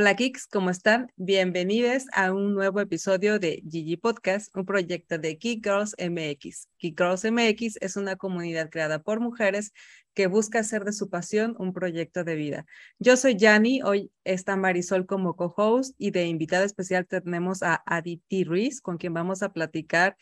Hola 0.00 0.16
Kicks, 0.16 0.46
¿cómo 0.46 0.70
están? 0.70 1.12
Bienvenidos 1.16 2.06
a 2.14 2.32
un 2.32 2.54
nuevo 2.54 2.80
episodio 2.80 3.38
de 3.38 3.62
Gigi 3.70 3.98
Podcast, 3.98 4.48
un 4.56 4.64
proyecto 4.64 5.18
de 5.18 5.34
Geek 5.34 5.62
Girls 5.62 5.94
MX. 5.98 6.70
Geek 6.78 6.98
Girls 6.98 7.30
MX 7.30 7.76
es 7.82 7.96
una 7.96 8.16
comunidad 8.16 8.70
creada 8.70 9.02
por 9.02 9.20
mujeres 9.20 9.74
que 10.14 10.26
busca 10.26 10.60
hacer 10.60 10.84
de 10.84 10.94
su 10.94 11.10
pasión 11.10 11.54
un 11.58 11.74
proyecto 11.74 12.24
de 12.24 12.34
vida. 12.34 12.64
Yo 12.98 13.18
soy 13.18 13.36
Yani, 13.36 13.82
hoy 13.82 14.10
está 14.24 14.56
Marisol 14.56 15.04
como 15.04 15.36
co-host 15.36 15.94
y 15.98 16.12
de 16.12 16.24
invitada 16.24 16.64
especial 16.64 17.06
tenemos 17.06 17.62
a 17.62 17.82
Aditi 17.84 18.44
Ruiz, 18.44 18.80
con 18.80 18.96
quien 18.96 19.12
vamos 19.12 19.42
a 19.42 19.52
platicar 19.52 20.16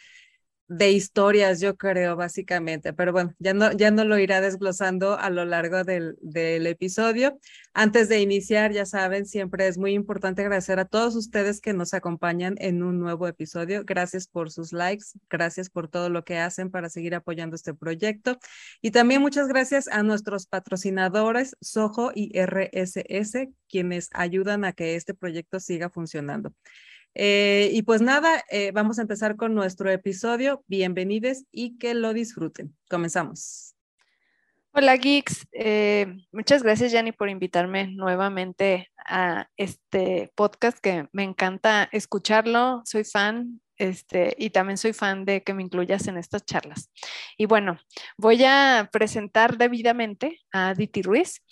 de 0.68 0.92
historias, 0.92 1.60
yo 1.60 1.76
creo, 1.76 2.14
básicamente. 2.14 2.92
Pero 2.92 3.12
bueno, 3.12 3.34
ya 3.38 3.54
no, 3.54 3.72
ya 3.72 3.90
no 3.90 4.04
lo 4.04 4.18
irá 4.18 4.42
desglosando 4.42 5.18
a 5.18 5.30
lo 5.30 5.46
largo 5.46 5.82
del, 5.82 6.16
del, 6.20 6.66
episodio. 6.66 7.38
Antes 7.72 8.08
de 8.10 8.20
iniciar, 8.20 8.72
ya 8.72 8.84
saben, 8.84 9.24
siempre 9.26 9.66
es 9.66 9.78
muy 9.78 9.94
importante 9.94 10.42
agradecer 10.42 10.78
a 10.78 10.84
todos 10.84 11.16
ustedes 11.16 11.60
que 11.62 11.72
nos 11.72 11.94
acompañan 11.94 12.54
en 12.58 12.82
un 12.82 13.00
nuevo 13.00 13.26
episodio. 13.26 13.82
Gracias 13.84 14.26
por 14.28 14.50
sus 14.50 14.72
likes, 14.72 15.06
gracias 15.30 15.70
por 15.70 15.88
todo 15.88 16.10
lo 16.10 16.24
que 16.24 16.38
hacen 16.38 16.70
para 16.70 16.90
seguir 16.90 17.14
apoyando 17.14 17.56
este 17.56 17.72
proyecto. 17.72 18.38
Y 18.82 18.90
también 18.90 19.22
muchas 19.22 19.48
gracias 19.48 19.88
a 19.88 20.02
nuestros 20.02 20.46
patrocinadores, 20.46 21.56
Soho 21.62 22.12
y 22.14 22.38
RSS, 22.38 23.48
quienes 23.68 24.10
ayudan 24.12 24.64
a 24.66 24.72
que 24.74 24.96
este 24.96 25.14
proyecto 25.14 25.60
siga 25.60 25.88
funcionando. 25.88 26.52
Eh, 27.20 27.70
y 27.72 27.82
pues 27.82 28.00
nada, 28.00 28.44
eh, 28.48 28.70
vamos 28.70 29.00
a 29.00 29.02
empezar 29.02 29.34
con 29.34 29.52
nuestro 29.52 29.90
episodio. 29.90 30.62
Bienvenidos 30.68 31.42
y 31.50 31.76
que 31.76 31.92
lo 31.94 32.12
disfruten. 32.12 32.76
Comenzamos. 32.88 33.74
Hola 34.70 34.96
Geeks, 34.96 35.48
eh, 35.50 36.06
muchas 36.30 36.62
gracias 36.62 36.92
Yanni 36.92 37.10
por 37.10 37.28
invitarme 37.28 37.88
nuevamente 37.88 38.92
a 39.04 39.48
este 39.56 40.30
podcast 40.36 40.78
que 40.78 41.08
me 41.10 41.24
encanta 41.24 41.88
escucharlo, 41.90 42.82
soy 42.84 43.02
fan 43.02 43.60
este, 43.78 44.34
y 44.38 44.50
también 44.50 44.76
soy 44.76 44.92
fan 44.92 45.24
de 45.24 45.42
que 45.42 45.54
me 45.54 45.62
incluyas 45.62 46.06
en 46.08 46.18
estas 46.18 46.44
charlas. 46.44 46.90
Y 47.36 47.46
bueno, 47.46 47.78
voy 48.16 48.44
a 48.44 48.90
presentar 48.92 49.56
debidamente 49.56 50.40
a 50.52 50.70
Aditi 50.70 51.02
Ruiz. 51.02 51.42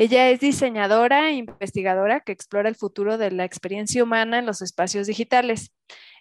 Ella 0.00 0.30
es 0.30 0.40
diseñadora 0.40 1.28
e 1.28 1.34
investigadora 1.34 2.20
que 2.20 2.32
explora 2.32 2.70
el 2.70 2.74
futuro 2.74 3.18
de 3.18 3.30
la 3.30 3.44
experiencia 3.44 4.02
humana 4.02 4.38
en 4.38 4.46
los 4.46 4.62
espacios 4.62 5.06
digitales. 5.06 5.74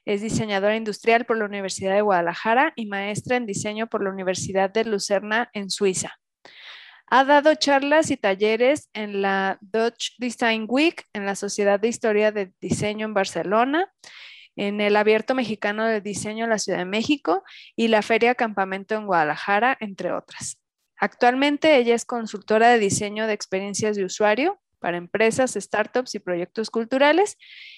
Es 0.04 0.22
diseñadora 0.22 0.76
industrial 0.76 1.24
por 1.24 1.38
la 1.38 1.46
Universidad 1.46 1.94
de 1.94 2.02
Guadalajara 2.02 2.74
y 2.76 2.88
maestra 2.88 3.38
en 3.38 3.46
diseño 3.46 3.88
por 3.88 4.04
la 4.04 4.10
Universidad 4.10 4.70
de 4.70 4.84
Lucerna 4.84 5.50
en 5.54 5.70
Suiza. 5.70 6.20
Ha 7.08 7.24
dado 7.24 7.56
charlas 7.56 8.12
y 8.12 8.18
talleres 8.18 8.90
en 8.92 9.22
la 9.22 9.58
Dutch 9.62 10.12
Design 10.18 10.66
Week, 10.68 11.06
en 11.14 11.26
la 11.26 11.36
Sociedad 11.36 11.80
de 11.80 11.88
Historia 11.88 12.34
de 12.34 12.52
Diseño 12.60 13.06
en 13.06 13.14
Barcelona, 13.14 13.90
en 14.58 14.82
el 14.82 14.98
Abierto 14.98 15.36
Mexicano 15.36 15.86
de 15.86 16.02
Diseño 16.02 16.44
en 16.44 16.50
la 16.50 16.60
Ciudad 16.60 16.80
de 16.80 16.86
México 16.86 17.46
y 17.78 17.88
la 17.88 18.02
Feria 18.02 18.36
Campamento 18.36 18.96
en 18.96 19.06
Guadalajara, 19.06 19.78
entre 19.80 20.12
otras. 20.12 20.60
Actualmente 21.00 21.78
ella 21.78 21.96
es 21.96 22.06
consultora 22.06 22.70
de 22.70 22.80
diseño 22.80 23.26
de 23.26 23.34
experiencias 23.34 23.96
de 23.96 24.06
usuario 24.06 24.60
para 24.80 24.98
empresas, 24.98 25.54
startups 25.54 26.16
y 26.16 26.20
proyectos 26.20 26.70
culturales 26.70 27.38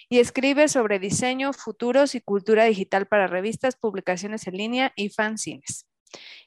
y 0.09 0.19
escribe 0.19 0.67
sobre 0.67 0.99
diseño, 0.99 1.53
futuros 1.53 2.15
y 2.15 2.21
cultura 2.21 2.65
digital 2.65 3.07
para 3.07 3.27
revistas, 3.27 3.75
publicaciones 3.75 4.47
en 4.47 4.57
línea 4.57 4.93
y 4.95 5.09
fanzines. 5.09 5.87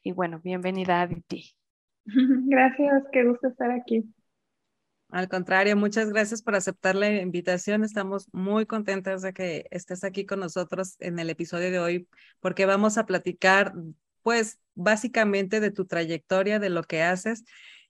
Y 0.03 0.13
bueno, 0.13 0.41
bienvenida 0.43 1.03
a 1.03 1.09
ti. 1.09 1.55
Gracias, 2.07 3.05
qué 3.13 3.25
gusto 3.25 3.49
estar 3.49 3.71
aquí. 3.71 4.05
Al 5.11 5.29
contrario, 5.29 5.77
muchas 5.77 6.11
gracias 6.11 6.43
por 6.43 6.57
aceptar 6.57 6.97
la 6.97 7.09
invitación. 7.09 7.85
Estamos 7.85 8.29
muy 8.33 8.67
contentas 8.67 9.23
de 9.23 9.33
que 9.33 9.65
estés 9.71 10.03
aquí 10.03 10.27
con 10.27 10.41
nosotros 10.41 10.97
en 10.99 11.21
el 11.21 11.31
episodio 11.31 11.71
de 11.71 11.79
hoy 11.79 12.09
porque 12.41 12.67
vamos 12.67 12.99
a 12.99 13.07
platicar, 13.07 13.75
pues, 14.25 14.59
básicamente 14.75 15.61
de 15.61 15.71
tu 15.71 15.85
trayectoria, 15.85 16.59
de 16.59 16.71
lo 16.71 16.83
que 16.83 17.03
haces. 17.03 17.45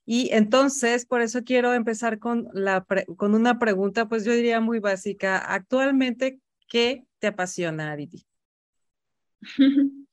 Y 0.04 0.28
entonces, 0.34 1.06
por 1.06 1.22
eso 1.22 1.44
quiero 1.44 1.72
empezar 1.72 2.18
con, 2.18 2.48
la 2.52 2.84
con 3.16 3.34
una 3.34 3.58
pregunta, 3.58 4.06
pues 4.06 4.26
yo 4.26 4.32
diría 4.32 4.60
muy 4.60 4.80
básica. 4.80 5.38
Actualmente, 5.38 6.40
¿qué 6.68 7.04
te 7.20 7.28
apasiona, 7.28 7.92
Aditi? 7.92 8.26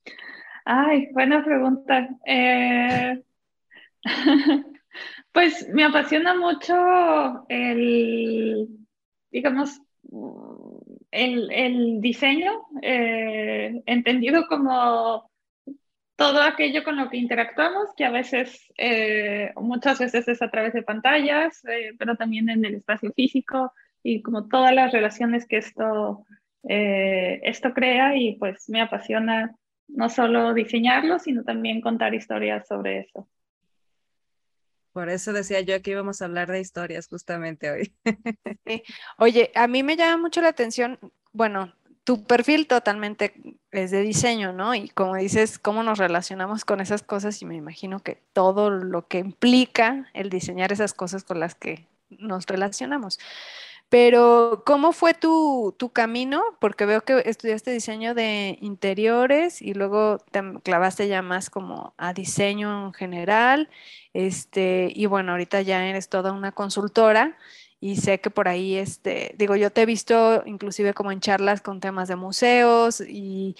Ay, 0.63 1.09
buena 1.11 1.43
pregunta. 1.43 2.07
Eh... 2.25 3.21
Pues 5.31 5.67
me 5.69 5.85
apasiona 5.85 6.35
mucho 6.35 6.75
el, 7.47 8.67
digamos, 9.31 9.81
el, 11.09 12.01
diseño, 12.01 12.51
eh, 12.81 13.81
entendido 13.85 14.45
como 14.47 15.30
todo 16.21 16.43
aquello 16.43 16.83
con 16.83 16.97
lo 16.97 17.09
que 17.09 17.17
interactuamos, 17.17 17.89
que 17.97 18.05
a 18.05 18.11
veces, 18.11 18.71
eh, 18.77 19.51
muchas 19.55 19.97
veces 19.97 20.27
es 20.27 20.39
a 20.43 20.51
través 20.51 20.71
de 20.73 20.83
pantallas, 20.83 21.65
eh, 21.65 21.95
pero 21.97 22.15
también 22.15 22.47
en 22.49 22.63
el 22.63 22.75
espacio 22.75 23.11
físico 23.13 23.73
y 24.03 24.21
como 24.21 24.47
todas 24.47 24.71
las 24.71 24.91
relaciones 24.91 25.47
que 25.47 25.57
esto, 25.57 26.25
esto 26.63 27.73
crea 27.73 28.15
y 28.15 28.35
pues 28.35 28.69
me 28.69 28.81
apasiona 28.81 29.55
no 29.87 30.09
solo 30.09 30.53
diseñarlo, 30.53 31.17
sino 31.17 31.43
también 31.43 31.81
contar 31.81 32.13
historias 32.13 32.67
sobre 32.67 32.99
eso. 32.99 33.27
Por 34.93 35.09
eso 35.09 35.33
decía 35.33 35.61
yo 35.61 35.81
que 35.81 35.91
íbamos 35.91 36.21
a 36.21 36.25
hablar 36.25 36.51
de 36.51 36.59
historias 36.59 37.07
justamente 37.07 37.71
hoy. 37.71 37.95
Oye, 39.17 39.51
a 39.55 39.67
mí 39.67 39.81
me 39.81 39.95
llama 39.95 40.21
mucho 40.21 40.41
la 40.41 40.49
atención, 40.49 40.99
bueno, 41.31 41.73
tu 42.03 42.23
perfil 42.23 42.67
totalmente 42.67 43.33
es 43.71 43.91
de 43.91 44.01
diseño, 44.01 44.53
¿no? 44.53 44.73
Y 44.73 44.89
como 44.89 45.15
dices, 45.15 45.59
cómo 45.59 45.83
nos 45.83 45.99
relacionamos 45.99 46.65
con 46.65 46.81
esas 46.81 47.03
cosas 47.03 47.41
y 47.41 47.45
me 47.45 47.55
imagino 47.55 47.99
que 47.99 48.21
todo 48.33 48.69
lo 48.69 49.07
que 49.07 49.19
implica 49.19 50.09
el 50.13 50.29
diseñar 50.29 50.71
esas 50.71 50.93
cosas 50.93 51.23
con 51.23 51.39
las 51.39 51.55
que 51.55 51.87
nos 52.09 52.45
relacionamos. 52.47 53.19
Pero, 53.89 54.63
¿cómo 54.65 54.93
fue 54.93 55.13
tu, 55.13 55.75
tu, 55.77 55.89
camino? 55.89 56.41
Porque 56.61 56.85
veo 56.85 57.01
que 57.01 57.23
estudiaste 57.25 57.71
diseño 57.71 58.13
de 58.15 58.57
interiores 58.61 59.61
y 59.61 59.73
luego 59.73 60.17
te 60.31 60.41
clavaste 60.63 61.09
ya 61.09 61.21
más 61.21 61.49
como 61.49 61.93
a 61.97 62.13
diseño 62.13 62.87
en 62.87 62.93
general. 62.93 63.69
Este, 64.13 64.91
y 64.95 65.07
bueno, 65.07 65.33
ahorita 65.33 65.61
ya 65.61 65.85
eres 65.85 66.07
toda 66.07 66.31
una 66.31 66.53
consultora 66.53 67.37
y 67.81 67.97
sé 67.97 68.21
que 68.21 68.29
por 68.29 68.47
ahí, 68.47 68.75
este, 68.77 69.35
digo, 69.37 69.57
yo 69.57 69.71
te 69.71 69.81
he 69.81 69.85
visto 69.85 70.43
inclusive 70.45 70.93
como 70.93 71.11
en 71.11 71.19
charlas 71.19 71.59
con 71.59 71.81
temas 71.81 72.07
de 72.07 72.15
museos 72.15 73.01
y 73.01 73.57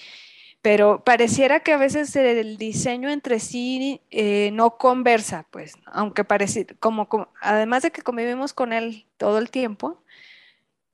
pero 0.62 1.02
pareciera 1.02 1.60
que 1.60 1.72
a 1.72 1.76
veces 1.76 2.14
el 2.14 2.56
diseño 2.56 3.10
entre 3.10 3.40
sí 3.40 4.00
eh, 4.12 4.50
no 4.52 4.78
conversa, 4.78 5.44
pues, 5.50 5.74
aunque 5.86 6.22
parece, 6.22 6.66
como, 6.78 7.08
además 7.40 7.82
de 7.82 7.90
que 7.90 8.02
convivimos 8.02 8.52
con 8.52 8.72
él 8.72 9.04
todo 9.16 9.38
el 9.38 9.50
tiempo, 9.50 10.00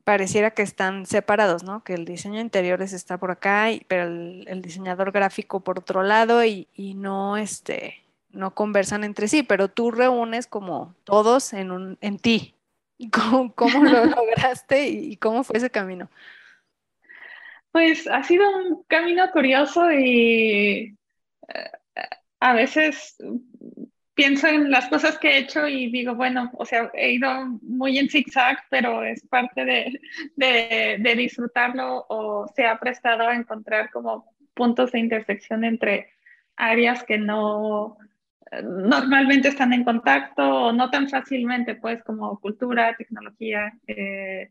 pareciera 0.05 0.53
que 0.53 0.63
están 0.63 1.05
separados, 1.05 1.65
¿no? 1.65 1.85
Que 1.85 1.93
el 1.93 2.07
diseño 2.07 2.41
interiores 2.41 2.95
está 2.95 3.19
por 3.19 3.31
acá, 3.31 3.67
pero 3.89 4.05
el, 4.05 4.63
diseñador 4.63 5.13
gráfico 5.13 5.61
por 5.61 5.79
otro 5.79 6.03
lado 6.03 6.43
y, 6.47 6.67
no, 6.97 7.37
este, 7.37 8.03
no 8.31 8.55
conversan 8.55 9.05
entre 9.05 9.29
sí, 9.29 9.43
pero 9.43 9.69
tú 9.69 9.91
reúnes 9.91 10.47
como 10.47 10.95
todos 11.05 11.53
en, 11.53 11.73
un, 11.73 11.99
en 12.01 12.19
ti. 12.19 12.55
¿Cómo, 13.13 13.55
cómo 13.55 13.85
lo 13.85 14.05
lograste 14.05 14.89
y 14.89 15.17
cómo 15.17 15.45
fue 15.45 15.59
ese 15.59 15.71
camino? 15.71 16.11
Pues 17.71 18.07
ha 18.09 18.23
sido 18.23 18.45
un 18.57 18.83
camino 18.85 19.31
curioso 19.31 19.91
y 19.93 20.97
eh, 21.49 21.71
a 22.41 22.55
veces 22.55 23.17
pienso 24.15 24.49
en 24.49 24.71
las 24.73 24.89
cosas 24.89 25.17
que 25.17 25.29
he 25.29 25.39
hecho 25.39 25.69
y 25.69 25.93
digo, 25.93 26.17
bueno, 26.17 26.51
o 26.55 26.65
sea, 26.65 26.91
he 26.95 27.13
ido 27.13 27.31
muy 27.63 27.99
en 27.99 28.09
zigzag, 28.09 28.59
pero 28.69 29.05
es 29.05 29.25
parte 29.29 29.65
de, 29.65 30.01
de, 30.99 31.15
disfrutarlo 31.15 32.05
o 32.09 32.49
se 32.49 32.67
ha 32.67 32.81
prestado 32.81 33.29
a 33.29 33.37
encontrar 33.37 33.93
como 33.93 34.35
puntos 34.55 34.91
de 34.91 34.99
intersección 34.99 35.63
entre 35.63 36.11
áreas 36.57 37.05
que 37.05 37.17
no 37.17 37.97
normalmente 38.63 39.49
están 39.49 39.73
en 39.73 39.85
contacto 39.85 40.73
no 40.73 40.91
tan 40.91 41.09
fácilmente, 41.09 41.75
pues 41.75 42.03
como 42.05 42.39
cultura, 42.41 42.97
tecnología. 42.97 43.73
Eh, 43.87 44.51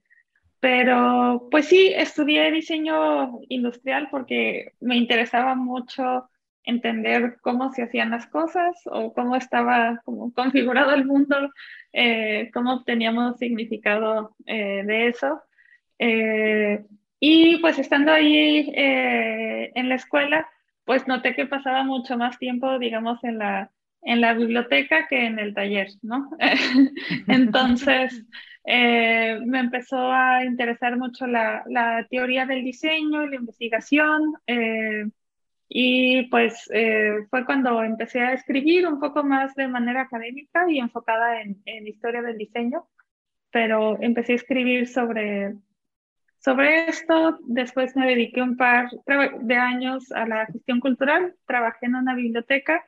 pero 0.59 1.47
pues 1.51 1.67
sí, 1.67 1.93
estudié 1.95 2.51
diseño 2.51 3.39
industrial 3.49 4.07
porque 4.09 4.73
me 4.79 4.97
interesaba 4.97 5.55
mucho 5.55 6.29
entender 6.63 7.37
cómo 7.41 7.71
se 7.71 7.83
hacían 7.83 8.09
las 8.11 8.27
cosas 8.27 8.75
o 8.85 9.13
cómo 9.13 9.35
estaba 9.35 10.01
como 10.03 10.33
configurado 10.33 10.93
el 10.93 11.05
mundo, 11.05 11.51
eh, 11.93 12.49
cómo 12.53 12.73
obteníamos 12.73 13.37
significado 13.37 14.35
eh, 14.45 14.83
de 14.85 15.07
eso. 15.07 15.41
Eh, 15.99 16.85
y 17.19 17.57
pues 17.59 17.79
estando 17.79 18.11
ahí 18.11 18.71
en 18.75 19.89
la 19.89 19.95
escuela, 19.95 20.47
pues 20.85 21.07
noté 21.07 21.35
que 21.35 21.47
pasaba 21.47 21.83
mucho 21.83 22.17
más 22.17 22.37
tiempo, 22.37 22.77
digamos, 22.77 23.23
en 23.23 23.39
la, 23.39 23.71
en 24.07 24.21
la 24.21 24.33
biblioteca 24.33 25.05
que 25.07 25.25
en 25.25 25.37
el 25.37 25.53
taller, 25.53 25.89
¿no? 26.01 26.29
Entonces, 27.27 28.23
eh, 28.63 29.37
me 29.45 29.59
empezó 29.59 29.97
a 29.97 30.45
interesar 30.45 30.97
mucho 30.97 31.27
la, 31.27 31.63
la, 31.67 32.07
teoría 32.09 32.45
del 32.45 32.63
diseño 32.63 33.25
y 33.25 33.29
la 33.29 33.35
investigación. 33.35 34.33
Eh, 34.47 35.07
y 35.67 36.23
pues 36.29 36.69
eh, 36.73 37.15
fue 37.29 37.45
cuando 37.45 37.83
empecé 37.83 38.21
a 38.21 38.31
escribir 38.31 38.87
un 38.87 39.01
poco 39.01 39.25
más 39.25 39.53
de 39.55 39.67
manera 39.67 40.03
académica 40.03 40.71
y 40.71 40.79
enfocada 40.79 41.41
en, 41.41 41.61
en 41.65 41.85
historia 41.85 42.21
del 42.21 42.37
diseño, 42.37 42.87
pero 43.51 44.01
empecé 44.01 44.31
a 44.31 44.35
escribir 44.35 44.87
sobre, 44.87 45.53
sobre 46.39 46.87
esto. 46.87 47.39
Después 47.45 47.93
me 47.97 48.07
dediqué 48.07 48.41
un 48.41 48.55
par 48.55 48.89
de 49.41 49.55
años 49.57 50.13
a 50.13 50.25
la 50.25 50.45
gestión 50.45 50.79
cultural, 50.79 51.35
trabajé 51.45 51.87
en 51.87 51.95
una 51.95 52.15
biblioteca 52.15 52.85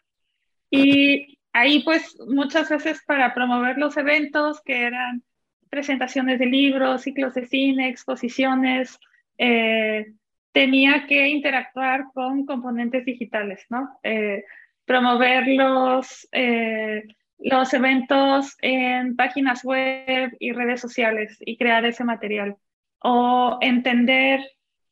y 0.70 1.40
ahí 1.54 1.84
pues 1.84 2.18
muchas 2.28 2.70
veces 2.70 3.02
para 3.06 3.34
promover 3.34 3.78
los 3.78 3.98
eventos 3.98 4.62
que 4.62 4.84
eran 4.84 5.24
presentaciones 5.70 6.40
de 6.40 6.46
libros, 6.48 7.04
ciclos 7.04 7.34
de 7.34 7.46
cine, 7.48 7.90
exposiciones, 7.90 9.00
eh, 9.38 10.14
tenía 10.52 11.06
que 11.08 11.28
interactuar 11.28 12.06
con 12.14 12.46
componentes 12.46 13.06
digitales, 13.06 13.66
¿no? 13.70 14.00
Eh, 14.04 14.44
promover 14.86 15.48
los, 15.48 16.28
eh, 16.32 17.04
los 17.38 17.74
eventos 17.74 18.56
en 18.62 19.16
páginas 19.16 19.64
web 19.64 20.36
y 20.40 20.52
redes 20.52 20.82
sociales 20.82 21.38
y 21.40 21.58
crear 21.58 21.86
ese 21.86 22.04
material. 22.04 22.58
O 23.02 23.60
entender 23.62 24.42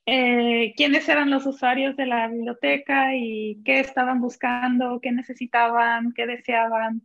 eh, 0.10 0.74
quiénes 0.78 1.08
eran 1.10 1.30
los 1.30 1.46
usuarios 1.46 1.98
de 1.98 2.06
la 2.06 2.30
biblioteca 2.30 3.14
y 3.14 3.62
qué 3.66 3.82
estaban 3.82 4.22
buscando, 4.22 5.02
qué 5.02 5.12
necesitaban, 5.12 6.14
qué 6.14 6.26
deseaban. 6.26 7.02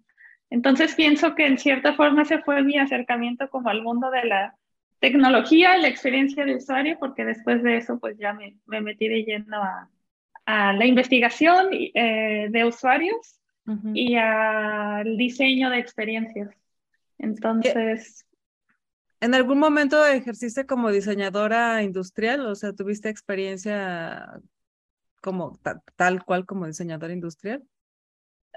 Entonces 0.51 0.95
pienso 0.95 1.35
que 1.35 1.47
en 1.47 1.59
cierta 1.59 1.95
forma 1.95 2.23
ese 2.23 2.39
fue 2.39 2.63
mi 2.63 2.79
acercamiento 2.79 3.51
como 3.51 3.71
al 3.71 3.83
mundo 3.83 4.09
de 4.13 4.25
la 4.25 4.55
tecnología, 5.01 5.77
la 5.79 5.89
experiencia 5.89 6.45
de 6.45 6.55
usuario, 6.55 6.97
porque 7.01 7.25
después 7.25 7.65
de 7.65 7.79
eso 7.79 7.99
pues 7.99 8.17
ya 8.19 8.35
me, 8.35 8.55
me 8.67 8.81
metí 8.81 9.09
de 9.09 9.25
lleno 9.25 9.61
a, 9.61 9.89
a 10.47 10.73
la 10.73 10.87
investigación 10.87 11.71
eh, 11.73 12.47
de 12.51 12.65
usuarios 12.65 13.41
y 13.95 14.15
al 14.15 15.17
diseño 15.17 15.71
de 15.71 15.79
experiencias. 15.79 16.51
Entonces... 17.19 18.27
¿En 19.23 19.37
algún 19.37 19.61
momento 19.61 20.05
ejerciste 20.05 20.67
como 20.67 20.91
diseñadora 20.91 21.81
industrial? 21.85 22.45
O 22.45 22.57
sea, 22.57 22.73
¿tuviste 22.73 23.09
experiencia 23.09 24.27
como 25.21 25.61
tal 25.95 26.25
cual 26.25 26.45
como 26.45 26.67
diseñadora 26.67 27.13
industrial? 27.13 27.63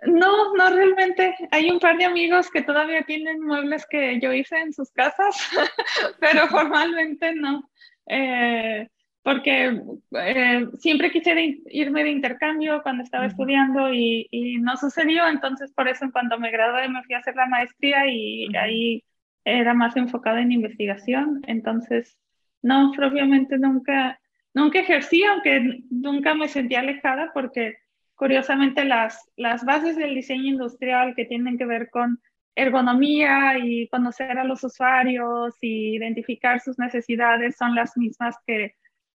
No, 0.07 0.55
no 0.55 0.69
realmente. 0.71 1.35
Hay 1.51 1.69
un 1.69 1.79
par 1.79 1.99
de 1.99 2.05
amigos 2.05 2.49
que 2.49 2.63
todavía 2.63 3.03
tienen 3.03 3.41
muebles 3.41 3.85
que 3.87 4.19
yo 4.19 4.33
hice 4.33 4.57
en 4.57 4.73
sus 4.73 4.89
casas, 4.89 5.37
pero 6.19 6.47
formalmente 6.49 7.35
no. 7.35 7.69
Eh, 8.07 8.89
porque 9.21 9.79
eh, 10.13 10.67
siempre 10.79 11.11
quise 11.11 11.59
irme 11.69 12.03
de 12.03 12.09
intercambio 12.09 12.81
cuando 12.81 13.03
estaba 13.03 13.27
estudiando 13.27 13.93
y, 13.93 14.57
no 14.61 14.77
sucedió, 14.77 15.27
entonces 15.27 15.71
por 15.73 15.87
eso 15.87 16.07
cuando 16.11 16.39
me 16.39 16.49
gradué 16.49 16.89
me 16.89 17.03
fui 17.03 17.13
a 17.13 17.19
hacer 17.19 17.35
la 17.35 17.45
maestría 17.45 18.07
y 18.07 18.47
ahí 18.55 19.03
era 19.45 19.73
más 19.73 19.95
enfocada 19.95 20.41
en 20.41 20.51
investigación, 20.51 21.41
entonces 21.47 22.17
no, 22.61 22.91
propiamente 22.95 23.57
nunca, 23.57 24.19
nunca 24.53 24.79
ejercí, 24.79 25.23
aunque 25.23 25.83
nunca 25.89 26.33
me 26.33 26.47
sentía 26.47 26.79
alejada 26.79 27.31
porque 27.33 27.77
curiosamente 28.15 28.83
las, 28.85 29.29
las 29.37 29.63
bases 29.63 29.95
del 29.95 30.15
diseño 30.15 30.45
industrial 30.45 31.13
que 31.15 31.25
tienen 31.25 31.57
que 31.57 31.65
ver 31.65 31.89
con 31.89 32.19
ergonomía 32.55 33.57
y 33.59 33.87
conocer 33.89 34.37
a 34.39 34.45
los 34.45 34.63
usuarios 34.63 35.55
y 35.61 35.95
identificar 35.95 36.61
sus 36.61 36.79
necesidades 36.79 37.57
son 37.57 37.75
las 37.75 37.95
mismas 37.97 38.35
que, 38.47 38.75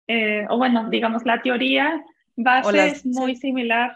eh, 0.08 0.46
o 0.50 0.58
bueno, 0.58 0.90
digamos, 0.90 1.24
la 1.24 1.42
teoría 1.42 2.04
base 2.36 2.88
es 2.88 3.06
muy 3.06 3.36
similar 3.36 3.96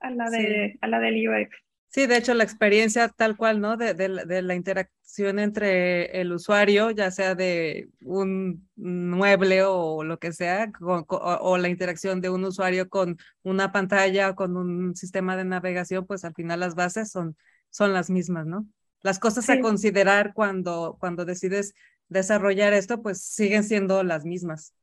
a, 0.00 0.10
la 0.10 0.30
de, 0.30 0.78
a 0.80 0.88
la 0.88 0.98
del 0.98 1.28
UX. 1.28 1.56
Sí, 1.94 2.08
de 2.08 2.16
hecho, 2.16 2.34
la 2.34 2.42
experiencia 2.42 3.08
tal 3.08 3.36
cual, 3.36 3.60
¿no? 3.60 3.76
De, 3.76 3.94
de, 3.94 4.42
la 4.42 4.56
interacción 4.56 5.38
entre 5.38 6.20
el 6.20 6.32
usuario, 6.32 6.90
ya 6.90 7.12
sea 7.12 7.36
de 7.36 7.88
un 8.02 8.68
mueble 8.74 9.62
o 9.62 10.02
lo 10.02 10.18
que 10.18 10.32
sea, 10.32 10.72
o, 10.80 11.56
la 11.56 11.68
interacción 11.68 12.20
de 12.20 12.30
un 12.30 12.44
usuario 12.46 12.88
con 12.88 13.16
una 13.44 13.70
pantalla 13.70 14.30
o 14.30 14.34
con 14.34 14.56
un 14.56 14.96
sistema 14.96 15.36
de 15.36 15.44
navegación, 15.44 16.04
pues 16.04 16.24
al 16.24 16.34
final 16.34 16.58
las 16.58 16.74
bases 16.74 17.12
son, 17.12 17.36
son 17.70 17.92
las 17.92 18.10
mismas, 18.10 18.44
¿no? 18.44 18.66
Las 19.02 19.20
cosas 19.20 19.48
a 19.48 19.60
considerar 19.60 20.32
cuando, 20.34 20.96
cuando 20.98 21.24
decides 21.24 21.74
desarrollar 22.08 22.72
esto, 22.72 23.02
pues 23.02 23.22
siguen 23.22 23.62
siendo 23.62 24.02
las 24.02 24.24
mismas. 24.24 24.74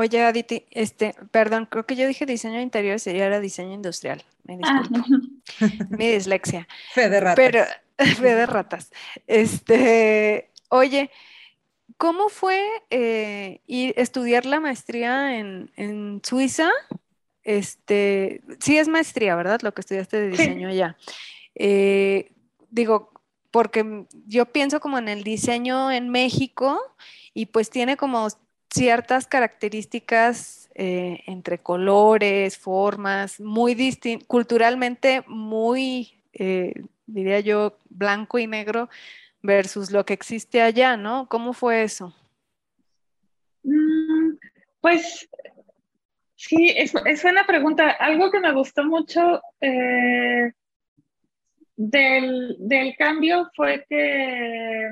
Oye, 0.00 0.22
Aditi, 0.22 0.64
este, 0.70 1.12
perdón, 1.32 1.66
creo 1.66 1.84
que 1.84 1.96
yo 1.96 2.06
dije 2.06 2.24
diseño 2.24 2.60
interior, 2.60 3.00
sería 3.00 3.26
era 3.26 3.40
diseño 3.40 3.74
industrial. 3.74 4.22
Me 4.44 4.56
ah. 4.62 4.80
disculpo. 4.80 5.08
Mi 5.90 6.12
dislexia. 6.12 6.68
Fe 6.94 7.08
de 7.08 7.18
ratas. 7.18 7.34
Pero, 7.34 7.64
fe 8.16 8.34
de 8.36 8.46
ratas. 8.46 8.92
Este, 9.26 10.52
oye, 10.68 11.10
¿cómo 11.96 12.28
fue 12.28 12.64
eh, 12.90 13.60
ir 13.66 13.92
estudiar 13.96 14.46
la 14.46 14.60
maestría 14.60 15.36
en, 15.36 16.20
Suiza? 16.22 16.70
Este, 17.42 18.40
sí 18.60 18.78
es 18.78 18.86
maestría, 18.86 19.34
¿verdad? 19.34 19.62
Lo 19.62 19.74
que 19.74 19.80
estudiaste 19.80 20.20
de 20.20 20.28
diseño 20.28 20.68
allá. 20.68 20.96
Eh, 21.56 22.30
digo, 22.70 23.10
porque 23.50 24.06
yo 24.28 24.46
pienso 24.46 24.78
como 24.78 24.96
en 24.98 25.08
el 25.08 25.24
diseño 25.24 25.90
en 25.90 26.08
México 26.08 26.80
y 27.34 27.46
pues 27.46 27.68
tiene 27.68 27.96
como 27.96 28.28
ciertas 28.70 29.26
características 29.26 30.68
eh, 30.74 31.22
entre 31.26 31.58
colores, 31.58 32.58
formas, 32.58 33.40
muy 33.40 33.74
culturalmente 34.26 35.24
muy, 35.26 36.22
eh, 36.32 36.72
diría 37.06 37.40
yo, 37.40 37.76
blanco 37.88 38.38
y 38.38 38.46
negro 38.46 38.88
versus 39.42 39.90
lo 39.90 40.04
que 40.04 40.14
existe 40.14 40.62
allá, 40.62 40.96
¿no? 40.96 41.28
¿Cómo 41.28 41.52
fue 41.52 41.82
eso? 41.82 42.14
Mm, 43.62 44.36
pues 44.80 45.28
sí, 46.36 46.72
es, 46.76 46.92
es, 47.06 47.24
una 47.24 47.46
pregunta. 47.46 47.90
Algo 47.90 48.30
que 48.30 48.40
me 48.40 48.52
gustó 48.52 48.84
mucho 48.84 49.40
eh, 49.60 50.52
del, 51.76 52.56
del, 52.60 52.96
cambio 52.96 53.50
fue 53.54 53.84
que 53.88 54.90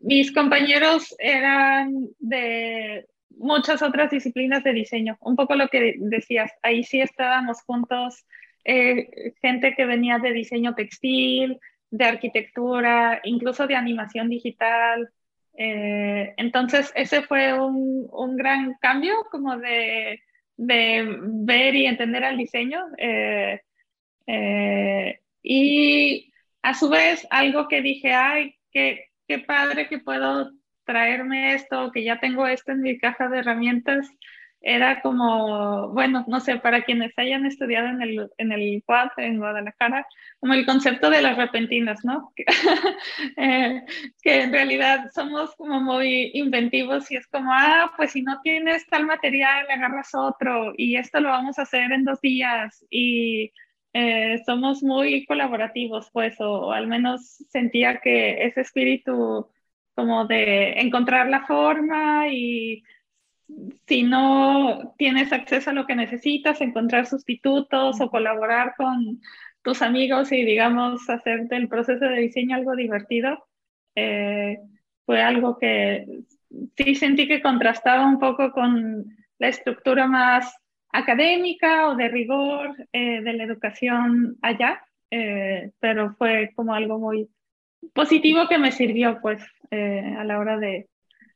mis 0.00 0.32
compañeros 0.32 1.14
eran 1.18 2.08
de 2.18 3.06
muchas 3.30 3.82
otras 3.82 4.10
disciplinas 4.10 4.64
de 4.64 4.72
diseño, 4.72 5.16
un 5.20 5.36
poco 5.36 5.54
lo 5.54 5.68
que 5.68 5.94
decías, 5.98 6.52
ahí 6.62 6.84
sí 6.84 7.00
estábamos 7.00 7.62
juntos, 7.62 8.26
eh, 8.64 9.34
gente 9.40 9.74
que 9.74 9.86
venía 9.86 10.18
de 10.18 10.32
diseño 10.32 10.74
textil, 10.74 11.58
de 11.90 12.04
arquitectura, 12.04 13.20
incluso 13.24 13.66
de 13.66 13.76
animación 13.76 14.28
digital. 14.28 15.08
Eh, 15.56 16.34
entonces, 16.36 16.92
ese 16.94 17.22
fue 17.22 17.58
un, 17.58 18.08
un, 18.10 18.36
gran 18.36 18.74
cambio 18.80 19.14
como 19.30 19.56
de, 19.56 20.20
de, 20.56 21.16
ver 21.20 21.74
y 21.76 21.86
entender 21.86 22.24
al 22.24 22.36
diseño. 22.36 22.84
Eh, 22.98 23.60
y 25.42 26.32
a 26.62 26.74
su 26.74 26.88
vez, 26.88 27.26
algo 27.30 27.68
que 27.68 27.80
dije, 27.82 28.12
ay, 28.12 28.56
que 28.72 29.06
qué 29.26 29.40
padre 29.40 29.88
que 29.88 29.98
puedo 29.98 30.52
traerme 30.84 31.54
esto, 31.54 31.90
que 31.92 32.04
ya 32.04 32.20
tengo 32.20 32.46
esto 32.46 32.72
en 32.72 32.82
mi 32.82 32.98
caja 32.98 33.28
de 33.28 33.38
herramientas, 33.38 34.08
era 34.60 35.00
como, 35.00 35.90
bueno, 35.90 36.24
no 36.26 36.40
sé, 36.40 36.56
para 36.56 36.82
quienes 36.82 37.16
hayan 37.18 37.46
estudiado 37.46 37.88
en 37.88 38.02
el, 38.02 38.30
en 38.38 38.52
el 38.52 38.82
quad 38.84 39.10
en 39.16 39.38
Guadalajara, 39.38 40.06
como 40.40 40.54
el 40.54 40.66
concepto 40.66 41.08
de 41.08 41.22
las 41.22 41.36
repentinas, 41.36 42.04
¿no? 42.04 42.32
Eh, 43.36 43.82
que, 44.22 44.42
en 44.42 44.52
realidad 44.52 45.10
somos 45.14 45.54
como 45.56 45.80
muy 45.80 46.30
inventivos 46.34 47.10
y 47.10 47.16
es 47.16 47.26
como, 47.28 47.52
ah, 47.52 47.92
pues 47.96 48.12
si 48.12 48.22
no 48.22 48.40
tienes 48.42 48.86
tal 48.86 49.06
material, 49.06 49.66
agarras 49.70 50.14
otro 50.14 50.72
y 50.76 50.96
esto 50.96 51.20
lo 51.20 51.28
vamos 51.28 51.58
a 51.58 51.62
hacer 51.62 51.92
en 51.92 52.04
dos 52.04 52.20
días 52.20 52.84
y 52.90 53.52
eh, 53.98 54.42
somos 54.44 54.82
muy 54.82 55.24
colaborativos, 55.24 56.10
pues, 56.12 56.38
o, 56.38 56.70
al 56.70 56.86
menos 56.86 57.22
sentía 57.48 57.98
que 58.02 58.44
ese 58.44 58.60
espíritu 58.60 59.48
como 59.94 60.26
de 60.26 60.72
encontrar 60.80 61.30
la 61.30 61.46
forma 61.46 62.28
y 62.28 62.82
si 63.86 64.02
no 64.02 64.94
tienes 64.98 65.32
acceso 65.32 65.70
a 65.70 65.72
lo 65.72 65.86
que 65.86 65.96
necesitas, 65.96 66.60
encontrar 66.60 67.06
sustitutos 67.06 67.98
o 68.02 68.10
colaborar 68.10 68.74
con 68.76 69.22
tus 69.62 69.80
amigos 69.80 70.30
y, 70.30 70.44
digamos, 70.44 71.08
hacer 71.08 71.48
del 71.48 71.68
proceso 71.68 72.04
de 72.04 72.20
diseño 72.20 72.54
algo 72.54 72.76
divertido, 72.76 73.46
eh, 73.94 74.58
fue 75.06 75.22
algo 75.22 75.56
que 75.58 76.04
sí 76.76 76.94
sentí 76.96 77.26
que 77.26 77.40
contrastaba 77.40 78.04
un 78.04 78.18
poco 78.18 78.52
con 78.52 79.06
la 79.38 79.48
estructura 79.48 80.06
más 80.06 80.54
académica 80.98 81.88
o 81.88 81.96
de 81.96 82.08
rigor 82.08 82.76
de 82.92 83.32
la 83.32 83.44
educación 83.44 84.36
allá, 84.42 84.82
pero 85.80 86.14
fue 86.18 86.52
como 86.54 86.74
algo 86.74 86.98
muy 86.98 87.28
positivo 87.92 88.48
que 88.48 88.58
me 88.58 88.72
sirvió 88.72 89.20
pues 89.20 89.42
a 89.70 90.24
la 90.24 90.38
hora 90.38 90.58
de, 90.58 90.88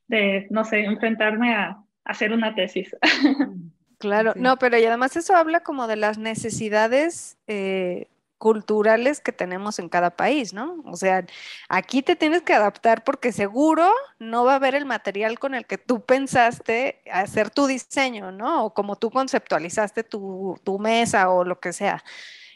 de, 0.09 0.47
no 0.51 0.65
sé, 0.65 0.81
enfrentarme 0.85 1.55
a, 1.55 1.79
hacer 2.05 2.33
una 2.33 2.55
tesis. 2.55 2.95
Claro, 3.99 4.33
no, 4.35 4.57
pero 4.57 4.79
y 4.79 4.85
además 4.87 5.15
eso 5.17 5.37
habla 5.37 5.61
como 5.61 5.87
de 5.87 5.97
las 5.97 6.17
necesidades 6.17 7.37
eh, 7.47 8.09
culturales 8.41 9.21
que 9.21 9.33
tenemos 9.33 9.79
en 9.79 9.91
cada 9.91 10.17
país, 10.17 10.55
¿no? 10.55 10.83
O 10.87 10.97
sea, 10.97 11.27
aquí 11.69 12.01
te 12.01 12.17
tienes 12.17 12.41
que 12.41 12.55
adaptar 12.55 13.05
porque 13.05 13.33
seguro 13.33 13.93
no 14.19 14.47
va 14.47 14.55
a 14.55 14.57
haber 14.57 14.75
el 14.75 14.87
material 14.87 15.39
con 15.39 15.55
el 15.55 15.67
que 15.67 15.77
tú 15.77 16.01
pensaste 16.07 17.03
hacer 17.13 17.51
tu 17.51 17.67
diseño, 17.67 18.33
¿no? 18.33 18.65
O 18.65 18.75
como 18.75 18.97
tú 18.97 19.11
conceptualizaste 19.11 20.05
tu, 20.05 20.59
tu 20.65 20.79
mesa 20.79 21.29
o 21.29 21.45
lo 21.45 21.61
que 21.61 21.75
sea. 21.75 22.03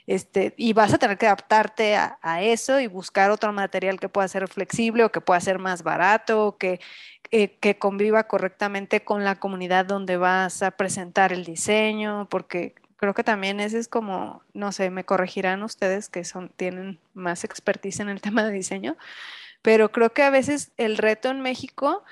Este, 0.07 0.55
y 0.57 0.73
vas 0.73 0.95
a 0.95 0.99
tener 0.99 1.19
que 1.19 1.27
adaptarte 1.27 1.97
a, 1.97 2.43
eso 2.43 2.81
y 2.81 2.87
buscar 2.87 3.31
otro 3.31 3.53
material 3.53 4.01
que 4.01 4.09
pueda 4.09 4.27
ser 4.29 4.49
flexible 4.49 5.05
o 5.05 5.13
que 5.13 5.21
pueda 5.21 5.41
ser 5.41 5.59
más 5.59 5.83
barato, 5.83 6.57
que, 6.59 6.81
eh, 7.31 7.59
que 7.61 7.79
conviva 7.79 8.25
correctamente 8.25 9.05
con 9.05 9.23
la 9.25 9.37
comunidad 9.37 9.85
donde 9.85 10.17
vas 10.17 10.63
a 10.63 10.71
presentar 10.73 11.33
el 11.33 11.45
diseño, 11.45 12.27
porque 12.31 12.75
creo 13.05 13.13
que 13.13 13.23
también 13.23 13.61
ese 13.61 13.79
es 13.79 13.87
como, 13.87 14.43
no 14.55 14.73
sé, 14.73 14.89
me 14.89 15.05
corregirán 15.05 15.63
ustedes 15.63 16.09
que 16.09 16.25
son, 16.25 16.49
tienen 16.49 16.99
más 17.13 17.45
expertise 17.45 18.01
en 18.01 18.09
el 18.09 18.21
tema 18.23 18.45
de 18.45 18.53
diseño, 18.53 18.97
pero 19.61 19.93
creo 19.93 20.15
que 20.15 20.23
a 20.23 20.31
veces 20.31 20.73
el 20.79 20.97
reto 20.97 21.29
en 21.29 21.43
México 21.43 22.03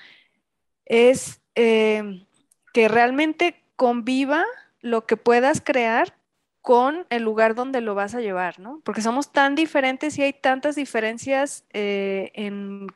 es 0.85 1.41
eh, 1.55 2.27
que 2.75 2.89
realmente 2.89 3.63
conviva 3.77 4.45
lo 4.83 5.07
que 5.07 5.17
puedas 5.17 5.63
crear 5.63 6.15
con 6.63 7.07
el 7.11 7.25
lugar 7.25 7.57
donde 7.57 7.81
lo 7.81 7.97
vas 7.97 8.15
a 8.15 8.21
llevar, 8.21 8.61
¿no? 8.61 8.81
Porque 8.85 9.03
somos 9.03 9.33
tan 9.33 9.57
diferentes 9.57 10.17
y 10.17 10.23
hay 10.23 10.33
tantas 10.33 10.77
diferencias 10.77 11.65
eh, 11.73 12.31
en, 12.35 12.87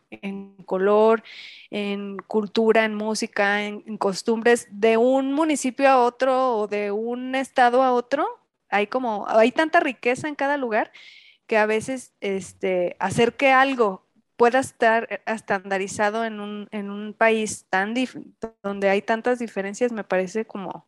color, 0.64 1.25
en 1.70 2.16
cultura, 2.18 2.85
en 2.85 2.94
música, 2.94 3.64
en, 3.64 3.99
costumbres, 3.99 4.68
de 4.70 4.96
un 4.96 5.32
municipio 5.32 5.88
a 5.88 5.99
otro 5.99 6.56
o 6.56 6.68
de 6.68 6.92
un 6.92 7.35
estado 7.35 7.82
a 7.82 7.92
otro. 7.92 8.28
Hay 8.68 8.87
como, 8.87 9.26
hay 9.28 9.50
tanta 9.50 9.80
riqueza 9.80 10.28
en 10.28 10.37
cada 10.37 10.56
lugar 10.56 10.92
que 11.49 11.58
a 11.58 11.66
veces 11.66 12.14
este, 12.20 12.94
hacer 13.00 13.35
que 13.35 13.50
algo 13.50 14.06
pueda 14.37 14.61
estar 14.61 15.23
estandarizado 15.26 16.25
en 16.25 16.40
un, 16.40 17.14
país 17.18 17.66
tan 17.68 17.94
donde 18.62 18.90
hay 18.90 19.02
tantas 19.02 19.38
diferencias 19.38 19.92
me 19.92 20.04
parece 20.04 20.44
como 20.44 20.87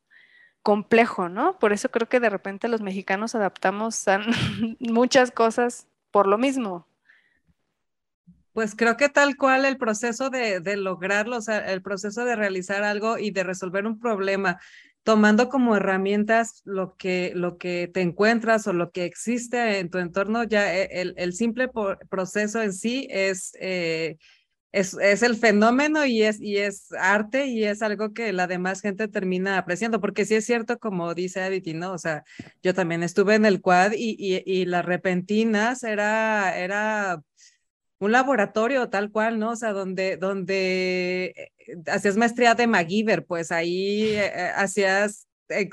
complejo, 0.62 1.28
¿no? 1.28 1.58
Por 1.58 1.72
eso 1.72 1.90
creo 1.90 2.08
que 2.08 2.20
de 2.20 2.30
repente 2.30 2.68
los 2.68 2.80
mexicanos 2.80 3.34
adaptamos 3.34 4.04
muchas 4.80 5.30
cosas 5.30 5.86
por 6.10 6.26
lo 6.26 6.38
mismo. 6.38 6.86
Pues 8.52 8.74
creo 8.74 8.96
que 8.96 9.08
tal 9.08 9.36
cual 9.36 9.64
el 9.64 9.78
proceso 9.78 10.30
de, 10.30 10.60
lograrlo, 10.76 11.36
o 11.36 11.40
sea, 11.40 11.58
el 11.72 11.80
proceso 11.80 12.24
de 12.24 12.34
realizar 12.34 12.82
algo 12.82 13.16
y 13.16 13.30
de 13.30 13.44
resolver 13.44 13.86
un 13.86 14.00
problema, 14.00 14.58
tomando 15.04 15.48
como 15.48 15.76
herramientas 15.76 16.62
lo 16.64 16.96
que, 16.96 17.30
lo 17.36 17.56
que 17.56 17.88
te 17.92 18.00
encuentras 18.00 18.66
o 18.66 18.72
lo 18.72 18.90
que 18.90 19.04
existe 19.04 19.78
en 19.78 19.90
tu 19.90 19.98
entorno, 19.98 20.42
ya 20.42 20.74
e, 20.74 21.14
el, 21.16 21.32
simple 21.34 21.70
proceso 22.08 22.60
en 22.60 22.72
sí 22.72 23.06
es... 23.10 23.52
Eh, 23.60 24.16
es, 24.72 24.94
es, 24.94 25.22
el 25.22 25.37
fenómeno 25.37 26.04
y 26.04 26.22
es, 26.22 26.40
y 26.40 26.58
es 26.58 26.92
arte 26.92 27.46
y 27.46 27.64
es 27.64 27.82
algo 27.82 28.12
que 28.12 28.32
la 28.32 28.46
demás 28.46 28.80
gente 28.80 29.08
termina 29.08 29.58
apreciando, 29.58 30.00
porque 30.00 30.25
sí 30.25 30.34
es 30.34 30.44
cierto, 30.44 30.78
como 30.78 31.14
dice 31.14 31.40
Aditi, 31.42 31.75
¿no? 31.75 31.92
O 31.92 31.98
sea, 31.98 32.25
yo 32.62 32.75
también 32.75 33.02
estuve 33.02 33.34
en 33.34 33.46
el 33.46 33.60
quad 33.60 33.92
y, 33.92 34.16
y, 34.18 34.42
y 34.44 34.66
las 34.66 34.84
repentinas 34.84 35.82
era, 35.84 36.58
era 36.58 37.22
un 37.98 38.12
laboratorio 38.12 38.88
tal 38.90 39.10
cual, 39.10 39.38
¿no? 39.38 39.50
O 39.50 39.56
sea, 39.56 39.72
donde, 39.72 40.16
donde 40.16 41.52
eh, 41.58 41.76
hacías 41.87 42.16
maestría 42.16 42.54
de 42.54 42.66
MacGyver, 42.66 43.26
pues 43.26 43.52
ahí 43.52 44.02
eh, 44.02 44.26
eh, 44.26 44.52
hacías 44.54 45.27
eh, 45.49 45.71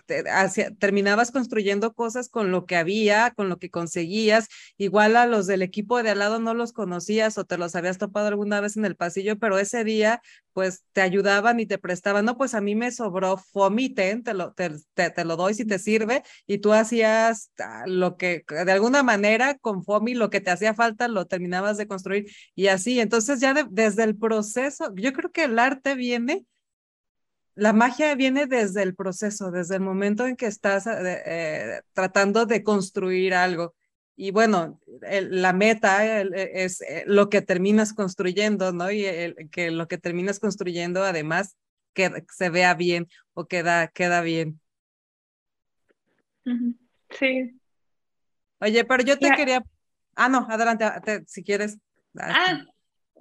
terminabas 0.79 1.31
construyendo 1.31 1.93
cosas 1.93 2.29
con 2.29 2.51
lo 2.51 2.65
que 2.65 2.75
había, 2.75 3.31
con 3.31 3.49
lo 3.49 3.57
que 3.57 3.69
conseguías. 3.69 4.47
Igual 4.77 5.15
a 5.15 5.25
los 5.25 5.47
del 5.47 5.61
equipo 5.61 6.01
de 6.01 6.11
al 6.11 6.19
lado 6.19 6.39
no 6.39 6.53
los 6.53 6.73
conocías 6.73 7.37
o 7.37 7.45
te 7.45 7.57
los 7.57 7.75
habías 7.75 7.97
topado 7.97 8.27
alguna 8.27 8.61
vez 8.61 8.77
en 8.77 8.85
el 8.85 8.95
pasillo, 8.95 9.37
pero 9.37 9.57
ese 9.59 9.83
día 9.83 10.21
pues 10.53 10.85
te 10.93 11.01
ayudaban 11.01 11.59
y 11.59 11.65
te 11.65 11.77
prestaban. 11.77 12.25
No, 12.25 12.37
pues 12.37 12.53
a 12.53 12.61
mí 12.61 12.75
me 12.75 12.91
sobró 12.91 13.37
fomiten, 13.37 14.23
te 14.23 14.33
lo, 14.33 14.53
te, 14.53 14.71
te, 14.93 15.25
lo 15.25 15.35
doy 15.35 15.53
si 15.53 15.65
te 15.65 15.79
sirve 15.79 16.23
y 16.47 16.59
tú 16.59 16.73
hacías 16.73 17.51
ah, 17.59 17.83
lo 17.87 18.17
que 18.17 18.45
de 18.47 18.71
alguna 18.71 19.03
manera 19.03 19.57
con 19.57 19.83
FOMI 19.83 20.13
lo 20.13 20.29
que 20.29 20.41
te 20.41 20.51
hacía 20.51 20.73
falta 20.73 21.07
lo 21.07 21.25
terminabas 21.27 21.77
de 21.77 21.87
construir 21.87 22.25
y 22.55 22.67
así. 22.67 22.99
Entonces 22.99 23.39
ya 23.39 23.53
desde 23.69 24.03
el 24.03 24.17
proceso, 24.17 24.93
yo 24.95 25.13
creo 25.13 25.31
que 25.31 25.43
el 25.43 25.59
arte 25.59 25.95
viene 25.95 26.45
la 27.55 27.71
magia 27.71 28.13
viene 28.15 28.47
desde 28.47 28.83
el 28.83 28.95
proceso, 28.95 29.49
desde 29.49 29.75
el 29.75 29.81
momento 29.81 30.27
en 30.27 30.35
que 30.35 30.45
estás 30.45 30.87
eh, 30.87 31.81
tratando 31.93 32.45
de 32.45 32.63
construir 32.63 33.33
algo. 33.33 33.73
Y 34.17 34.31
bueno, 34.31 34.79
la 35.01 35.51
meta 35.51 36.21
es 36.23 36.81
eh, 36.81 37.03
lo 37.05 37.29
que 37.29 37.41
terminas 37.41 37.93
construyendo, 37.93 38.71
¿no? 38.71 38.91
Y 38.91 39.03
que 39.51 39.71
lo 39.71 39.87
que 39.87 39.97
terminas 39.97 40.39
construyendo 40.39 41.03
además 41.03 41.57
que 41.93 42.23
se 42.31 42.49
vea 42.49 42.73
bien 42.73 43.07
o 43.33 43.47
queda, 43.47 43.87
queda 43.87 44.21
bien. 44.21 44.59
Sí. 47.09 47.59
Oye, 48.59 48.83
pero 48.85 49.03
yo 49.03 49.17
te 49.17 49.31
quería... 49.31 49.63
Ah, 50.15 50.29
no, 50.29 50.45
adelante, 50.49 50.85
si 51.27 51.43
quieres. 51.43 51.77
Ah, 52.17 52.63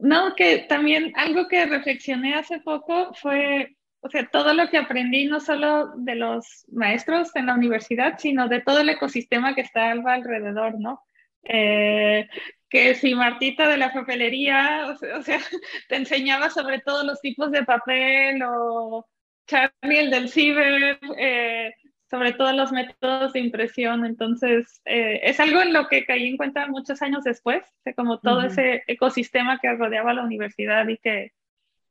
no, 0.00 0.34
que 0.36 0.66
también 0.68 1.12
algo 1.16 1.48
que 1.48 1.66
reflexioné 1.66 2.34
hace 2.34 2.60
poco 2.60 3.12
fue 3.14 3.76
o 4.04 4.10
sea, 4.10 4.26
todo 4.26 4.52
lo 4.52 4.68
que 4.68 4.76
aprendí 4.76 5.24
no 5.24 5.40
solo 5.40 5.94
de 5.96 6.14
los 6.14 6.66
maestros 6.70 7.34
en 7.36 7.46
la 7.46 7.54
universidad, 7.54 8.18
sino 8.18 8.48
de 8.48 8.60
todo 8.60 8.80
el 8.80 8.90
ecosistema 8.90 9.54
que 9.54 9.62
está 9.62 9.92
alrededor, 9.92 10.78
¿no? 10.78 11.00
Eh, 11.42 12.28
que 12.68 12.94
si 12.96 13.14
Martita 13.14 13.66
de 13.66 13.78
la 13.78 13.94
papelería, 13.94 14.94
o 15.16 15.22
sea, 15.22 15.38
te 15.88 15.96
enseñaba 15.96 16.50
sobre 16.50 16.80
todos 16.80 17.06
los 17.06 17.18
tipos 17.22 17.50
de 17.50 17.64
papel, 17.64 18.42
o 18.46 19.06
Charlie 19.46 19.98
el 20.00 20.10
del 20.10 20.28
ciber, 20.28 20.98
eh, 21.16 21.72
sobre 22.10 22.34
todos 22.34 22.54
los 22.54 22.72
métodos 22.72 23.32
de 23.32 23.40
impresión. 23.40 24.04
Entonces, 24.04 24.82
eh, 24.84 25.20
es 25.22 25.40
algo 25.40 25.62
en 25.62 25.72
lo 25.72 25.88
que 25.88 26.04
caí 26.04 26.28
en 26.28 26.36
cuenta 26.36 26.66
muchos 26.66 27.00
años 27.00 27.24
después, 27.24 27.64
de 27.86 27.94
como 27.94 28.18
todo 28.18 28.42
ese 28.42 28.82
ecosistema 28.86 29.58
que 29.60 29.72
rodeaba 29.72 30.12
la 30.12 30.24
universidad 30.24 30.86
y 30.88 30.98
que 30.98 31.32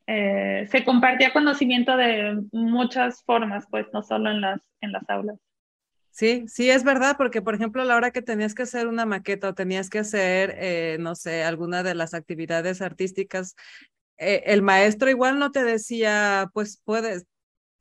eh, 0.08 0.68
se 0.70 0.84
compartía 0.84 1.34
conocimiento 1.34 1.96
de 1.96 2.42
muchas 2.52 3.24
formas, 3.24 3.66
pues 3.70 3.88
no 3.94 4.04
solo 4.04 4.32
en 4.32 4.42
las, 4.42 4.62
en 4.82 4.92
las 4.92 5.10
aulas. 5.10 5.38
Sí, 6.12 6.46
sí, 6.48 6.70
es 6.70 6.84
verdad, 6.84 7.16
porque 7.18 7.42
por 7.42 7.56
ejemplo, 7.56 7.82
a 7.82 7.86
la 7.86 7.96
hora 7.96 8.12
que 8.12 8.22
tenías 8.22 8.54
que 8.54 8.64
hacer 8.64 8.88
una 8.88 9.06
maqueta 9.06 9.50
o 9.50 9.56
tenías 9.56 9.90
que 9.90 10.00
hacer, 10.00 10.56
eh, 10.60 10.98
no 11.00 11.16
sé, 11.16 11.44
alguna 11.44 11.82
de 11.82 11.96
las 11.96 12.14
actividades 12.14 12.84
artísticas, 12.84 13.56
eh, 14.18 14.44
el 14.46 14.62
maestro 14.62 15.10
igual 15.10 15.40
no 15.40 15.52
te 15.52 15.64
decía, 15.64 16.50
pues 16.54 16.80
puedes, 16.86 17.26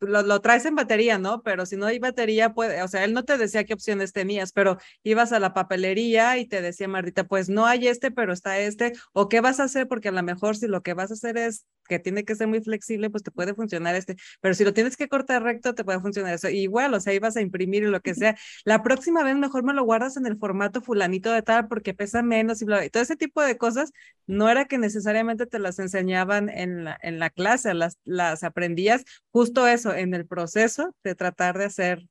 lo, 0.00 0.22
lo, 0.22 0.40
traes 0.40 0.64
en 0.66 0.74
batería, 0.74 1.18
¿no? 1.18 1.42
Pero 1.42 1.66
si 1.66 1.76
no 1.76 1.86
hay 1.86 1.98
batería, 1.98 2.54
puede, 2.54 2.82
o 2.82 2.88
sea, 2.88 3.04
él 3.04 3.12
no 3.12 3.24
te 3.24 3.38
decía 3.38 3.64
qué 3.64 3.74
opciones 3.74 4.12
tenías, 4.12 4.52
pero 4.52 4.78
ibas 5.02 5.32
a 5.32 5.38
la 5.40 5.54
papelería 5.54 6.38
y 6.38 6.46
te 6.46 6.62
decía, 6.62 6.88
Martita, 6.88 7.24
pues 7.24 7.48
no 7.48 7.66
hay 7.66 7.86
este, 7.88 8.10
pero 8.10 8.32
está 8.32 8.58
este, 8.58 8.92
o 9.12 9.28
qué 9.28 9.40
vas 9.40 9.60
a 9.60 9.64
hacer, 9.64 9.88
porque 9.88 10.08
a 10.08 10.12
lo 10.12 10.22
mejor 10.22 10.56
si 10.56 10.68
lo 10.68 10.82
que 10.82 10.94
vas 10.94 11.10
a 11.10 11.14
hacer 11.14 11.36
es 11.36 11.66
que 11.88 11.98
tiene 11.98 12.24
que 12.24 12.34
ser 12.34 12.48
muy 12.48 12.60
flexible, 12.60 13.10
pues 13.10 13.22
te 13.22 13.30
puede 13.30 13.54
funcionar 13.54 13.94
este, 13.94 14.16
pero 14.40 14.54
si 14.54 14.64
lo 14.64 14.72
tienes 14.72 14.96
que 14.96 15.08
cortar 15.08 15.42
recto, 15.42 15.74
te 15.74 15.84
puede 15.84 16.00
funcionar 16.00 16.34
eso. 16.34 16.48
igual, 16.48 16.94
o 16.94 17.00
sea, 17.00 17.14
ibas 17.14 17.36
a 17.36 17.40
imprimir 17.40 17.82
y 17.84 17.86
lo 17.86 18.00
que 18.00 18.14
sea. 18.14 18.36
La 18.64 18.82
próxima 18.82 19.22
vez 19.22 19.36
mejor 19.36 19.64
me 19.64 19.74
lo 19.74 19.84
guardas 19.84 20.16
en 20.16 20.26
el 20.26 20.38
formato 20.38 20.80
fulanito 20.80 21.32
de 21.32 21.42
tal 21.42 21.68
porque 21.68 21.94
pesa 21.94 22.22
menos 22.22 22.62
y 22.62 22.64
bla, 22.64 22.84
y 22.84 22.90
todo 22.90 23.02
ese 23.02 23.16
tipo 23.16 23.42
de 23.42 23.56
cosas 23.56 23.92
no 24.26 24.48
era 24.48 24.66
que 24.66 24.78
necesariamente 24.78 25.46
te 25.46 25.58
las 25.58 25.78
enseñaban 25.78 26.48
en 26.48 26.84
la, 26.84 26.98
en 27.02 27.18
la 27.18 27.30
clase, 27.30 27.74
las, 27.74 27.98
las 28.04 28.44
aprendías 28.44 29.04
justo 29.30 29.66
eso, 29.66 29.94
en 29.94 30.14
el 30.14 30.26
proceso 30.26 30.94
de 31.04 31.14
tratar 31.14 31.58
de 31.58 31.64
hacer, 31.64 32.06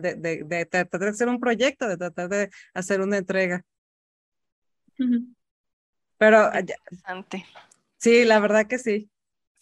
de, 0.00 0.14
de, 0.14 0.44
de, 0.44 0.66
tratar 0.66 1.00
de 1.00 1.08
hacer 1.08 1.28
un 1.28 1.40
proyecto, 1.40 1.88
de 1.88 1.96
tratar 1.96 2.28
de 2.28 2.50
hacer 2.74 3.00
una 3.00 3.18
entrega. 3.18 3.64
Pero 6.18 6.50
Interesante. 6.58 7.44
Sí, 8.04 8.24
la 8.24 8.40
verdad 8.40 8.66
que 8.66 8.78
sí. 8.78 9.10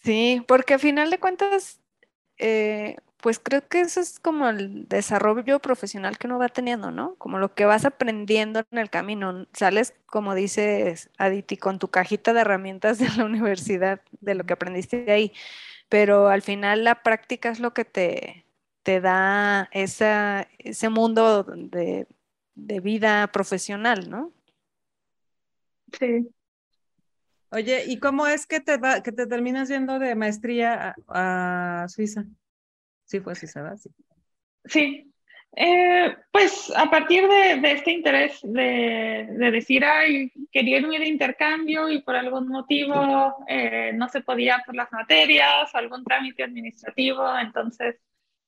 Sí, 0.03 0.43
porque 0.47 0.75
a 0.75 0.79
final 0.79 1.09
de 1.11 1.19
cuentas, 1.19 1.81
eh, 2.37 2.97
pues 3.21 3.39
creo 3.39 3.67
que 3.67 3.81
eso 3.81 4.01
es 4.01 4.19
como 4.19 4.49
el 4.49 4.87
desarrollo 4.89 5.59
profesional 5.61 6.17
que 6.17 6.27
uno 6.27 6.39
va 6.39 6.49
teniendo, 6.49 6.91
¿no? 6.91 7.15
Como 7.17 7.39
lo 7.39 7.55
que 7.55 7.65
vas 7.65 7.85
aprendiendo 7.85 8.63
en 8.71 8.79
el 8.79 8.89
camino. 8.91 9.47
Sales, 9.53 9.95
como 10.07 10.35
dices, 10.35 11.09
Aditi, 11.17 11.57
con 11.57 11.79
tu 11.79 11.89
cajita 11.89 12.33
de 12.33 12.41
herramientas 12.41 12.99
de 12.99 13.09
la 13.17 13.25
universidad, 13.25 14.01
de 14.21 14.35
lo 14.35 14.45
que 14.45 14.53
aprendiste 14.53 15.11
ahí, 15.11 15.33
pero 15.89 16.29
al 16.29 16.41
final 16.43 16.83
la 16.85 17.03
práctica 17.03 17.49
es 17.51 17.59
lo 17.61 17.73
que 17.73 17.85
te, 17.85 18.45
te 18.83 19.01
da 19.01 19.69
esa, 19.73 20.47
ese 20.59 20.89
mundo 20.89 21.43
de, 21.45 22.07
de 22.55 22.79
vida 22.81 23.27
profesional, 23.31 24.09
¿no? 24.09 24.33
Sí. 25.99 26.33
Oye, 27.53 27.83
¿y 27.85 27.99
cómo 27.99 28.25
es 28.25 28.47
que 28.47 28.59
te 28.59 28.77
va, 28.77 29.03
que 29.03 29.11
te 29.11 29.27
terminas 29.27 29.69
yendo 29.69 29.99
de 29.99 30.15
maestría 30.15 30.95
a, 31.07 31.85
Suiza? 31.87 32.23
Sí, 33.05 33.19
fue 33.19 33.35
Suiza, 33.35 33.61
¿verdad? 33.61 33.77
Sí. 33.77 33.91
sí. 34.65 35.13
Eh, 35.55 36.15
pues 36.31 36.73
a 36.75 36.89
partir 36.89 37.27
de, 37.27 37.71
este 37.71 37.91
interés 37.91 38.39
de, 38.41 39.27
decir, 39.51 39.85
ay, 39.85 40.31
quería 40.51 40.79
irme 40.79 40.97
de 40.97 41.07
intercambio 41.07 41.89
y 41.89 42.01
por 42.01 42.15
algún 42.15 42.47
motivo 42.47 43.45
eh, 43.47 43.91
no 43.93 44.09
se 44.09 44.21
podía 44.21 44.63
por 44.65 44.75
las 44.75 44.91
materias, 44.91 45.75
algún 45.75 46.03
trámite 46.03 46.43
administrativo, 46.43 47.37
entonces 47.37 47.97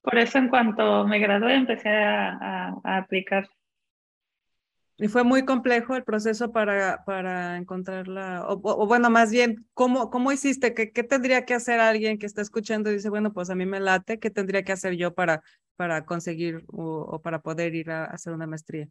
por 0.01 0.17
eso 0.17 0.39
en 0.39 0.49
cuanto 0.49 1.05
me 1.05 1.19
gradué 1.19 1.53
empecé 1.53 1.89
a 1.89 2.73
aplicar 2.83 3.47
y 4.97 5.07
fue 5.09 5.23
muy 5.23 5.43
complejo 5.43 5.95
el 5.95 6.03
proceso 6.03 6.51
para, 6.51 7.03
para 7.05 7.57
encontrarla, 7.57 8.45
o, 8.47 8.87
bueno, 8.87 9.09
más 9.09 9.29
bien, 9.29 9.65
¿cómo, 9.73 10.09
cómo 10.09 10.31
hiciste? 10.31 10.73
¿Qué, 10.73 10.91
¿Qué, 10.91 11.03
tendría 11.03 11.43
que 11.43 11.53
hacer 11.53 11.81
alguien 11.81 12.17
que 12.17 12.25
está 12.25 12.41
escuchando 12.41 12.89
y 12.89 12.95
dice, 12.95 13.09
bueno, 13.09 13.33
pues 13.33 13.49
a 13.49 13.55
mí 13.55 13.65
me 13.65 13.81
late, 13.81 14.19
¿qué 14.19 14.29
tendría 14.29 14.63
que 14.63 14.71
hacer 14.71 14.95
yo 14.95 15.13
para, 15.13 15.43
para 15.75 16.05
conseguir 16.05 16.63
o, 16.67 17.19
para 17.21 17.41
poder 17.41 17.75
ir 17.75 17.91
a, 17.91 18.05
hacer 18.05 18.31
una 18.31 18.47
maestría? 18.47 18.87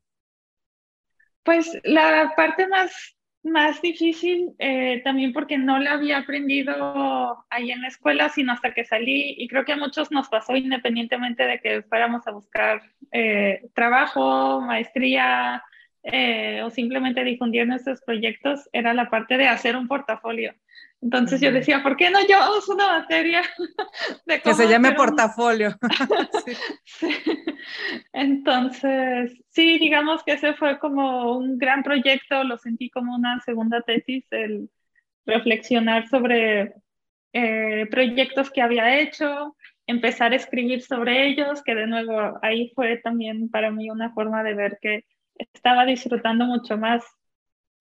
Pues 1.43 1.79
la 1.85 2.35
parte 2.37 2.69
más, 2.69 3.17
más 3.43 3.81
difícil, 3.81 4.55
eh, 4.59 5.01
también 5.05 5.33
porque 5.33 5.57
no 5.57 5.79
la 5.79 5.93
había 5.93 6.19
aprendido 6.19 7.47
ahí 7.49 7.71
en 7.71 7.81
la 7.81 7.89
escuela, 7.89 8.29
sino 8.29 8.53
hasta 8.53 8.75
que 8.75 8.85
salí, 8.85 9.37
y 9.39 9.49
creo 9.49 9.65
que 9.65 9.73
a 9.73 9.79
muchos 9.79 10.11
nos 10.11 10.29
pasó 10.29 10.55
independientemente 10.55 11.45
de 11.45 11.61
que 11.61 11.83
fuéramos 11.83 12.27
a 12.27 12.33
buscar 12.33 12.83
eh, 13.11 13.63
trabajo, 13.75 14.61
maestría, 14.61 15.63
eh, 16.07 16.61
o 16.63 16.69
simplemente 16.69 17.25
difundir 17.25 17.67
nuestros 17.67 18.03
proyectos 18.03 18.69
era 18.73 18.93
la 18.93 19.09
parte 19.09 19.39
de 19.39 19.49
hacer 19.49 19.75
un 19.75 19.89
portafolio. 19.89 20.55
Entonces 21.01 21.41
yo 21.41 21.51
decía, 21.51 21.83
¿por 21.83 21.97
qué 21.97 22.11
no 22.11 22.19
uso 22.59 22.75
una 22.75 22.99
materia 22.99 23.43
de 24.27 24.41
que 24.41 24.53
se 24.53 24.69
llame 24.69 24.93
portafolio? 24.93 25.75
Entonces, 28.13 29.33
sí, 29.49 29.79
digamos 29.79 30.23
que 30.25 30.33
ese 30.33 30.53
fue 30.53 30.79
como 30.79 31.37
un 31.37 31.57
gran 31.57 31.83
proyecto, 31.83 32.45
lo 32.45 32.59
sentí 32.59 32.91
como 32.91 33.15
una 33.15 33.41
segunda 33.41 33.81
tesis, 33.81 34.27
el 34.31 34.69
reflexionar 35.25 36.07
sobre 36.09 36.75
eh, 37.33 37.87
proyectos 37.91 38.51
que 38.51 38.61
había 38.61 39.01
hecho, 39.01 39.57
empezar 39.87 40.33
a 40.33 40.37
escribir 40.37 40.83
sobre 40.83 41.29
ellos, 41.29 41.63
que 41.63 41.75
de 41.75 41.87
nuevo 41.87 42.39
ahí 42.43 42.73
fue 42.75 42.99
también 42.99 43.49
para 43.49 43.71
mí 43.71 43.91
una 43.91 44.13
forma 44.13 44.43
de 44.43 44.55
ver 44.55 44.79
que 44.83 45.05
estaba 45.37 45.85
disfrutando 45.85 46.47
mucho 46.47 46.77
más 46.77 47.05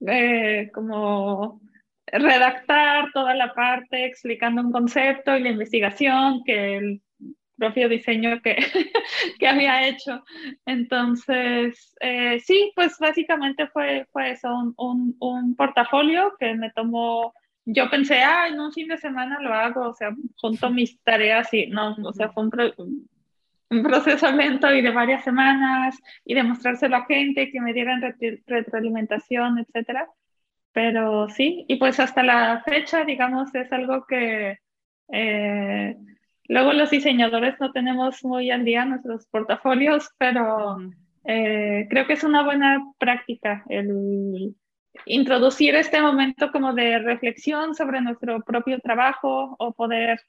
eh, 0.08 0.70
como 0.74 1.62
redactar 2.08 3.12
toda 3.14 3.34
la 3.34 3.54
parte 3.54 4.06
explicando 4.06 4.62
un 4.62 4.72
concepto 4.72 5.36
y 5.36 5.44
la 5.44 5.50
investigación 5.50 6.44
que 6.44 6.78
el 6.78 7.02
propio 7.58 7.88
diseño 7.88 8.42
que, 8.42 8.58
que 9.40 9.48
había 9.48 9.88
hecho. 9.88 10.24
Entonces, 10.66 11.96
eh, 12.02 12.40
sí, 12.40 12.72
pues 12.76 12.98
básicamente 13.00 13.68
fue, 13.68 14.08
fue 14.12 14.32
eso, 14.32 14.54
un, 14.54 14.74
un, 14.78 15.16
un, 15.20 15.56
portafolio 15.56 16.34
que 16.40 16.56
me 16.56 16.72
tomó, 16.72 17.34
yo 17.66 17.90
pensé, 17.90 18.22
ah, 18.22 18.48
en 18.48 18.60
un 18.60 18.74
fin 18.74 18.88
de 18.88 18.98
semana 18.98 19.40
lo 19.40 19.54
hago, 19.54 19.90
o 19.90 19.94
sea, 19.94 20.10
junto 20.38 20.70
mis 20.70 21.02
tareas 21.04 21.54
y 21.54 21.68
no, 21.68 21.96
o 22.04 22.14
sea, 22.14 22.30
fue 22.30 22.44
un, 22.44 23.08
un 23.74 23.84
proceso 23.84 24.32
lento 24.32 24.74
y 24.74 24.82
de 24.82 24.92
varias 24.92 25.24
semanas 25.24 26.00
y 26.26 26.34
demostrárselo 26.34 26.96
a 26.98 27.06
gente 27.06 27.52
que 27.52 27.62
me 27.62 27.74
dieran 27.74 28.02
retroalimentación, 28.48 29.60
etcétera. 29.60 30.08
Pero 30.72 31.30
sí, 31.30 31.66
y 31.68 31.76
pues 31.78 32.00
hasta 32.00 32.24
la 32.24 32.64
fecha, 32.66 33.06
digamos, 33.06 33.54
es 33.54 33.72
algo 33.72 34.06
que 34.08 34.58
eh, 35.12 35.96
luego 36.48 36.74
los 36.74 36.90
diseñadores 36.90 37.60
no 37.60 37.72
tenemos 37.72 38.24
muy 38.24 38.50
al 38.52 38.66
día 38.66 38.86
nuestros 38.86 39.28
portafolios, 39.28 40.10
pero 40.18 40.78
eh, 41.26 41.88
creo 41.90 42.08
que 42.08 42.14
es 42.14 42.24
una 42.24 42.44
buena 42.44 42.82
práctica 42.98 43.64
el 43.70 44.56
introducir 45.06 45.76
este 45.76 46.02
momento 46.02 46.52
como 46.52 46.74
de 46.74 47.00
reflexión 47.00 47.76
sobre 47.76 48.02
nuestro 48.02 48.42
propio 48.42 48.80
trabajo 48.80 49.56
o 49.58 49.74
poder 49.74 50.20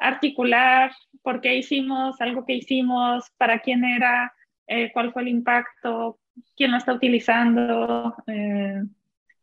articular 0.00 0.92
por 1.22 1.40
qué 1.40 1.56
hicimos 1.56 2.20
algo 2.20 2.44
que 2.46 2.54
hicimos, 2.54 3.30
para 3.36 3.60
quién 3.60 3.84
era, 3.84 4.32
eh, 4.66 4.90
cuál 4.92 5.12
fue 5.12 5.22
el 5.22 5.28
impacto, 5.28 6.18
quién 6.56 6.72
lo 6.72 6.78
está 6.78 6.94
utilizando. 6.94 8.14
Eh, 8.26 8.82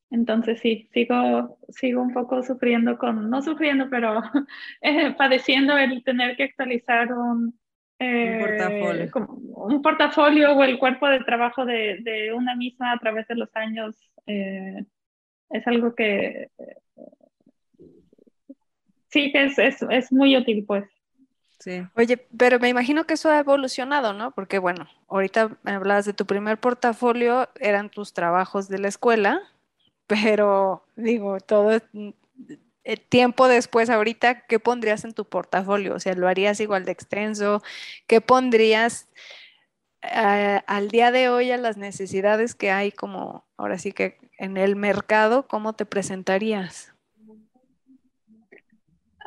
entonces 0.09 0.59
sí, 0.59 0.89
sigo, 0.93 1.59
sigo 1.69 2.01
un 2.01 2.13
poco 2.13 2.41
sufriendo 2.43 2.97
con, 2.97 3.29
no 3.29 3.41
sufriendo, 3.41 3.89
pero 3.89 4.21
eh, 4.81 5.13
padeciendo 5.17 5.77
el 5.77 6.03
tener 6.03 6.35
que 6.35 6.43
actualizar 6.43 7.13
un, 7.13 7.59
un, 7.99 8.39
portafolio. 8.39 9.11
un, 9.55 9.81
portafolio. 9.81 10.53
o 10.53 10.63
el 10.63 10.79
cuerpo 10.79 11.07
de 11.07 11.19
trabajo 11.19 11.65
de, 11.65 11.99
de 12.01 12.33
una 12.33 12.55
misma 12.55 12.93
a 12.93 12.99
través 12.99 13.27
de 13.27 13.35
los 13.35 13.55
años. 13.55 13.95
es 14.25 15.67
algo 15.67 15.93
que 15.93 16.49
sí 19.09 19.31
que 19.31 19.45
es, 19.45 19.57
es, 19.57 19.81
es 19.89 20.11
muy 20.11 20.35
útil, 20.37 20.63
pues. 20.65 20.85
Sí. 21.59 21.81
Oye, 21.95 22.17
pero 22.37 22.59
me 22.59 22.69
imagino 22.69 23.05
que 23.05 23.15
eso 23.15 23.29
ha 23.29 23.39
evolucionado, 23.39 24.13
¿no? 24.13 24.31
Porque 24.31 24.59
bueno, 24.59 24.87
ahorita 25.07 25.57
me 25.63 25.71
hablabas 25.71 26.05
de 26.05 26.13
tu 26.13 26.25
primer 26.25 26.59
portafolio, 26.59 27.49
eran 27.59 27.89
tus 27.89 28.13
trabajos 28.13 28.69
de 28.69 28.79
la 28.79 28.87
escuela, 28.87 29.41
pero 30.07 30.85
digo, 30.95 31.39
todo 31.39 31.71
el 32.83 33.01
tiempo 33.01 33.47
después, 33.47 33.89
ahorita, 33.89 34.45
¿qué 34.45 34.59
pondrías 34.59 35.03
en 35.03 35.13
tu 35.13 35.25
portafolio? 35.25 35.95
O 35.95 35.99
sea, 35.99 36.13
¿lo 36.13 36.27
harías 36.27 36.59
igual 36.59 36.85
de 36.85 36.91
extenso? 36.91 37.61
¿Qué 38.05 38.21
pondrías 38.21 39.09
eh, 40.03 40.61
al 40.67 40.87
día 40.89 41.11
de 41.11 41.29
hoy 41.29 41.51
a 41.51 41.57
las 41.57 41.75
necesidades 41.75 42.55
que 42.55 42.71
hay 42.71 42.91
como 42.91 43.45
ahora 43.57 43.77
sí 43.79 43.91
que 43.91 44.19
en 44.37 44.57
el 44.57 44.75
mercado? 44.75 45.47
¿Cómo 45.47 45.73
te 45.73 45.85
presentarías? 45.85 46.93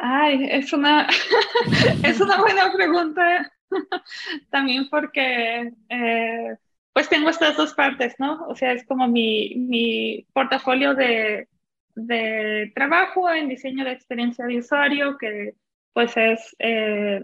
Ay, 0.02 0.46
es 0.50 0.72
una, 0.72 1.06
es 2.04 2.20
una 2.22 2.40
buena 2.40 2.72
pregunta 2.72 3.52
también 4.50 4.88
porque 4.88 5.74
eh, 5.90 6.56
pues 6.94 7.08
tengo 7.10 7.28
estas 7.28 7.56
dos 7.58 7.74
partes, 7.74 8.14
¿no? 8.18 8.46
O 8.46 8.54
sea, 8.54 8.72
es 8.72 8.86
como 8.86 9.06
mi, 9.08 9.54
mi 9.56 10.26
portafolio 10.32 10.94
de, 10.94 11.48
de, 11.94 12.72
trabajo 12.74 13.30
en 13.30 13.48
diseño 13.48 13.84
de 13.84 13.92
experiencia 13.92 14.46
de 14.46 14.58
usuario, 14.58 15.18
que 15.18 15.54
pues 15.92 16.16
es 16.16 16.56
eh, 16.58 17.22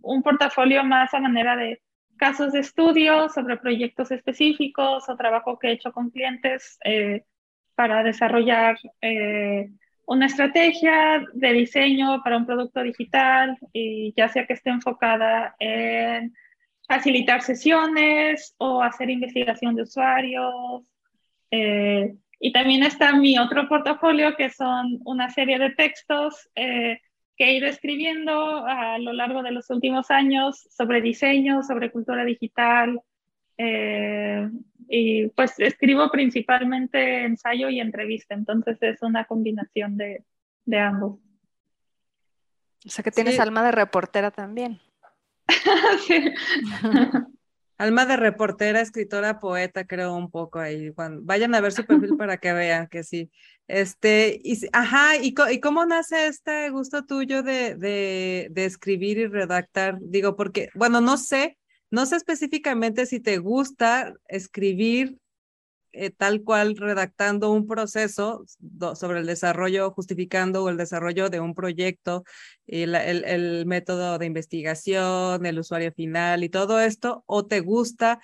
un 0.00 0.22
portafolio 0.24 0.82
más 0.82 1.14
a 1.14 1.20
manera 1.20 1.54
de 1.54 1.80
casos 2.16 2.52
de 2.52 2.60
estudio 2.60 3.28
sobre 3.28 3.56
proyectos 3.56 4.10
específicos 4.10 5.08
o 5.08 5.16
trabajo 5.16 5.60
que 5.60 5.68
he 5.68 5.72
hecho 5.72 5.92
con 5.92 6.10
clientes 6.10 6.76
eh, 6.84 7.24
para 7.76 8.02
desarrollar 8.02 8.78
una 10.06 10.26
estrategia 10.26 11.24
de 11.32 11.52
diseño 11.52 12.22
para 12.22 12.36
un 12.36 12.46
producto 12.46 12.82
digital 12.82 13.56
y 13.72 14.12
ya 14.16 14.28
sea 14.28 14.46
que 14.46 14.54
esté 14.54 14.70
enfocada 14.70 15.54
en 15.58 16.34
facilitar 16.86 17.42
sesiones 17.42 18.54
o 18.58 18.82
hacer 18.82 19.10
investigación 19.10 19.74
de 19.74 19.82
usuarios. 19.82 20.84
Eh, 21.50 22.14
y 22.40 22.52
también 22.52 22.82
está 22.82 23.14
mi 23.14 23.38
otro 23.38 23.68
portafolio 23.68 24.36
que 24.36 24.50
son 24.50 25.00
una 25.04 25.30
serie 25.30 25.58
de 25.58 25.70
textos 25.70 26.50
eh, 26.54 27.00
que 27.36 27.44
he 27.44 27.56
ido 27.56 27.66
escribiendo 27.66 28.66
a 28.66 28.98
lo 28.98 29.12
largo 29.12 29.42
de 29.42 29.52
los 29.52 29.70
últimos 29.70 30.10
años 30.10 30.66
sobre 30.70 31.00
diseño, 31.00 31.62
sobre 31.62 31.90
cultura 31.90 32.24
digital, 32.24 33.00
eh, 33.58 34.50
y 34.88 35.28
pues 35.28 35.58
escribo 35.58 36.10
principalmente 36.10 37.24
ensayo 37.24 37.68
y 37.68 37.80
entrevista, 37.80 38.34
entonces 38.34 38.78
es 38.80 39.02
una 39.02 39.24
combinación 39.24 39.96
de, 39.96 40.24
de 40.64 40.78
ambos. 40.78 41.18
O 42.86 42.90
sea 42.90 43.02
que 43.02 43.10
tienes 43.10 43.40
alma 43.40 43.64
de 43.64 43.72
reportera 43.72 44.30
también. 44.30 44.80
sí. 46.06 46.32
Alma 47.76 48.06
de 48.06 48.16
reportera, 48.16 48.80
escritora, 48.80 49.40
poeta, 49.40 49.84
creo 49.84 50.14
un 50.14 50.30
poco 50.30 50.60
ahí. 50.60 50.92
vayan 51.22 51.56
a 51.56 51.60
ver 51.60 51.72
su 51.72 51.84
perfil 51.84 52.16
para 52.18 52.36
que 52.36 52.52
vean 52.52 52.86
que 52.86 53.02
sí. 53.02 53.32
Este, 53.66 54.40
y, 54.44 54.56
ajá, 54.72 55.16
¿y, 55.16 55.34
¿y, 55.50 55.60
cómo 55.60 55.84
nace 55.84 56.28
este 56.28 56.70
gusto 56.70 57.04
tuyo 57.04 57.42
de, 57.42 57.74
de, 57.74 58.48
de 58.50 58.64
escribir 58.64 59.18
y 59.18 59.26
redactar? 59.26 59.98
Digo, 60.00 60.36
porque, 60.36 60.68
bueno, 60.74 61.00
no 61.00 61.16
sé, 61.16 61.58
no 61.90 62.06
sé 62.06 62.16
específicamente 62.16 63.06
si 63.06 63.20
te 63.20 63.38
gusta 63.38 64.14
escribir 64.28 65.18
eh, 65.96 66.10
tal 66.10 66.42
cual 66.42 66.76
redactando 66.76 67.52
un 67.52 67.68
proceso 67.68 68.44
sobre 68.96 69.20
el 69.20 69.26
desarrollo, 69.26 69.92
justificando 69.92 70.68
el 70.68 70.76
desarrollo 70.76 71.30
de 71.30 71.38
un 71.38 71.54
proyecto, 71.54 72.24
el, 72.66 72.96
el, 72.96 73.64
método 73.66 74.18
de 74.18 74.26
investigación, 74.26 75.46
el 75.46 75.60
usuario 75.60 75.92
final 75.92 76.42
y 76.42 76.48
todo 76.48 76.80
esto, 76.80 77.22
o 77.26 77.46
te 77.46 77.60
gusta 77.60 78.18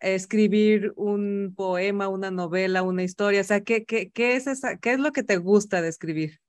escribir 0.00 0.92
un 0.96 1.52
poema, 1.56 2.08
una 2.08 2.30
novela, 2.30 2.82
una 2.82 3.02
historia? 3.02 3.40
O 3.40 3.44
sea, 3.44 3.60
¿qué, 3.62 3.84
qué, 3.84 4.10
qué 4.10 4.36
es, 4.36 4.46
esa, 4.46 4.76
qué 4.78 4.92
es 4.92 5.00
lo 5.00 5.12
que 5.12 5.22
te 5.22 5.36
gusta 5.36 5.82
de 5.82 5.88
escribir? 5.88 6.40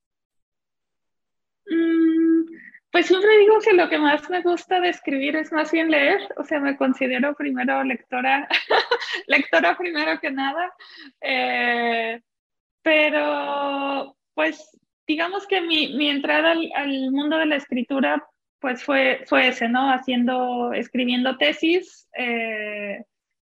Mm, 1.66 2.01
pues 2.92 3.06
siempre 3.06 3.38
digo 3.38 3.58
que 3.64 3.72
lo 3.72 3.88
que 3.88 3.98
más 3.98 4.28
me 4.30 4.42
gusta 4.42 4.80
de 4.80 4.90
escribir 4.90 5.34
es 5.36 5.50
más 5.50 5.72
bien 5.72 5.90
leer, 5.90 6.20
o 6.36 6.44
sea, 6.44 6.60
me 6.60 6.76
considero 6.76 7.34
primero 7.34 7.82
lectora, 7.82 8.46
lectora 9.26 9.76
primero 9.76 10.20
que 10.20 10.30
nada, 10.30 10.72
eh, 11.20 12.20
pero 12.82 14.16
pues 14.34 14.78
digamos 15.06 15.46
que 15.46 15.60
mi, 15.62 15.94
mi 15.96 16.08
entrada 16.10 16.52
al, 16.52 16.70
al, 16.76 17.10
mundo 17.10 17.38
de 17.38 17.46
la 17.46 17.56
escritura 17.56 18.22
pues 18.62 18.84
fue, 18.84 19.24
fue 19.26 19.48
ese, 19.48 19.68
¿no? 19.68 19.90
Haciendo, 19.90 20.72
escribiendo 20.72 21.36
tesis 21.36 22.08
eh, 22.16 23.04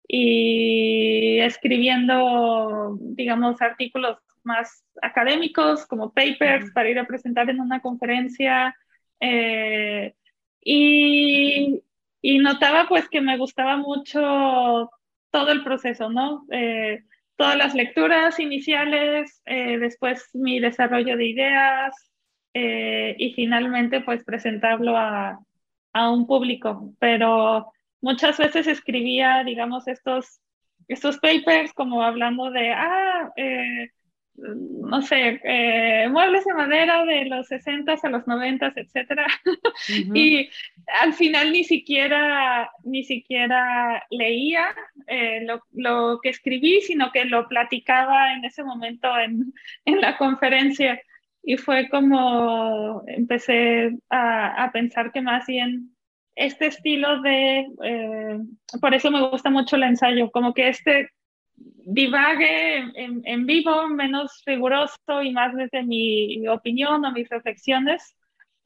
y 0.07 1.39
escribiendo, 1.41 2.99
digamos, 3.01 3.61
artículos 3.63 4.19
más 4.45 4.85
académicos 5.01 5.87
como 5.87 6.13
papers 6.13 6.71
para 6.73 6.91
ir 6.91 6.99
a 6.99 7.07
presentar 7.07 7.49
en 7.49 7.61
una 7.61 7.81
conferencia. 7.81 8.77
Eh, 9.21 10.15
y, 10.61 11.83
y, 12.23 12.39
notaba 12.39 12.87
pues 12.89 13.09
que 13.09 13.21
me 13.21 13.39
gustaba 13.39 13.77
mucho 13.77 14.91
todo 15.31 15.53
el 15.53 15.63
proceso, 15.65 16.11
¿no? 16.11 16.45
Eh, 16.51 17.05
todas 17.37 17.57
las 17.57 17.75
lecturas 17.75 18.39
iniciales, 18.41 19.43
eh, 19.47 19.79
después 19.79 20.29
mi 20.35 20.61
desarrollo 20.61 21.17
de 21.17 21.27
ideas 21.27 21.95
y 22.55 23.35
finalmente 23.35 24.01
pues 24.01 24.25
presentarlo 24.25 24.97
a, 24.97 25.39
a, 25.93 26.11
un 26.11 26.27
público. 26.27 26.93
Pero 26.99 27.71
muchas 28.01 28.37
veces 28.37 28.67
escribía, 28.67 29.45
digamos, 29.45 29.87
estos, 29.87 30.41
estos 30.89 31.19
papers 31.19 31.73
como 31.73 32.03
hablando 32.03 32.51
de, 32.51 32.73
ah, 32.73 33.31
no 34.39 35.03
sé, 35.03 35.41
eh, 35.43 36.09
muebles 36.09 36.45
de 36.45 36.55
madera 36.55 37.05
de 37.05 37.25
los 37.27 37.47
60 37.49 37.97
a 38.03 38.09
los 38.09 38.27
90, 38.27 38.73
etcétera. 38.77 39.27
y 40.15 40.49
al 41.03 41.13
final 41.15 41.53
ni 41.53 41.65
siquiera, 41.65 42.71
ni 42.85 43.05
siquiera 43.05 44.07
leía 44.11 44.75
eh, 45.07 45.43
lo, 45.45 45.63
lo, 45.73 46.21
que 46.21 46.31
escribí, 46.31 46.81
sino 46.83 47.11
que 47.13 47.25
lo 47.25 47.49
platicaba 47.49 48.33
en 48.33 48.45
ese 48.45 48.63
momento 48.63 49.09
en, 49.19 49.53
en 49.85 50.01
la 50.01 50.17
conferencia. 50.17 51.01
Y 51.43 51.57
fue 51.57 51.89
como 51.89 53.03
empecé 53.07 53.91
a, 54.11 54.65
a 54.65 54.73
pensar 54.73 55.13
que 55.13 55.23
más 55.23 55.47
bien 55.47 55.97
este 56.39 56.67
estilo 56.67 57.21
de, 57.21 57.67
eh, 57.83 58.39
por 58.81 58.95
eso 58.95 59.11
me 59.11 59.29
gusta 59.29 59.51
mucho 59.51 59.77
el 59.77 59.83
ensayo, 59.83 60.31
como 60.31 60.55
que 60.55 60.69
este 60.69 61.11
divague 61.91 62.79
en, 62.95 63.47
vivo, 63.47 63.89
menos 63.89 64.43
riguroso 64.45 65.23
y 65.23 65.33
más 65.33 65.55
desde 65.55 65.83
mi, 65.83 66.47
opinión 66.49 67.05
o 67.05 67.13
mis 67.13 67.29
reflexiones, 67.29 68.15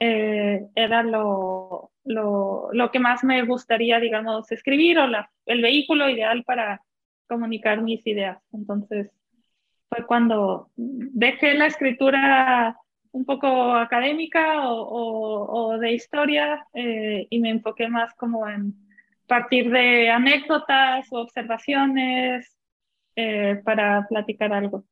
eh, 0.00 0.66
era 0.74 1.04
lo, 1.04 1.92
lo, 2.04 2.68
lo, 2.72 2.90
que 2.90 2.98
más 2.98 3.22
me 3.22 3.42
gustaría, 3.42 4.00
digamos, 4.00 4.50
escribir 4.50 4.98
o 4.98 5.06
la, 5.06 5.30
el 5.46 5.62
vehículo 5.62 6.08
ideal 6.08 6.42
para 6.44 6.82
comunicar 7.28 7.80
mis 7.80 8.04
ideas. 8.06 8.42
Entonces, 8.52 9.12
fue 9.88 10.04
cuando 10.04 10.70
dejé 10.76 11.54
la 11.54 11.66
escritura 11.66 12.76
un 13.12 13.24
poco 13.24 13.74
académica 13.74 14.68
o, 14.68 15.72
o, 15.72 15.78
de 15.78 15.92
historia 15.92 16.66
eh, 16.74 17.26
y 17.30 17.38
me 17.38 17.50
enfoqué 17.50 17.88
más 17.88 18.12
como 18.14 18.48
en 18.48 18.74
partir 19.28 19.70
de 19.70 20.10
anécdotas 20.10 21.06
observaciones 21.12 22.56
eh, 23.16 23.60
para 23.64 24.06
platicar 24.08 24.52
algo. 24.52 24.84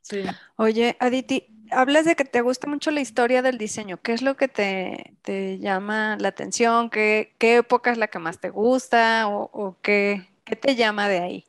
Sí. 0.00 0.22
Oye, 0.56 0.96
Aditi, 1.00 1.46
hablas 1.70 2.04
de 2.04 2.14
que 2.14 2.24
te 2.24 2.40
gusta 2.40 2.66
mucho 2.66 2.90
la 2.90 3.00
historia 3.00 3.42
del 3.42 3.58
diseño. 3.58 3.98
¿Qué 4.02 4.12
es 4.12 4.22
lo 4.22 4.36
que 4.36 4.48
te, 4.48 5.14
te 5.22 5.58
llama 5.58 6.16
la 6.20 6.28
atención? 6.28 6.90
¿Qué, 6.90 7.34
¿Qué, 7.38 7.56
época 7.56 7.90
es 7.90 7.98
la 7.98 8.08
que 8.08 8.18
más 8.18 8.40
te 8.40 8.50
gusta? 8.50 9.28
¿O, 9.28 9.50
o 9.52 9.78
qué, 9.82 10.22
qué, 10.44 10.56
te 10.56 10.76
llama 10.76 11.08
de 11.08 11.20
ahí? 11.20 11.44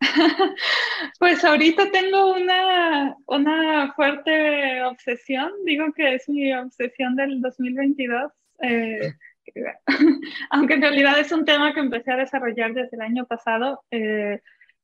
pues 1.18 1.44
ahorita 1.44 1.90
tengo 1.90 2.32
una, 2.32 3.16
una 3.26 3.92
fuerte 3.94 4.82
obsesión. 4.82 5.52
Digo 5.64 5.92
que 5.92 6.14
es 6.14 6.28
mi 6.28 6.52
obsesión 6.54 7.14
del 7.16 7.40
2022. 7.40 8.32
Eh, 8.62 9.12
aunque 10.50 10.74
en 10.74 10.82
realidad 10.82 11.18
es 11.18 11.32
un 11.32 11.44
tema 11.44 11.74
que 11.74 11.80
empecé 11.80 12.12
a 12.12 12.16
desarrollar 12.16 12.72
desde 12.72 12.96
el 12.96 13.02
año 13.02 13.26
pasado. 13.26 13.84
Eh, 13.90 14.40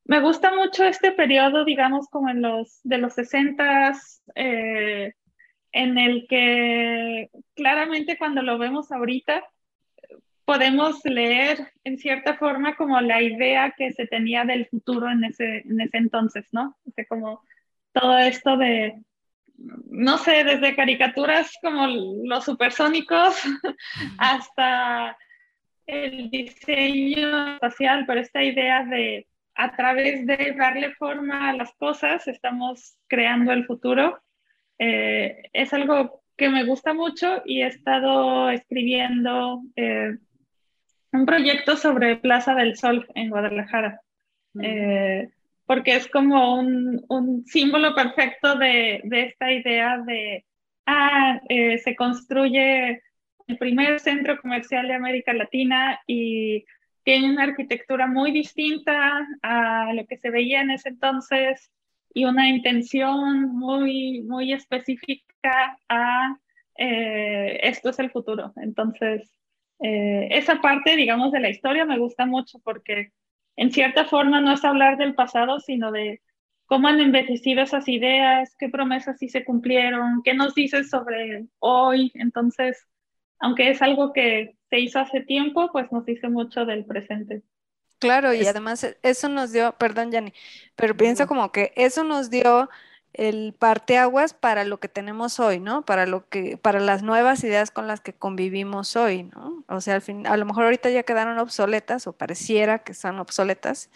me 0.08 0.20
gusta 0.20 0.54
mucho 0.54 0.84
este 0.84 1.12
periodo, 1.12 1.66
digamos, 1.66 2.08
como 2.08 2.30
en 2.30 2.40
los 2.40 2.80
de 2.82 2.96
los 2.96 3.12
60 3.12 3.92
eh, 4.34 5.12
en 5.72 5.98
el 5.98 6.26
que 6.26 7.30
claramente 7.54 8.16
cuando 8.16 8.42
lo 8.42 8.56
vemos 8.56 8.90
ahorita 8.90 9.44
podemos 10.46 11.04
leer 11.04 11.58
en 11.84 11.98
cierta 11.98 12.38
forma 12.38 12.74
como 12.74 12.98
la 13.02 13.20
idea 13.20 13.74
que 13.76 13.92
se 13.92 14.06
tenía 14.06 14.44
del 14.44 14.66
futuro 14.66 15.10
en 15.10 15.24
ese, 15.24 15.58
en 15.58 15.78
ese 15.78 15.98
entonces, 15.98 16.46
¿no? 16.52 16.74
O 16.86 16.90
sea, 16.92 17.04
como 17.04 17.42
todo 17.92 18.16
esto 18.16 18.56
de, 18.56 19.02
no 19.58 20.16
sé, 20.16 20.42
desde 20.44 20.74
caricaturas 20.74 21.52
como 21.60 21.86
los 21.86 22.46
supersónicos 22.46 23.42
hasta 24.18 25.18
el 25.84 26.30
diseño 26.30 27.56
espacial, 27.56 28.04
pero 28.06 28.20
esta 28.20 28.42
idea 28.42 28.86
de 28.86 29.26
a 29.58 29.74
través 29.74 30.24
de 30.24 30.54
darle 30.56 30.94
forma 30.94 31.50
a 31.50 31.52
las 31.52 31.74
cosas, 31.74 32.28
estamos 32.28 32.96
creando 33.08 33.52
el 33.52 33.66
futuro. 33.66 34.22
Eh, 34.78 35.50
es 35.52 35.72
algo 35.74 36.22
que 36.36 36.48
me 36.48 36.64
gusta 36.64 36.94
mucho 36.94 37.42
y 37.44 37.62
he 37.62 37.66
estado 37.66 38.50
escribiendo 38.50 39.60
eh, 39.74 40.16
un 41.10 41.26
proyecto 41.26 41.76
sobre 41.76 42.14
Plaza 42.18 42.54
del 42.54 42.76
Sol 42.76 43.04
en 43.16 43.30
Guadalajara, 43.30 44.00
mm. 44.54 44.60
eh, 44.62 45.30
porque 45.66 45.96
es 45.96 46.06
como 46.06 46.54
un, 46.54 47.04
un 47.08 47.44
símbolo 47.44 47.96
perfecto 47.96 48.54
de, 48.54 49.00
de, 49.02 49.22
esta 49.22 49.50
idea 49.50 49.98
de, 50.06 50.44
ah, 50.86 51.40
se 51.48 51.96
construye 51.96 53.02
el 53.48 53.58
primer 53.58 53.98
centro 53.98 54.40
comercial 54.40 54.86
de 54.86 54.94
América 54.94 55.32
Latina 55.32 56.00
y 56.06 56.64
tiene 57.08 57.30
una 57.30 57.44
arquitectura 57.44 58.06
muy 58.06 58.32
distinta 58.32 59.26
a 59.40 59.94
lo 59.94 60.06
que 60.06 60.18
se 60.18 60.28
veía 60.28 60.60
en 60.60 60.70
ese 60.70 60.90
entonces 60.90 61.72
y 62.12 62.26
una 62.26 62.50
intención 62.50 63.48
muy, 63.56 64.20
muy 64.24 64.52
específica 64.52 65.78
a 65.88 66.36
eh, 66.76 67.60
esto 67.62 67.88
es 67.88 67.98
el 67.98 68.10
futuro. 68.10 68.52
Entonces, 68.56 69.32
eh, 69.80 70.28
esa 70.32 70.60
parte, 70.60 70.96
digamos, 70.96 71.32
de 71.32 71.40
la 71.40 71.48
historia 71.48 71.86
me 71.86 71.96
gusta 71.96 72.26
mucho 72.26 72.58
porque 72.62 73.10
en 73.56 73.72
cierta 73.72 74.04
forma 74.04 74.42
no 74.42 74.52
es 74.52 74.62
hablar 74.62 74.98
del 74.98 75.14
pasado, 75.14 75.60
sino 75.60 75.90
de 75.90 76.20
cómo 76.66 76.88
han 76.88 77.00
envejecido 77.00 77.62
esas 77.62 77.88
ideas, 77.88 78.54
qué 78.58 78.68
promesas 78.68 79.16
sí 79.18 79.30
se 79.30 79.46
cumplieron, 79.46 80.20
qué 80.22 80.34
nos 80.34 80.54
dices 80.54 80.90
sobre 80.90 81.46
hoy. 81.58 82.12
Entonces, 82.16 82.86
aunque 83.38 83.70
es 83.70 83.80
algo 83.80 84.12
que 84.12 84.57
se 84.70 84.80
hizo 84.80 84.98
hace 84.98 85.20
tiempo, 85.20 85.70
pues 85.72 85.90
nos 85.92 86.04
dice 86.04 86.28
mucho 86.28 86.64
del 86.64 86.84
presente. 86.84 87.42
Claro, 87.98 88.32
y 88.32 88.46
además 88.46 88.84
e, 88.84 88.98
eso 89.02 89.28
nos 89.28 89.52
dio, 89.52 89.72
perdón, 89.72 90.12
Yanni, 90.12 90.32
pero 90.76 90.96
pienso 90.96 91.26
como 91.26 91.50
que 91.50 91.72
eso 91.76 92.04
nos 92.04 92.30
dio 92.30 92.68
el 93.12 93.54
parteaguas 93.58 94.34
para 94.34 94.64
lo 94.64 94.78
que 94.78 94.88
tenemos 94.88 95.40
hoy, 95.40 95.58
¿no? 95.58 95.84
Para 95.84 96.06
lo 96.06 96.28
que, 96.28 96.56
para 96.56 96.78
las 96.78 97.02
nuevas 97.02 97.42
ideas 97.42 97.70
con 97.70 97.88
las 97.88 98.00
que 98.00 98.12
convivimos 98.12 98.94
hoy, 98.94 99.24
¿no? 99.24 99.64
O 99.68 99.80
sea, 99.80 99.96
al 99.96 100.02
fin, 100.02 100.26
a 100.26 100.36
lo 100.36 100.44
mejor 100.44 100.64
ahorita 100.64 100.90
ya 100.90 101.02
quedaron 101.02 101.38
obsoletas 101.38 102.06
o 102.06 102.12
pareciera 102.12 102.80
que 102.80 102.92
están 102.92 103.18
obsoletas, 103.18 103.90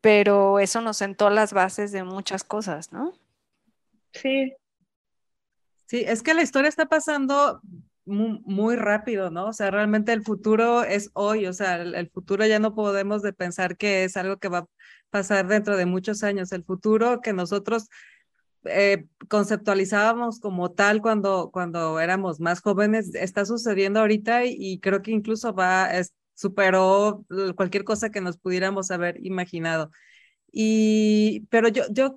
pero 0.00 0.60
eso 0.60 0.80
nos 0.80 0.98
sentó 0.98 1.30
las 1.30 1.52
bases 1.52 1.90
de 1.90 2.04
muchas 2.04 2.44
cosas, 2.44 2.92
¿no? 2.92 3.12
Sí. 4.12 4.54
Sí, 5.86 6.04
es 6.06 6.22
que 6.22 6.34
la 6.34 6.42
historia 6.42 6.68
está 6.68 6.86
pasando 6.86 7.60
muy, 8.10 8.76
rápido, 8.76 9.30
¿no? 9.30 9.46
O 9.48 9.52
sea, 9.52 9.70
realmente 9.70 10.12
el 10.12 10.22
futuro 10.22 10.82
es 10.84 11.10
hoy, 11.14 11.46
o 11.46 11.52
sea, 11.52 11.76
el, 11.76 12.10
futuro 12.10 12.46
ya 12.46 12.58
no 12.58 12.74
podemos 12.74 13.22
de 13.22 13.32
pensar 13.32 13.76
que 13.76 14.04
es 14.04 14.16
algo 14.16 14.38
que 14.38 14.48
va 14.48 14.58
a 14.58 14.66
pasar 15.10 15.46
dentro 15.48 15.76
de 15.76 15.86
muchos 15.86 16.22
años. 16.22 16.52
El 16.52 16.64
futuro 16.64 17.20
que 17.20 17.32
nosotros 17.32 17.88
eh, 18.64 19.06
conceptualizábamos 19.28 20.40
como 20.40 20.72
tal 20.72 21.00
cuando, 21.00 21.50
cuando 21.52 22.00
éramos 22.00 22.40
más 22.40 22.60
jóvenes 22.60 23.14
está 23.14 23.44
sucediendo 23.46 24.00
ahorita 24.00 24.44
y, 24.44 24.78
creo 24.80 25.02
que 25.02 25.12
incluso 25.12 25.54
va, 25.54 25.90
superó 26.34 27.24
cualquier 27.56 27.84
cosa 27.84 28.10
que 28.10 28.20
nos 28.20 28.38
pudiéramos 28.38 28.90
haber 28.90 29.24
imaginado. 29.24 29.90
Y, 30.52 31.46
pero 31.50 31.68
yo, 31.68 31.84
yo, 31.90 32.16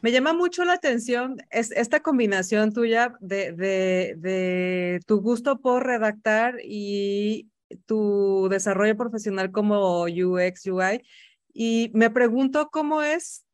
me 0.00 0.12
llama 0.12 0.32
mucho 0.32 0.64
la 0.64 0.74
atención 0.74 1.38
es 1.50 1.70
esta 1.72 2.00
combinación 2.00 2.72
tuya 2.72 3.14
de, 3.20 3.52
de, 3.52 4.14
de 4.18 5.00
tu 5.06 5.20
gusto 5.20 5.60
por 5.60 5.84
redactar 5.84 6.56
y 6.62 7.48
tu 7.86 8.48
desarrollo 8.50 8.96
profesional 8.96 9.50
como 9.50 10.04
UX, 10.04 10.66
UI. 10.66 11.02
Y 11.52 11.90
me 11.94 12.10
pregunto 12.10 12.68
cómo 12.70 13.02
es, 13.02 13.44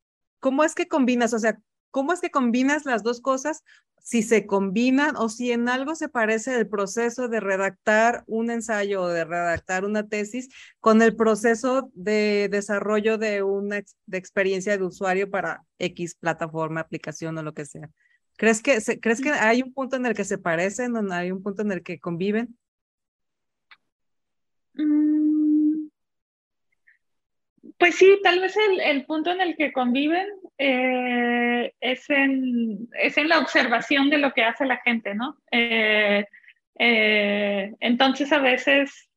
cómo 0.41 0.65
es 0.65 0.75
que 0.75 0.87
combinas, 0.87 1.33
o 1.33 1.39
sea, 1.39 1.59
cómo 1.95 2.13
es 2.13 2.21
que 2.21 2.33
combinas 2.33 2.87
las 2.87 3.05
dos 3.05 3.21
cosas, 3.21 3.63
si 4.01 4.25
se 4.25 4.47
combinan 4.47 5.15
o 5.15 5.29
si 5.29 5.53
en 5.53 5.69
algo 5.69 5.95
se 5.95 6.09
parece 6.09 6.57
el 6.59 6.69
proceso 6.69 7.29
de 7.29 7.39
redactar 7.39 8.25
un 8.27 8.51
ensayo 8.51 9.03
o 9.03 9.09
de 9.09 9.25
redactar 9.25 9.85
una 9.85 10.09
tesis 10.09 10.49
con 10.81 11.03
el 11.03 11.15
proceso 11.15 11.93
de 11.95 12.49
desarrollo 12.51 13.17
de 13.17 13.45
una 13.45 13.85
de 14.07 14.19
experiencia 14.19 14.77
de 14.77 14.83
usuario 14.83 15.31
para 15.31 15.63
X 15.79 16.17
plataforma, 16.17 16.81
aplicación 16.81 17.39
o 17.39 17.45
lo 17.45 17.55
que 17.55 17.65
sea. 17.65 17.89
¿Crees 18.37 18.61
que, 18.61 18.81
¿Crees 19.01 19.21
que 19.21 19.31
hay 19.31 19.63
un 19.63 19.73
punto 19.73 19.95
en 19.95 20.07
el 20.07 20.15
que 20.15 20.25
se 20.25 20.39
parecen 20.39 20.97
o 20.97 21.13
hay 21.13 21.31
un 21.31 21.45
punto 21.45 21.63
en 21.63 21.71
el 21.71 21.85
que 21.85 22.01
conviven? 22.01 22.59
Mm, 24.75 25.24
pues 27.79 27.97
sí, 27.97 28.19
tal 28.23 28.41
vez 28.41 28.57
el, 28.57 29.05
punto 29.07 29.31
en 29.31 29.41
el 29.41 29.57
que 29.57 29.73
conviven 29.73 30.27
eh, 30.59 31.73
es, 31.81 32.09
en, 32.11 32.89
es 33.01 33.17
en 33.17 33.29
la 33.29 33.39
observación 33.39 34.11
de 34.11 34.19
lo 34.19 34.33
que 34.33 34.45
hace 34.45 34.67
la 34.67 34.79
gente, 34.79 35.15
¿no? 35.15 35.37
Eh, 35.51 36.25
eh, 36.79 37.73
entonces 37.81 38.33
a 38.33 38.39
veces 38.39 39.09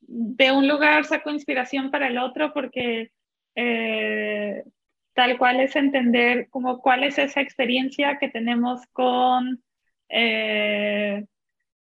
de 0.00 0.52
un 0.52 0.68
lugar 0.68 1.04
saco 1.04 1.30
inspiración 1.30 1.90
para 1.90 2.08
el 2.08 2.18
otro 2.18 2.52
porque 2.52 3.10
tal 5.14 5.38
cual 5.38 5.60
es 5.60 5.74
entender 5.76 6.48
como 6.50 6.80
cuál 6.80 7.02
es 7.04 7.18
esa 7.18 7.40
experiencia 7.40 8.18
que 8.18 8.28
tenemos 8.28 8.86
con 8.92 9.62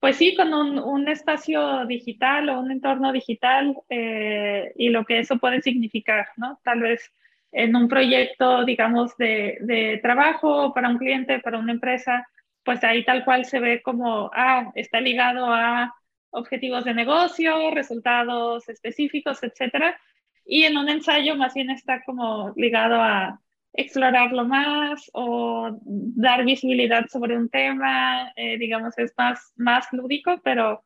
pues 0.00 0.16
sí, 0.16 0.35
con 0.37 0.52
un, 0.54 1.09
espacio 1.09 1.87
digital 1.87 2.48
o 2.50 2.61
un 2.61 2.70
entorno 2.70 3.12
digital 3.12 3.76
eh, 3.88 4.72
y 4.76 4.90
lo 4.90 5.04
que 5.04 5.20
eso 5.20 5.38
puede 5.38 5.62
significar, 5.62 6.28
¿no? 6.37 6.61
Tal 6.64 6.80
vez 6.80 7.12
en 7.52 7.74
un 7.76 7.88
proyecto, 7.88 8.64
digamos, 8.64 9.16
de, 9.16 9.98
trabajo 10.02 10.74
para 10.74 10.88
un 10.88 10.98
cliente, 10.98 11.40
para 11.40 11.59
una 11.59 11.72
empresa, 11.72 12.28
pues 12.64 12.85
ahí 12.85 13.04
tal 13.04 13.24
cual 13.24 13.44
se 13.46 13.61
ve 13.61 13.82
como, 13.82 14.30
ah, 14.35 14.70
está 14.74 15.00
ligado 15.00 15.46
a 15.52 15.94
objetivos 16.30 16.85
de 16.85 16.94
negocio, 16.94 17.70
resultados 17.70 18.68
específicos, 18.68 19.42
etcétera. 19.42 19.98
Y 20.44 20.64
en 20.64 20.76
un 20.76 20.88
ensayo 20.88 21.37
más 21.37 21.54
bien 21.54 21.70
está 21.70 22.02
como 22.04 22.52
ligado 22.56 23.00
a 23.00 23.40
explorarlo 23.76 24.44
más 24.46 25.10
o 25.12 25.78
dar 25.82 26.44
visibilidad 26.44 27.06
sobre 27.08 27.36
un 27.36 27.48
tema, 27.48 28.32
eh, 28.36 28.58
digamos, 28.58 28.96
es 28.98 29.12
más, 29.16 29.52
más 29.56 29.86
lúdico, 29.92 30.40
pero 30.42 30.84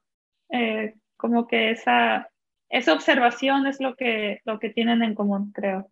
eh, 0.51 0.95
como 1.17 1.47
que 1.47 1.71
esa, 1.71 2.31
esa 2.69 2.93
observación 2.93 3.67
es 3.67 3.81
lo 3.81 3.95
que, 3.95 4.41
lo 4.45 4.59
que 4.59 4.71
tienen 4.71 5.03
en 5.03 5.15
común, 5.15 5.53
creo. 5.53 5.91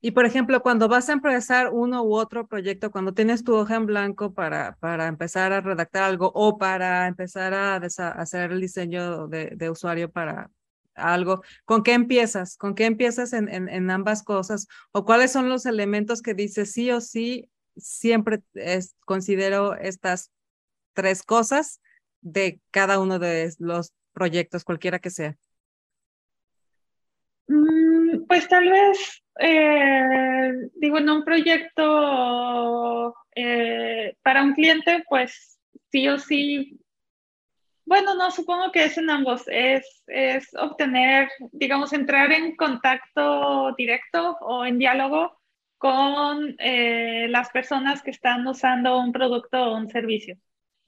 Y 0.00 0.12
por 0.12 0.26
ejemplo, 0.26 0.62
cuando 0.62 0.88
vas 0.88 1.08
a 1.08 1.12
empezar 1.12 1.70
uno 1.72 2.04
u 2.04 2.14
otro 2.14 2.46
proyecto, 2.46 2.92
cuando 2.92 3.14
tienes 3.14 3.42
tu 3.42 3.56
hoja 3.56 3.74
en 3.74 3.86
blanco 3.86 4.32
para, 4.32 4.76
para 4.76 5.08
empezar 5.08 5.52
a 5.52 5.60
redactar 5.60 6.04
algo 6.04 6.30
o 6.34 6.56
para 6.56 7.08
empezar 7.08 7.52
a, 7.52 7.76
hacer 7.76 8.52
el 8.52 8.60
diseño 8.60 9.26
de, 9.26 9.52
de 9.56 9.70
usuario 9.70 10.08
para, 10.08 10.50
algo, 10.98 11.42
¿con 11.64 11.82
qué 11.82 11.92
empiezas? 11.92 12.56
¿Con 12.56 12.74
qué 12.74 12.86
empiezas 12.86 13.32
en, 13.32 13.48
en, 13.48 13.90
ambas 13.90 14.22
cosas? 14.22 14.66
¿O 14.92 15.04
cuáles 15.04 15.32
son 15.32 15.48
los 15.48 15.66
elementos 15.66 16.22
que 16.22 16.34
dices 16.34 16.72
sí 16.72 16.90
o 16.90 17.00
sí, 17.00 17.48
siempre 17.76 18.40
es, 18.54 18.96
considero 19.04 19.74
estas 19.74 20.30
tres 20.92 21.22
cosas 21.22 21.80
de 22.20 22.60
cada 22.70 22.98
uno 22.98 23.18
de 23.18 23.52
los 23.58 23.92
proyectos, 24.12 24.64
cualquiera 24.64 24.98
que 24.98 25.10
sea? 25.10 25.36
Mm, 27.46 28.26
pues 28.26 28.48
tal 28.48 28.68
vez, 28.68 29.22
eh, 29.40 30.52
digo, 30.74 30.98
en 30.98 31.08
un 31.08 31.24
proyecto 31.24 33.14
eh, 33.34 34.16
para 34.22 34.42
un 34.42 34.54
cliente, 34.54 35.04
pues 35.08 35.58
sí 35.90 36.08
o 36.08 36.18
sí 36.18 36.78
bueno, 37.88 38.14
no, 38.14 38.30
supongo 38.30 38.70
que 38.70 38.84
es 38.84 38.98
en 38.98 39.08
ambos. 39.08 39.44
Es, 39.46 40.02
es 40.08 40.54
obtener, 40.54 41.30
digamos, 41.52 41.94
entrar 41.94 42.30
en 42.32 42.54
contacto 42.54 43.74
directo 43.78 44.36
o 44.42 44.66
en 44.66 44.78
diálogo 44.78 45.40
con 45.78 46.54
eh, 46.58 47.28
las 47.30 47.48
personas 47.48 48.02
que 48.02 48.10
están 48.10 48.46
usando 48.46 48.98
un 48.98 49.10
producto 49.10 49.56
o 49.64 49.76
un 49.78 49.88
servicio. 49.88 50.36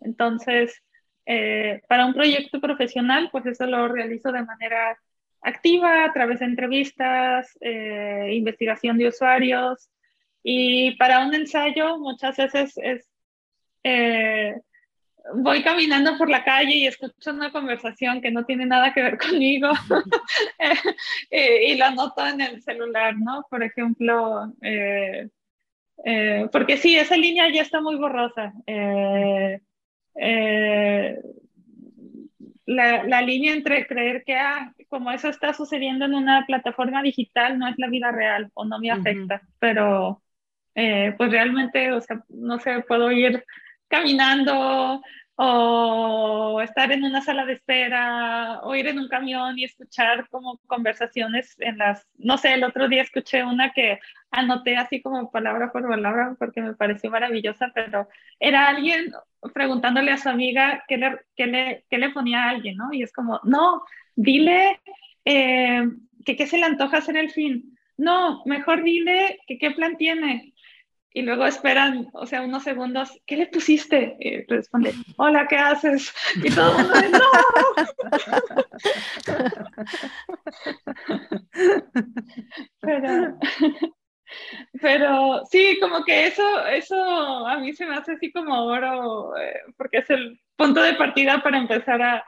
Entonces, 0.00 0.82
eh, 1.24 1.80
para 1.88 2.04
un 2.04 2.12
proyecto 2.12 2.60
profesional, 2.60 3.30
pues 3.32 3.46
eso 3.46 3.64
lo 3.64 3.88
realizo 3.88 4.30
de 4.30 4.44
manera 4.44 4.98
activa 5.40 6.04
a 6.04 6.12
través 6.12 6.40
de 6.40 6.46
entrevistas, 6.46 7.56
eh, 7.62 8.28
investigación 8.34 8.98
de 8.98 9.08
usuarios. 9.08 9.88
Y 10.42 10.96
para 10.96 11.24
un 11.24 11.34
ensayo, 11.34 11.98
muchas 11.98 12.36
veces 12.36 12.74
es 12.76 13.08
voy 15.34 15.62
caminando 15.62 16.16
por 16.16 16.28
la 16.28 16.44
calle 16.44 16.74
y 16.74 16.86
escucho 16.86 17.30
una 17.30 17.52
conversación 17.52 18.20
que 18.20 18.30
no 18.30 18.44
tiene 18.44 18.66
nada 18.66 18.92
que 18.92 19.02
ver 19.02 19.18
conmigo 19.18 19.68
eh, 21.30 21.72
y 21.72 21.76
la 21.76 21.90
noto 21.90 22.26
en 22.26 22.40
el 22.40 22.62
celular, 22.62 23.14
¿no? 23.18 23.46
Por 23.50 23.62
ejemplo, 23.62 24.52
eh, 24.62 25.28
eh, 26.04 26.48
porque 26.50 26.76
sí, 26.76 26.96
esa 26.96 27.16
línea 27.16 27.50
ya 27.52 27.62
está 27.62 27.80
muy 27.80 27.96
borrosa. 27.96 28.52
La, 32.66 33.22
línea 33.22 33.52
entre 33.52 33.86
creer 33.86 34.22
que 34.24 34.36
ah, 34.36 34.72
como 34.88 35.10
eso 35.10 35.28
está 35.28 35.52
sucediendo 35.52 36.04
en 36.04 36.14
una 36.14 36.44
plataforma 36.46 37.02
digital 37.02 37.58
no 37.58 37.66
es 37.66 37.74
la 37.78 37.88
vida 37.88 38.12
real 38.12 38.50
o 38.54 38.64
no 38.64 38.78
me 38.78 38.90
afecta, 38.90 39.42
pero 39.58 40.22
pues 40.74 41.30
realmente, 41.30 41.92
o 41.92 42.00
sea, 42.00 42.22
no 42.28 42.58
sé, 42.58 42.80
puedo 42.86 43.10
ir 43.10 43.44
caminando 43.90 45.02
o 45.42 46.60
estar 46.60 46.92
en 46.92 47.02
una 47.02 47.22
sala 47.22 47.46
de 47.46 47.54
espera 47.54 48.60
o 48.62 48.74
ir 48.74 48.86
en 48.86 48.98
un 48.98 49.08
camión 49.08 49.58
y 49.58 49.64
escuchar 49.64 50.28
como 50.28 50.58
conversaciones 50.66 51.56
en 51.60 51.78
las, 51.78 52.06
no 52.18 52.36
sé, 52.36 52.52
el 52.52 52.64
otro 52.64 52.88
día 52.88 53.02
escuché 53.02 53.42
una 53.42 53.72
que 53.72 53.98
anoté 54.30 54.76
así 54.76 55.00
como 55.00 55.30
palabra 55.30 55.72
por 55.72 55.88
palabra 55.88 56.36
porque 56.38 56.60
me 56.60 56.74
pareció 56.74 57.10
maravillosa, 57.10 57.72
pero 57.74 58.06
era 58.38 58.68
alguien 58.68 59.12
preguntándole 59.54 60.12
a 60.12 60.18
su 60.18 60.28
amiga 60.28 60.84
qué 60.86 60.98
le, 60.98 61.18
qué 61.34 61.46
le, 61.46 61.84
qué 61.88 61.96
le 61.96 62.10
ponía 62.10 62.44
a 62.44 62.50
alguien, 62.50 62.76
¿no? 62.76 62.92
Y 62.92 63.02
es 63.02 63.12
como, 63.12 63.40
no, 63.42 63.82
dile 64.14 64.78
eh, 65.24 65.88
que 66.26 66.36
qué 66.36 66.46
se 66.46 66.58
le 66.58 66.66
antoja 66.66 66.98
hacer 66.98 67.16
el 67.16 67.30
fin. 67.30 67.78
No, 67.96 68.42
mejor 68.44 68.82
dile 68.82 69.38
que 69.46 69.58
qué 69.58 69.70
plan 69.70 69.96
tiene 69.96 70.52
y 71.12 71.22
luego 71.22 71.44
esperan, 71.44 72.08
o 72.12 72.24
sea, 72.26 72.42
unos 72.42 72.62
segundos, 72.62 73.10
¿qué 73.26 73.36
le 73.36 73.46
pusiste? 73.46 74.16
Y 74.20 74.44
responde, 74.46 74.94
hola, 75.16 75.48
¿qué 75.48 75.56
haces? 75.56 76.14
Y 76.36 76.50
todo 76.50 76.78
el 76.78 76.84
mundo, 76.84 77.00
¡no! 77.12 77.20
Pero, 84.80 85.44
sí, 85.46 85.78
como 85.80 86.04
que 86.04 86.28
eso, 86.28 86.64
eso 86.66 86.94
a 87.46 87.58
mí 87.58 87.72
se 87.72 87.86
me 87.86 87.96
hace 87.96 88.12
así 88.12 88.30
como 88.30 88.66
oro, 88.66 89.36
eh, 89.36 89.58
porque 89.76 89.98
es 89.98 90.08
el 90.10 90.40
punto 90.54 90.80
de 90.80 90.94
partida 90.94 91.42
para 91.42 91.58
empezar 91.58 92.00
a, 92.00 92.24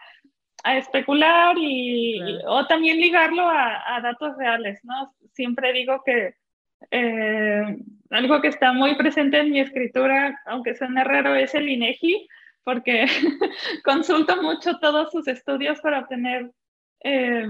a 0.64 0.76
especular 0.76 1.54
y, 1.56 2.20
o 2.46 2.66
también 2.66 3.00
ligarlo 3.00 3.48
a, 3.48 3.96
a 3.96 4.00
datos 4.00 4.36
reales, 4.36 4.80
¿no? 4.82 5.14
Siempre 5.32 5.72
digo 5.72 6.02
que 6.04 6.34
eh, 6.90 7.76
algo 8.12 8.40
que 8.40 8.48
está 8.48 8.72
muy 8.72 8.94
presente 8.94 9.40
en 9.40 9.50
mi 9.50 9.60
escritura, 9.60 10.40
aunque 10.46 10.74
suene 10.74 11.02
raro, 11.02 11.34
es 11.34 11.54
el 11.54 11.68
INEGI, 11.68 12.28
porque 12.62 13.06
consulto 13.84 14.40
mucho 14.42 14.78
todos 14.78 15.10
sus 15.10 15.26
estudios 15.28 15.80
para 15.80 16.00
obtener 16.00 16.50
eh, 17.02 17.48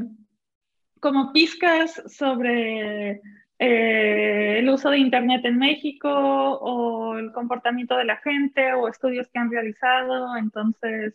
como 1.00 1.32
pizcas 1.32 2.00
sobre 2.06 3.20
eh, 3.58 4.58
el 4.58 4.68
uso 4.70 4.90
de 4.90 4.98
Internet 4.98 5.44
en 5.44 5.58
México 5.58 6.08
o 6.08 7.18
el 7.18 7.32
comportamiento 7.32 7.96
de 7.96 8.04
la 8.04 8.16
gente 8.18 8.72
o 8.74 8.88
estudios 8.88 9.28
que 9.32 9.40
han 9.40 9.50
realizado. 9.50 10.36
Entonces, 10.36 11.14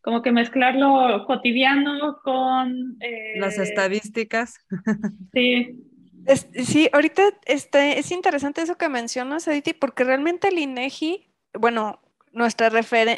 como 0.00 0.22
que 0.22 0.32
mezclar 0.32 0.74
lo 0.76 1.26
cotidiano 1.26 2.18
con... 2.24 2.98
Las 3.36 3.58
estadísticas. 3.58 4.66
Sí, 5.32 5.91
sí, 6.64 6.88
ahorita 6.92 7.22
este, 7.46 7.98
es 7.98 8.10
interesante 8.10 8.62
eso 8.62 8.76
que 8.76 8.88
mencionas, 8.88 9.46
Edith, 9.48 9.76
porque 9.78 10.04
realmente 10.04 10.48
el 10.48 10.58
INEGI, 10.58 11.28
bueno, 11.54 12.00
nuestra 12.32 12.70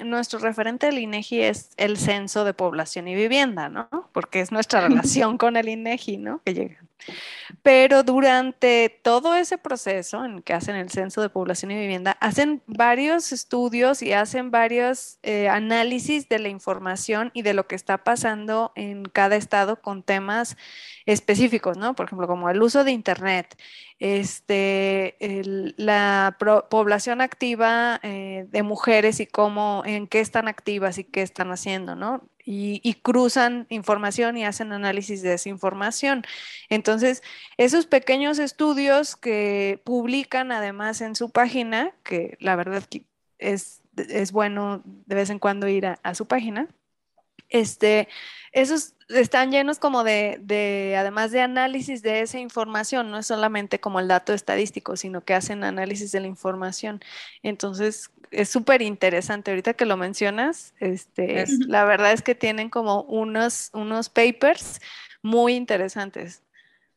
nuestro 0.05 0.39
referente 0.41 0.87
del 0.87 0.99
INEGI 0.99 1.43
es 1.43 1.71
el 1.77 1.97
censo 1.97 2.45
de 2.45 2.53
población 2.53 3.07
y 3.09 3.15
vivienda, 3.15 3.69
¿no? 3.69 3.89
Porque 4.13 4.41
es 4.41 4.51
nuestra 4.51 4.81
relación 4.89 5.39
con 5.39 5.57
el 5.57 5.69
INEGI, 5.69 6.19
¿no? 6.19 6.43
Que 6.45 6.55
llega. 6.55 6.85
Pero 7.63 8.03
durante 8.03 9.01
todo 9.03 9.35
ese 9.35 9.59
proceso 9.59 10.25
en 10.25 10.43
que 10.43 10.55
hacen 10.55 10.75
el 10.77 10.91
censo 10.91 11.21
de 11.21 11.29
población 11.29 11.71
y 11.71 11.77
vivienda, 11.77 12.17
hacen 12.21 12.63
varios 12.67 13.33
estudios 13.33 14.03
y 14.03 14.13
hacen 14.13 14.51
varios 14.51 15.19
eh, 15.23 15.49
análisis 15.49 16.29
de 16.29 16.39
la 16.39 16.49
información 16.49 17.31
y 17.35 17.43
de 17.43 17.55
lo 17.55 17.67
que 17.67 17.75
está 17.75 17.99
pasando 17.99 18.73
en 18.75 19.05
cada 19.05 19.37
estado 19.37 19.81
con 19.81 20.03
temas 20.03 20.57
específicos, 21.07 21.77
¿no? 21.77 21.95
Por 21.95 22.07
ejemplo, 22.07 22.27
como 22.27 22.49
el 22.51 22.63
uso 22.63 22.85
de 22.85 22.93
Internet, 22.93 23.57
este, 23.99 25.17
la 25.77 26.37
población 26.71 27.21
activa 27.21 28.01
eh, 28.03 28.47
de 28.49 28.63
mujeres 28.63 29.21
y 29.21 29.27
cómo, 29.27 29.83
en 29.87 30.07
qué 30.07 30.21
están 30.21 30.49
activas 30.49 30.99
y 30.99 31.05
qué 31.05 31.23
están 31.23 31.51
haciendo, 31.51 31.95
¿no? 31.97 32.29
y, 32.47 32.95
cruzan 33.03 33.67
información 33.71 34.37
y 34.37 34.45
hacen 34.45 34.73
análisis 34.73 35.23
de 35.23 35.35
esa 35.35 35.49
información. 35.49 36.25
Entonces, 36.69 37.23
esos 37.57 37.87
pequeños 37.87 38.39
estudios 38.39 39.17
que 39.17 39.81
publican 39.85 40.53
además 40.53 41.01
en 41.01 41.15
su 41.15 41.31
página, 41.31 41.95
que 42.03 42.37
la 42.41 42.57
verdad 42.57 42.85
es, 43.39 43.83
es 43.97 44.33
bueno 44.33 44.83
de 44.85 45.15
vez 45.15 45.31
en 45.31 45.39
cuando 45.39 45.69
ir 45.69 45.87
a, 45.87 46.15
su 46.15 46.27
página, 46.27 46.69
este, 47.49 48.09
esos 48.53 48.95
están 49.09 49.51
llenos 49.51 49.79
como 49.79 50.05
de, 50.05 50.39
de, 50.41 50.97
además 50.97 51.31
de 51.31 51.41
análisis 51.41 52.03
de 52.03 52.21
esa 52.21 52.39
información, 52.39 53.11
no 53.11 53.19
es 53.19 53.27
solamente 53.27 53.81
como 53.81 54.01
el 54.01 54.09
dato 54.09 54.33
estadístico, 54.33 54.97
sino 54.97 55.25
que 55.25 55.35
hacen 55.35 55.65
análisis 55.65 56.13
de 56.13 56.21
la 56.21 56.27
información. 56.27 57.01
Entonces, 57.43 58.11
es 58.31 58.49
súper 58.49 58.83
interesante. 58.83 59.51
Ahorita 59.51 59.75
que 59.75 59.87
lo 59.87 59.97
mencionas, 59.97 60.75
este, 60.81 61.45
la 61.67 61.85
verdad 61.85 62.13
es 62.13 62.23
que 62.23 62.35
tienen 62.35 62.71
como 62.71 63.03
unos, 63.03 63.71
unos 63.73 64.09
papers 64.09 64.81
muy 65.23 65.55
interesantes. 65.55 66.43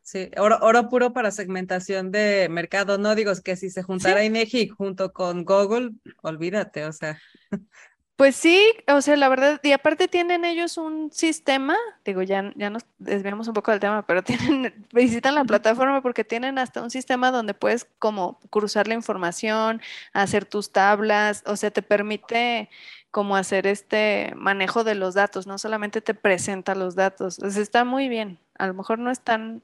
Sí, 0.01 0.31
oro, 0.37 0.57
oro 0.61 0.87
puro 0.87 1.11
para 1.11 1.31
segmentación 1.31 2.11
de 2.11 2.47
mercado. 2.49 2.97
No 2.97 3.13
digo 3.13 3.33
que 3.43 3.57
si 3.57 3.69
se 3.69 3.83
juntara 3.83 4.23
INEGI 4.23 4.69
junto 4.69 5.11
con 5.11 5.43
Google, 5.43 5.91
olvídate, 6.21 6.85
o 6.85 6.93
sea. 6.93 7.19
Pues 8.17 8.35
sí, 8.35 8.73
o 8.87 8.99
sea, 9.01 9.15
la 9.15 9.29
verdad, 9.29 9.59
y 9.61 9.73
aparte 9.73 10.07
tienen 10.07 10.43
ellos 10.43 10.77
un 10.77 11.11
sistema, 11.11 11.77
digo, 12.03 12.23
ya, 12.23 12.51
ya 12.55 12.71
nos 12.71 12.83
desviamos 12.97 13.47
un 13.47 13.53
poco 13.53 13.69
del 13.69 13.79
tema, 13.79 14.07
pero 14.07 14.23
tienen, 14.23 14.87
visitan 14.91 15.35
la 15.35 15.45
plataforma 15.45 16.01
porque 16.01 16.23
tienen 16.23 16.57
hasta 16.57 16.81
un 16.81 16.89
sistema 16.89 17.29
donde 17.29 17.53
puedes 17.53 17.85
como 17.99 18.39
cruzar 18.49 18.87
la 18.87 18.95
información, 18.95 19.83
hacer 20.13 20.45
tus 20.45 20.71
tablas, 20.71 21.43
o 21.45 21.55
sea, 21.57 21.69
te 21.69 21.83
permite 21.83 22.71
como 23.11 23.35
hacer 23.35 23.67
este 23.67 24.33
manejo 24.35 24.83
de 24.83 24.95
los 24.95 25.13
datos, 25.13 25.45
no 25.45 25.59
solamente 25.59 26.01
te 26.01 26.15
presenta 26.15 26.73
los 26.73 26.95
datos, 26.95 27.37
o 27.37 27.51
sea, 27.51 27.61
está 27.61 27.85
muy 27.85 28.09
bien, 28.09 28.39
a 28.57 28.65
lo 28.65 28.73
mejor 28.73 28.97
no 28.97 29.11
es 29.11 29.19
tan, 29.19 29.61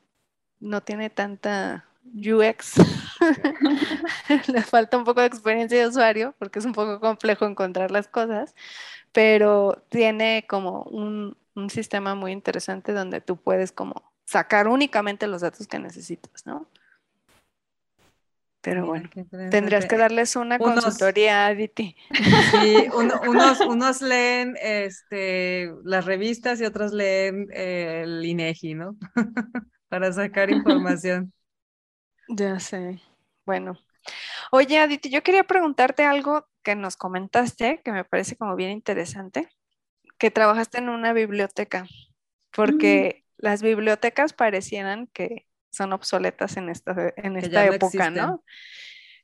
no 0.60 0.82
tiene 0.82 1.10
tanta 1.10 1.86
UX. 2.06 2.76
Le 4.48 4.62
falta 4.62 4.98
un 4.98 5.04
poco 5.04 5.22
de 5.22 5.28
experiencia 5.28 5.80
de 5.80 5.88
usuario 5.88 6.36
porque 6.40 6.60
es 6.60 6.66
un 6.66 6.74
poco 6.74 7.00
complejo 7.00 7.46
encontrar 7.46 7.92
las 7.92 8.08
cosas, 8.08 8.56
pero 9.12 9.84
tiene 9.90 10.46
como 10.48 10.84
un, 10.84 11.38
sistema 11.70 12.16
muy 12.16 12.32
interesante 12.32 12.94
donde 12.94 13.22
tú 13.22 13.38
puedes 13.38 13.72
como 13.72 14.12
sacar 14.26 14.68
únicamente 14.68 15.28
los 15.28 15.42
datos 15.42 15.68
que 15.68 15.78
necesitas, 15.78 16.48
¿no? 16.48 16.68
Pero 18.62 18.88
bueno, 18.88 19.08
tendrías 19.52 19.86
que 19.86 19.98
darles 19.98 20.36
una 20.36 20.58
consultoría 20.58 21.46
a 21.46 21.48
Aditi. 21.48 21.96
Sí, 22.52 22.88
unos, 23.28 23.60
unos 23.60 24.02
leen 24.02 24.56
este, 24.60 25.72
las 25.84 26.06
revistas 26.06 26.60
y 26.62 26.66
otros 26.66 26.94
leen 26.94 27.50
el 27.52 28.26
INEGI, 28.26 28.74
¿no? 28.74 28.96
Para 29.90 30.12
sacar 30.14 30.50
información. 30.50 31.34
Ya 32.30 32.60
sé. 32.60 33.02
Bueno. 33.46 33.78
Oye, 34.52 34.80
Aditi, 34.80 35.10
yo 35.10 35.24
quería 35.24 35.44
preguntarte 35.44 36.04
algo 36.04 36.48
que 36.64 36.76
nos 36.76 36.98
comentaste, 36.98 37.82
que 37.84 37.92
me 37.92 38.04
parece 38.04 38.36
como 38.36 38.56
bien 38.56 38.72
interesante, 38.72 39.50
que 40.18 40.32
trabajaste 40.32 40.78
en 40.80 40.90
una 40.90 41.14
biblioteca, 41.14 41.88
porque 42.52 43.24
mm. 43.26 43.46
las 43.46 43.62
bibliotecas 43.62 44.34
parecieran 44.34 45.08
que 45.08 45.48
son 45.72 45.94
obsoletas 45.94 46.58
en 46.58 46.70
esta, 46.70 47.14
en 47.18 47.38
esta 47.38 47.66
época, 47.66 48.10
¿no? 48.10 48.44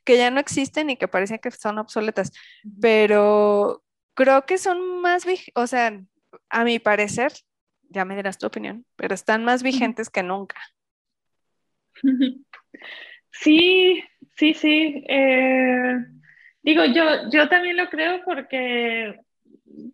Que 0.04 0.18
ya 0.18 0.32
no 0.32 0.40
existen 0.40 0.90
y 0.90 0.98
que 0.98 1.08
parecen 1.08 1.40
que 1.40 1.52
son 1.52 1.78
obsoletas, 1.78 2.32
pero 2.82 3.84
creo 4.16 4.46
que 4.46 4.58
son 4.58 5.02
más, 5.02 5.26
o 5.54 5.68
sea, 5.68 6.02
a 6.50 6.64
mi 6.64 6.80
parecer, 6.80 7.34
ya 7.90 8.06
me 8.06 8.16
dirás 8.16 8.38
tu 8.38 8.48
opinión, 8.48 8.86
pero 8.96 9.14
están 9.14 9.44
más 9.44 9.64
vigentes 9.64 10.10
que 10.10 10.24
nunca. 10.24 10.58
Sí, 13.32 14.04
sí, 14.40 14.54
sí. 14.54 15.04
Eh, 15.08 15.98
digo, 16.62 16.86
yo, 16.86 17.30
yo 17.32 17.50
también 17.50 17.78
lo 17.78 17.90
creo 17.90 18.22
porque 18.24 19.20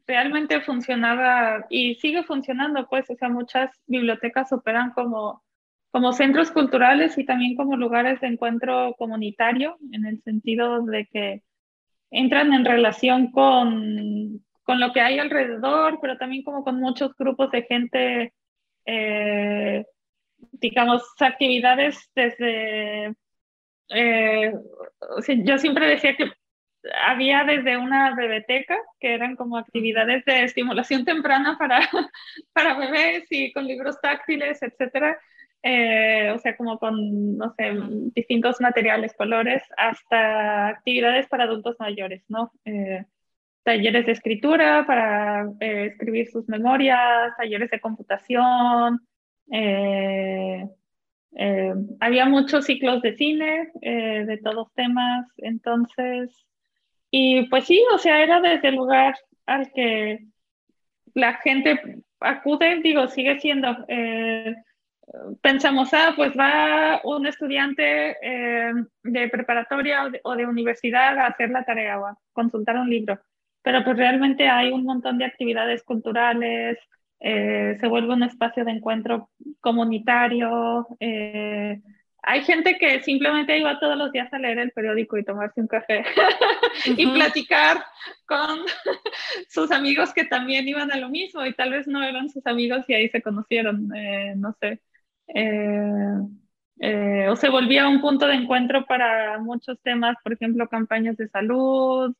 realmente 0.07 0.61
funcionaba 0.61 1.65
y 1.69 1.95
sigue 1.95 2.23
funcionando, 2.23 2.87
pues, 2.87 3.09
o 3.09 3.15
sea, 3.15 3.29
muchas 3.29 3.71
bibliotecas 3.87 4.51
operan 4.53 4.91
como, 4.91 5.43
como 5.91 6.13
centros 6.13 6.51
culturales 6.51 7.17
y 7.17 7.25
también 7.25 7.55
como 7.55 7.75
lugares 7.75 8.21
de 8.21 8.27
encuentro 8.27 8.95
comunitario, 8.97 9.77
en 9.91 10.05
el 10.05 10.21
sentido 10.21 10.83
de 10.85 11.07
que 11.07 11.43
entran 12.11 12.53
en 12.53 12.65
relación 12.65 13.31
con, 13.31 14.45
con 14.63 14.79
lo 14.79 14.93
que 14.93 15.01
hay 15.01 15.19
alrededor, 15.19 15.99
pero 16.01 16.17
también 16.17 16.43
como 16.43 16.63
con 16.63 16.79
muchos 16.79 17.15
grupos 17.17 17.51
de 17.51 17.63
gente 17.63 18.33
eh, 18.85 19.85
digamos, 20.37 21.03
actividades 21.19 22.09
desde, 22.15 23.15
eh, 23.89 24.53
yo 25.43 25.57
siempre 25.57 25.87
decía 25.87 26.15
que 26.15 26.31
había 27.05 27.43
desde 27.43 27.77
una 27.77 28.15
bebeteca, 28.15 28.77
que 28.99 29.13
eran 29.13 29.35
como 29.35 29.57
actividades 29.57 30.23
de 30.25 30.43
estimulación 30.43 31.05
temprana 31.05 31.57
para, 31.57 31.79
para 32.53 32.77
bebés 32.77 33.25
y 33.29 33.51
con 33.53 33.65
libros 33.65 33.99
táctiles, 34.01 34.61
etcétera. 34.61 35.19
Eh, 35.63 36.31
o 36.35 36.37
sea, 36.37 36.55
como 36.55 36.77
con, 36.77 37.37
no 37.37 37.53
sé, 37.57 37.73
distintos 38.13 38.61
materiales, 38.61 39.15
colores, 39.17 39.63
hasta 39.77 40.67
actividades 40.67 41.27
para 41.27 41.45
adultos 41.45 41.75
mayores, 41.79 42.23
¿no? 42.27 42.51
Eh, 42.65 43.03
talleres 43.63 44.05
de 44.05 44.11
escritura 44.11 44.85
para 44.85 45.49
escribir 45.59 46.29
sus 46.29 46.47
memorias, 46.47 47.35
talleres 47.35 47.71
de 47.71 47.79
computación, 47.79 49.07
eh, 51.35 51.67
eh, 51.67 51.73
había 51.99 52.25
muchos 52.25 52.65
ciclos 52.65 53.01
de 53.01 53.15
cine 53.15 53.71
eh, 53.81 54.25
de 54.25 54.37
todos 54.37 54.73
temas, 54.73 55.27
entonces, 55.37 56.45
y 57.11 57.47
pues 57.49 57.65
sí, 57.65 57.83
o 57.93 57.97
sea, 57.97 58.23
era 58.23 58.41
desde 58.41 58.69
el 58.69 58.75
lugar 58.75 59.15
al 59.45 59.71
que 59.73 60.19
la 61.13 61.35
gente 61.35 62.03
acude, 62.19 62.81
digo, 62.81 63.07
sigue 63.07 63.39
siendo. 63.39 63.85
pensamos, 65.41 65.93
ah, 65.93 66.13
pues 66.15 66.33
va 66.37 67.01
un 67.03 67.27
estudiante 67.27 68.17
de 69.03 69.29
preparatoria 69.29 70.09
o 70.23 70.35
de, 70.35 70.45
universidad 70.47 71.17
a 71.19 71.27
hacer 71.27 71.49
la 71.51 71.63
tarea 71.63 71.99
o 71.99 72.05
a 72.07 72.17
consultar 72.33 72.77
un 72.77 72.89
libro, 72.89 73.19
pero 73.61 73.83
pues 73.83 73.97
realmente 73.97 74.47
hay 74.47 74.71
un 74.71 74.83
montón 74.83 75.17
de 75.17 75.25
actividades 75.25 75.83
culturales, 75.83 76.77
eh, 77.27 77.75
se 77.79 77.87
vuelve 77.87 78.13
un 78.13 78.21
espacio 78.21 78.63
de 78.63 78.71
encuentro 78.71 79.31
comunitario. 79.59 80.85
Eh, 80.99 81.81
hay 82.21 82.43
gente 82.43 82.77
que 82.77 83.01
simplemente 83.01 83.57
iba 83.57 83.79
todos 83.79 83.97
los 83.97 84.11
días 84.11 84.31
a 84.31 84.37
leer 84.37 84.59
el 84.59 84.69
periódico 84.69 85.17
y 85.17 85.25
tomarse 85.25 85.59
un 85.59 85.65
café 85.67 86.05
y 86.85 87.07
platicar 87.07 87.83
con 88.27 88.59
sus 89.49 89.71
amigos 89.71 90.13
que 90.13 90.25
también 90.25 90.67
iban 90.67 90.91
a 90.91 90.97
lo 90.97 91.09
mismo 91.09 91.43
y 91.43 91.55
tal 91.55 91.71
vez 91.71 91.87
no 91.87 92.03
eran 92.03 92.29
sus 92.29 92.45
amigos 92.45 92.85
y 92.87 92.93
ahí 92.93 93.09
se 93.09 93.23
conocieron, 93.23 93.89
eh, 93.95 94.35
no 94.37 94.55
sé. 94.61 94.79
o 97.27 97.35
se 97.35 97.49
volvía 97.49 97.89
un 97.89 98.01
punto 98.01 98.27
de 98.27 98.35
encuentro 98.35 98.85
para 98.85 99.39
muchos 99.39 99.81
temas, 99.81 100.15
por 100.23 100.33
ejemplo, 100.33 100.67
campañas 100.67 101.17
de 101.17 101.27
salud, 101.27 102.13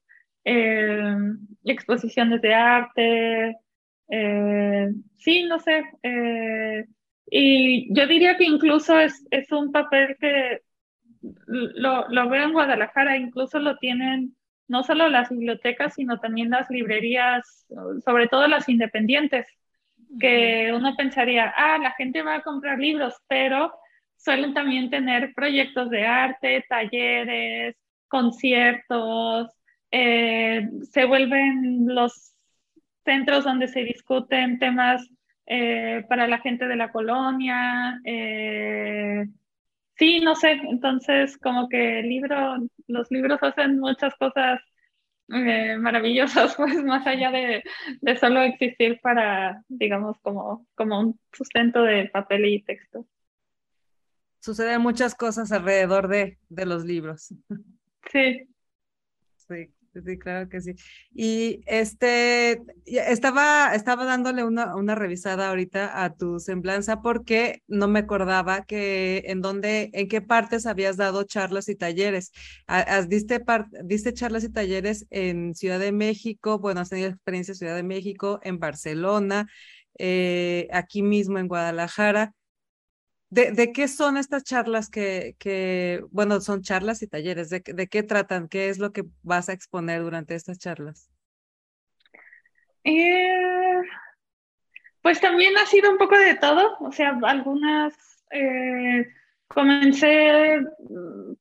exposiciones 1.64 2.42
de 2.42 2.54
arte, 2.56 3.56
eh, 4.10 4.90
sí, 5.18 5.44
no 5.44 5.60
sé. 5.60 5.84
Eh, 6.04 6.86
y 7.28 7.94
yo 7.94 8.08
diría 8.08 8.38
que 8.38 8.46
incluso 8.46 9.00
es, 9.00 9.26
es 9.32 9.52
un 9.52 9.72
papel 9.72 10.16
que 10.20 10.62
lo, 11.48 12.08
lo, 12.10 12.30
veo 12.30 12.44
en 12.44 12.54
Guadalajara, 12.54 13.18
incluso 13.18 13.60
lo 13.60 13.78
tienen 13.78 14.36
no 14.68 14.84
solo 14.84 15.10
las 15.10 15.30
bibliotecas, 15.30 15.94
sino 15.96 16.20
también 16.20 16.50
las 16.50 16.70
librerías, 16.70 17.68
sobre 18.04 18.28
todo 18.28 18.48
las 18.48 18.68
independientes, 18.68 19.48
que 20.20 20.72
uno 20.74 20.96
pensaría, 20.96 21.54
ah, 21.56 21.78
la 21.78 21.92
gente 21.92 22.22
va 22.24 22.36
a 22.36 22.42
comprar 22.42 22.80
libros, 22.80 23.14
pero 23.28 23.72
suelen 24.18 24.54
también 24.54 24.90
tener 24.90 25.34
proyectos 25.36 25.90
de 25.90 26.06
arte, 26.06 26.66
talleres, 26.68 27.76
conciertos, 28.08 29.52
eh, 29.92 30.68
se 30.84 31.06
vuelven 31.06 31.86
los 31.88 32.35
centros 33.06 33.44
donde 33.46 33.68
se 33.68 33.84
discuten 33.84 34.60
temas 34.60 35.10
para 36.10 36.28
la 36.28 36.40
gente 36.40 36.68
de 36.68 36.76
la 36.76 36.92
colonia. 36.92 38.02
sí, 39.98 40.20
no 40.22 40.36
sé, 40.36 40.54
entonces 40.54 41.38
como 41.38 41.70
que 41.70 42.00
el 42.00 42.10
libro, 42.10 42.58
los 42.88 43.12
libros 43.12 43.42
hacen 43.44 43.80
muchas 43.80 44.16
cosas 44.16 44.60
maravillosas, 45.28 46.56
pues 46.58 46.84
más 46.84 47.06
allá 47.08 47.32
de, 47.32 47.64
de, 48.02 48.18
solo 48.18 48.42
existir 48.42 49.00
para, 49.02 49.64
digamos, 49.70 50.18
como, 50.22 50.68
como 50.76 51.00
un 51.00 51.20
sustento 51.32 51.84
de 51.84 52.10
papel 52.10 52.46
y 52.46 52.64
texto 52.64 53.06
suceden 54.46 54.80
muchas 54.80 55.16
cosas 55.16 55.52
alrededor 55.52 56.08
de, 56.08 56.38
de 56.50 56.66
los 56.66 56.86
libros. 56.86 57.34
Sí. 58.12 58.48
Sí, 59.48 59.74
sí, 60.04 60.18
claro 60.20 60.50
que 60.50 60.62
sí. 60.62 60.76
Y 61.14 61.62
este, 61.68 62.62
estaba, 62.86 63.74
estaba 63.76 64.06
dándole 64.06 64.44
una, 64.44 64.76
una 64.76 64.96
revisada 64.96 65.50
ahorita 65.50 66.04
a 66.04 66.16
tu 66.16 66.40
semblanza 66.40 67.02
porque 67.02 67.64
no 67.68 67.88
me 67.88 68.00
acordaba 68.00 68.66
que 68.66 69.24
en 69.28 69.42
dónde, 69.42 69.90
en 69.94 70.08
qué 70.08 70.22
partes 70.22 70.66
habías 70.66 70.98
dado 70.98 71.24
charlas 71.24 71.70
y 71.70 71.76
talleres. 71.76 72.32
Has, 72.68 73.10
diste, 73.10 73.44
diste 73.84 74.14
charlas 74.14 74.44
y 74.44 74.52
talleres 74.52 75.06
en 75.10 75.54
Ciudad 75.56 75.80
de 75.80 75.92
México, 75.92 76.60
bueno, 76.60 76.82
has 76.82 76.90
tenido 76.90 77.10
experiencia 77.10 77.52
en 77.54 77.58
Ciudad 77.58 77.76
de 77.76 77.84
México, 77.84 78.40
en 78.44 78.60
Barcelona, 78.60 79.48
eh, 79.98 80.68
aquí 80.72 81.02
mismo 81.04 81.38
en 81.40 81.48
Guadalajara. 81.48 82.34
¿De, 83.30 83.72
qué 83.74 83.88
son 83.88 84.18
estas 84.18 84.44
charlas 84.44 84.90
que, 84.90 86.04
bueno, 86.12 86.40
son 86.40 86.62
charlas 86.62 87.02
y 87.02 87.08
talleres? 87.08 87.50
¿De, 87.50 87.62
¿De, 87.66 87.88
qué 87.88 88.04
tratan? 88.04 88.48
¿Qué 88.48 88.70
es 88.70 88.80
lo 88.80 88.94
que 88.94 89.04
vas 89.24 89.50
a 89.50 89.54
exponer 89.54 90.02
durante 90.02 90.36
estas 90.36 90.60
charlas? 90.60 91.10
Eh, 92.84 93.82
pues 95.02 95.20
también 95.20 95.58
ha 95.58 95.66
sido 95.66 95.92
un 95.92 95.98
poco 95.98 96.18
de 96.18 96.36
todo, 96.36 96.78
o 96.80 96.92
sea, 96.92 97.18
algunas 97.24 97.94
eh, 98.32 99.08
comencé, 99.48 100.60
mm, 100.60 101.34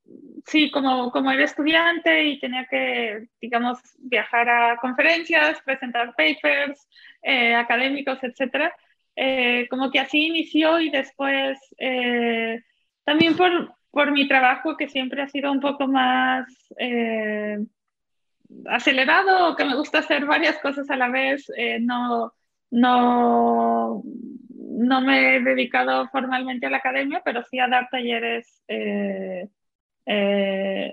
sí, 0.45 0.71
como, 0.71 1.11
como 1.11 1.31
era 1.31 1.43
estudiante 1.43 2.25
y 2.25 2.39
tenía 2.39 2.65
que, 2.65 3.27
digamos, 3.39 3.79
viajar 3.99 4.49
a 4.49 4.77
conferencias, 4.77 5.61
presentar 5.61 6.15
papers 6.15 6.87
eh, 7.21 7.55
académicos, 7.55 8.19
etcétera. 8.23 8.75
Eh, 9.15 9.67
como 9.69 9.91
que 9.91 9.99
así 9.99 10.25
inició 10.25 10.79
y 10.81 10.89
después 10.89 11.57
eh, 11.77 12.61
también 13.05 13.37
por, 13.37 13.73
por, 13.91 14.11
mi 14.11 14.27
trabajo 14.27 14.75
que 14.75 14.89
siempre 14.89 15.21
ha 15.21 15.29
sido 15.29 15.51
un 15.53 15.61
poco 15.61 15.87
más 15.87 16.45
eh, 16.77 17.59
acelerado, 18.67 19.55
que 19.55 19.63
me 19.63 19.75
gusta 19.75 19.99
hacer 19.99 20.25
varias 20.25 20.59
cosas 20.59 20.89
a 20.89 20.97
la 20.97 21.07
vez, 21.07 21.47
no, 21.79 22.33
no, 22.71 24.03
no 24.49 25.01
me 25.01 25.37
he 25.37 25.39
dedicado 25.39 26.09
formalmente 26.09 26.65
a 26.65 26.69
la 26.69 26.77
academia, 26.77 27.21
pero 27.23 27.41
sí 27.43 27.57
a 27.59 27.69
dar 27.69 27.87
talleres 27.89 28.61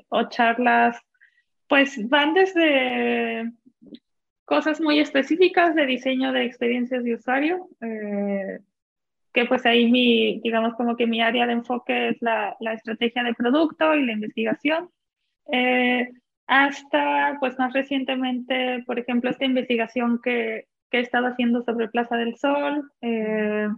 o 0.09 0.29
charlas, 0.29 0.97
pues 1.67 2.09
van 2.09 2.35
desde 2.35 3.51
cosas 4.53 4.83
muy 4.83 5.01
específicas 5.01 5.75
de 5.75 5.87
diseño 5.87 6.31
de 6.31 6.45
experiencias 6.45 7.03
de 7.03 7.15
usuario, 7.15 7.71
eh, 7.81 8.59
que 9.33 9.47
pues 9.47 9.65
ahí 9.65 9.91
mi, 9.91 10.41
digamos 10.41 10.75
como 10.75 10.95
que 10.95 11.07
mi 11.07 11.23
área 11.23 11.47
de 11.47 11.55
enfoque 11.55 12.11
es 12.11 12.21
la, 12.21 12.55
la 12.61 12.75
estrategia 12.75 13.23
de 13.23 13.33
producto 13.33 13.95
y 13.95 14.05
la 14.05 14.13
investigación. 14.13 14.91
Eh, 15.51 16.07
hasta 16.47 17.39
pues 17.41 17.59
más 17.59 17.73
recientemente, 17.73 18.85
por 18.87 18.99
ejemplo, 18.99 19.31
esta 19.31 19.47
investigación 19.47 20.21
que, 20.23 20.67
que 20.91 20.99
he 20.99 21.01
estado 21.01 21.29
haciendo 21.29 21.63
sobre 21.63 21.89
Plaza 21.89 22.17
del 22.17 22.37
Sol, 22.37 22.93
eh, 23.01 23.69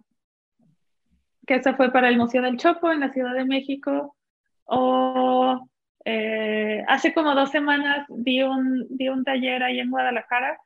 que 1.47 1.55
esa 1.55 1.75
fue 1.75 1.93
para 1.93 2.09
el 2.09 2.16
Museo 2.16 2.43
del 2.43 2.57
Chopo 2.57 2.91
en 2.91 2.99
la 2.99 3.12
Ciudad 3.12 3.35
de 3.35 3.45
México, 3.45 4.16
o 4.64 5.68
eh, 6.05 6.83
hace 6.89 7.14
como 7.14 7.33
dos 7.37 7.51
semanas 7.51 8.07
di 8.09 8.43
un, 8.43 8.87
di 8.91 9.09
un 9.09 9.22
taller 9.22 9.62
ahí 9.62 9.79
en 9.79 9.91
Guadalajara 9.91 10.59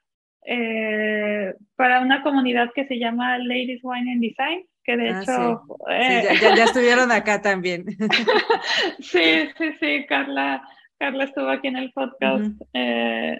eh, 0.51 1.55
para 1.77 2.01
una 2.01 2.23
comunidad 2.23 2.71
que 2.75 2.87
se 2.87 2.99
llama 2.99 3.39
Ladies 3.39 3.81
Wine 3.83 4.13
and 4.13 4.21
Design, 4.21 4.65
que 4.85 4.97
de 4.97 5.11
ah, 5.11 5.21
hecho... 5.23 5.63
Eh, 5.91 6.23
ya, 6.41 6.65
estuvieron 6.65 7.13
acá 7.13 7.43
también. 7.43 7.85
sí, 8.99 9.49
sí, 9.59 9.73
sí, 9.79 10.07
Carla, 10.09 10.63
Carla 10.99 11.25
estuvo 11.25 11.49
aquí 11.49 11.69
en 11.69 11.77
el 11.77 11.93
podcast 11.93 12.61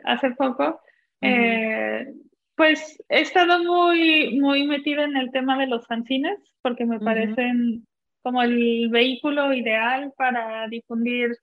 hace 0.05 0.31
poco. 0.33 0.81
pues 2.55 3.03
he 3.09 3.21
estado 3.21 3.63
muy, 3.65 4.39
muy 4.39 4.67
metida 4.67 5.05
en 5.05 5.17
el 5.17 5.31
tema 5.31 5.57
de 5.59 5.67
los 5.67 5.87
fanzines, 5.87 6.39
porque 6.61 6.85
me 6.85 7.01
parecen 7.01 7.87
como 8.23 8.43
el 8.43 8.91
vehículo 8.91 9.55
ideal 9.55 10.13
para 10.17 10.69
difundir 10.69 11.37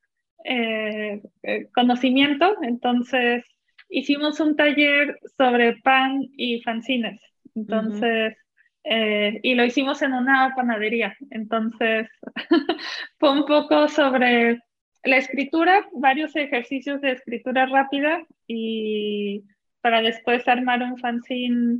eh, 0.44 1.24
eh, 1.42 1.68
conocimiento, 1.74 2.56
entonces 2.62 3.44
hicimos 3.90 4.40
un 4.40 4.56
taller 4.56 5.20
sobre 5.38 5.78
pan 5.78 6.22
y 6.38 6.62
fanzines, 6.62 7.20
entonces, 7.56 8.36
eh, 8.84 9.40
y 9.44 9.56
lo 9.56 9.64
hicimos 9.64 10.02
en 10.02 10.14
una 10.14 10.54
panadería, 10.56 11.16
entonces 11.32 12.10
fue 13.20 13.32
un 13.32 13.46
poco 13.46 13.88
sobre 13.88 14.60
la 15.04 15.18
escritura, 15.18 15.86
varios 15.94 16.36
ejercicios 16.36 17.02
de 17.02 17.12
escritura 17.12 17.66
rápida 17.68 18.26
y 18.48 19.44
para 19.82 20.02
después 20.02 20.48
armar 20.48 20.82
un 20.82 20.98
fanzine 20.98 21.80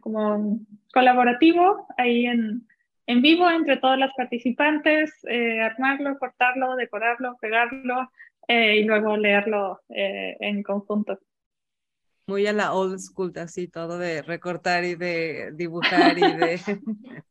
como 0.00 0.60
colaborativo 0.92 1.86
ahí 1.98 2.24
en, 2.24 2.66
en 3.06 3.22
vivo 3.22 3.48
entre 3.48 3.76
todas 3.76 3.98
las 3.98 4.12
participantes, 4.14 5.12
eh, 5.28 5.60
armarlo, 5.60 6.18
cortarlo, 6.18 6.74
decorarlo, 6.76 7.36
pegarlo 7.40 8.10
eh, 8.48 8.76
y 8.76 8.84
luego 8.84 9.16
leerlo 9.16 9.80
eh, 9.88 10.36
en 10.40 10.62
conjunto. 10.62 11.18
Muy 12.26 12.46
a 12.46 12.52
la 12.52 12.72
old 12.72 12.98
school, 12.98 13.32
así 13.36 13.68
todo 13.68 13.98
de 13.98 14.22
recortar 14.22 14.84
y 14.84 14.96
de 14.96 15.52
dibujar 15.52 16.18
y 16.18 16.22
de... 16.22 16.58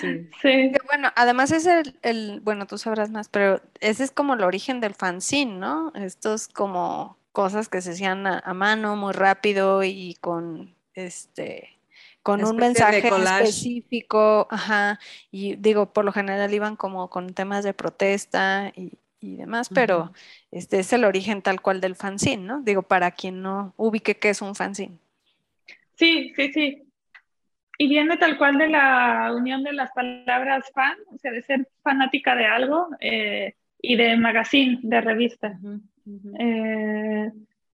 sí. 0.00 0.30
sí. 0.40 0.72
Bueno, 0.86 1.10
además 1.16 1.52
es 1.52 1.66
el, 1.66 1.98
el, 2.02 2.40
bueno, 2.40 2.66
tú 2.66 2.78
sabrás 2.78 3.10
más, 3.10 3.28
pero 3.28 3.60
ese 3.80 4.04
es 4.04 4.10
como 4.10 4.34
el 4.34 4.42
origen 4.42 4.80
del 4.80 4.94
fanzine, 4.94 5.58
¿no? 5.58 5.92
Estos 5.94 6.48
como 6.48 7.18
cosas 7.32 7.68
que 7.68 7.82
se 7.82 7.90
hacían 7.90 8.26
a 8.26 8.54
mano 8.54 8.96
muy 8.96 9.12
rápido 9.12 9.84
y 9.84 10.16
con 10.20 10.74
este 10.94 11.80
con 12.22 12.44
un 12.44 12.56
mensaje 12.56 13.08
específico, 13.08 14.46
ajá, 14.50 14.98
y 15.30 15.56
digo, 15.56 15.92
por 15.92 16.04
lo 16.04 16.12
general 16.12 16.52
iban 16.52 16.76
como 16.76 17.08
con 17.08 17.32
temas 17.32 17.64
de 17.64 17.72
protesta 17.72 18.72
y, 18.76 18.92
demás, 19.20 19.68
pero 19.72 20.12
este 20.50 20.80
es 20.80 20.92
el 20.92 21.04
origen 21.04 21.42
tal 21.42 21.60
cual 21.60 21.80
del 21.80 21.94
fanzine, 21.94 22.42
¿no? 22.42 22.62
Digo, 22.62 22.82
para 22.82 23.10
quien 23.10 23.42
no 23.42 23.74
ubique 23.76 24.16
qué 24.16 24.30
es 24.30 24.42
un 24.42 24.54
fanzine. 24.54 24.98
Sí, 25.96 26.32
sí, 26.34 26.52
sí. 26.52 26.82
Y 27.76 27.88
viene 27.88 28.16
tal 28.16 28.36
cual 28.38 28.58
de 28.58 28.68
la 28.68 29.32
unión 29.34 29.62
de 29.62 29.72
las 29.72 29.90
palabras 29.92 30.70
fan, 30.74 30.96
o 31.12 31.18
sea, 31.18 31.30
de 31.32 31.42
ser 31.42 31.68
fanática 31.82 32.34
de 32.34 32.46
algo 32.46 32.88
eh, 33.00 33.54
y 33.80 33.96
de 33.96 34.16
magazine, 34.16 34.78
de 34.82 35.00
revista. 35.00 35.58
Eh, 36.38 37.30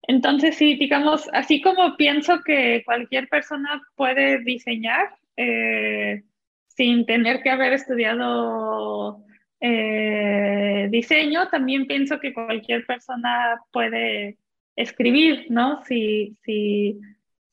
entonces, 0.02 0.56
sí, 0.56 0.76
digamos, 0.76 1.28
así 1.32 1.60
como 1.60 1.96
pienso 1.96 2.40
que 2.42 2.82
cualquier 2.84 3.28
persona 3.28 3.80
puede 3.94 4.42
diseñar 4.42 5.14
eh, 5.36 6.24
sin 6.68 7.06
tener 7.06 7.42
que 7.42 7.50
haber 7.50 7.72
estudiado 7.74 9.22
eh, 9.60 10.88
diseño, 10.90 11.48
también 11.48 11.86
pienso 11.86 12.18
que 12.18 12.32
cualquier 12.32 12.86
persona 12.86 13.60
puede 13.72 14.38
escribir, 14.76 15.46
¿no? 15.50 15.84
Si, 15.84 16.36
si, 16.44 16.98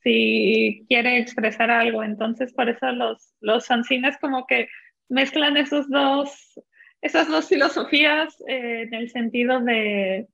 si 0.03 0.85
quiere 0.87 1.17
expresar 1.17 1.69
algo. 1.69 2.03
Entonces, 2.03 2.53
por 2.53 2.69
eso 2.69 2.91
los, 2.91 3.33
los 3.41 3.67
fanzines 3.67 4.17
como 4.19 4.45
que 4.47 4.69
mezclan 5.09 5.57
esos 5.57 5.89
dos, 5.89 6.59
esas 7.01 7.27
dos 7.27 7.47
filosofías 7.49 8.41
eh, 8.47 8.83
en 8.83 8.93
el 8.93 9.09
sentido 9.09 9.59
de 9.61 10.27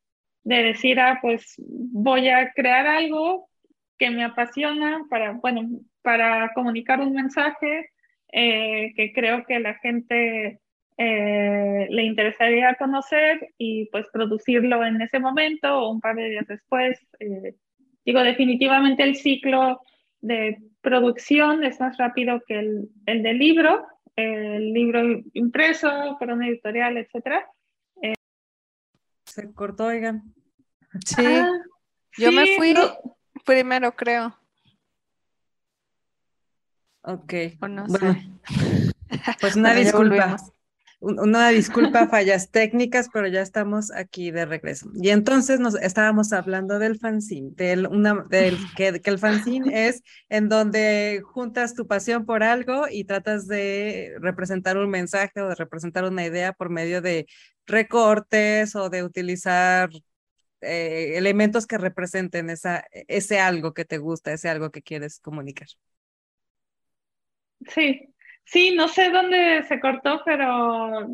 de 0.44 0.64
decir, 0.64 1.00
ah, 1.00 1.20
pues 1.22 1.56
voy 1.58 2.30
a 2.30 2.52
crear 2.54 2.86
algo 2.86 3.50
que 3.98 4.10
me 4.10 4.24
apasiona 4.24 5.06
para, 5.10 5.34
bueno, 5.34 5.80
para 6.02 6.52
comunicar 6.54 7.00
un 7.00 7.14
mensaje 7.14 7.90
eh, 8.32 8.94
que 8.96 9.14
creo 9.14 9.46
que 9.46 9.60
la 9.60 9.76
gente 9.76 10.60
eh, 10.98 11.88
le 11.89 12.04
interesaría 12.04 12.76
conocer 12.76 13.54
y 13.58 13.86
pues 13.88 14.08
producirlo 14.12 14.86
en 14.86 15.02
ese 15.02 15.20
momento 15.20 15.80
o 15.80 15.91
un 15.91 16.02
par 16.02 16.16
de 16.16 16.30
días 16.30 16.48
después. 16.48 17.00
Eh, 17.20 17.56
digo, 18.06 18.22
definitivamente 18.22 19.04
el 19.04 19.16
ciclo 19.16 19.82
de 20.22 20.58
producción 20.82 21.64
es 21.64 21.80
más 21.80 21.98
rápido 21.98 22.41
que 22.48 22.60
el, 22.60 22.89
el 23.06 23.24
del 23.24 23.38
libro, 23.38 23.86
el 24.16 24.74
libro 24.74 25.02
impreso, 25.34 26.18
por 26.20 26.32
una 26.32 26.48
editorial, 26.48 26.98
etcétera 26.98 27.48
se 29.34 29.52
cortó, 29.54 29.86
oigan. 29.86 30.34
Sí, 31.06 31.26
ah, 31.26 31.50
yo 32.18 32.32
me 32.32 32.56
fui 32.56 32.76
primero, 33.46 33.96
creo. 33.96 34.38
Ok. 37.02 37.34
no 37.68 37.86
bueno, 37.88 38.16
pues 39.41 39.56
una 39.56 39.74
disculpa. 39.74 40.38
Una 41.04 41.49
disculpa, 41.49 42.08
fallas 42.10 42.49
técnicas, 42.49 43.10
pero 43.12 43.28
ya 43.28 43.41
estamos 43.41 43.91
aquí 43.91 44.32
de 44.32 44.45
regreso. 44.45 44.89
Y 44.95 45.10
entonces 45.10 45.60
nos 45.60 45.76
estábamos 45.76 46.32
hablando 46.32 46.80
del 46.80 46.97
fanzine, 46.97 47.51
del, 47.56 47.88
una, 47.88 48.24
del 48.30 48.58
que, 48.78 49.01
que, 49.01 49.10
el 49.10 49.20
fanzine 49.20 49.88
es 49.88 50.01
en 50.30 50.47
donde 50.47 51.22
juntas 51.26 51.76
tu 51.76 51.88
pasión 51.88 52.26
por 52.26 52.41
algo 52.41 52.86
y 52.89 53.04
tratas 53.04 53.47
de 53.47 54.14
representar 54.22 54.78
un 54.78 54.89
mensaje 54.89 55.41
o 55.41 55.49
de 55.49 55.56
representar 55.56 56.06
una 56.06 56.26
idea 56.26 56.54
por 56.54 56.70
medio 56.70 57.01
de 57.01 57.26
recortes 57.66 58.74
o 58.74 58.89
de 58.89 59.04
utilizar 59.04 59.89
eh, 60.62 61.18
elementos 61.18 61.68
que 61.68 61.78
representen 61.78 62.49
esa, 62.49 62.86
ese 62.91 63.41
algo 63.41 63.74
que 63.74 63.84
te 63.84 63.97
gusta, 63.97 64.32
ese 64.32 64.47
algo 64.47 64.72
que 64.72 64.82
quieres 64.82 65.20
comunicar. 65.20 65.68
Sí, 67.68 68.12
Sí, 68.46 68.76
no 68.76 68.88
sé 68.88 69.10
dónde 69.10 69.64
se 69.64 69.80
cortó, 69.80 70.22
pero 70.26 71.08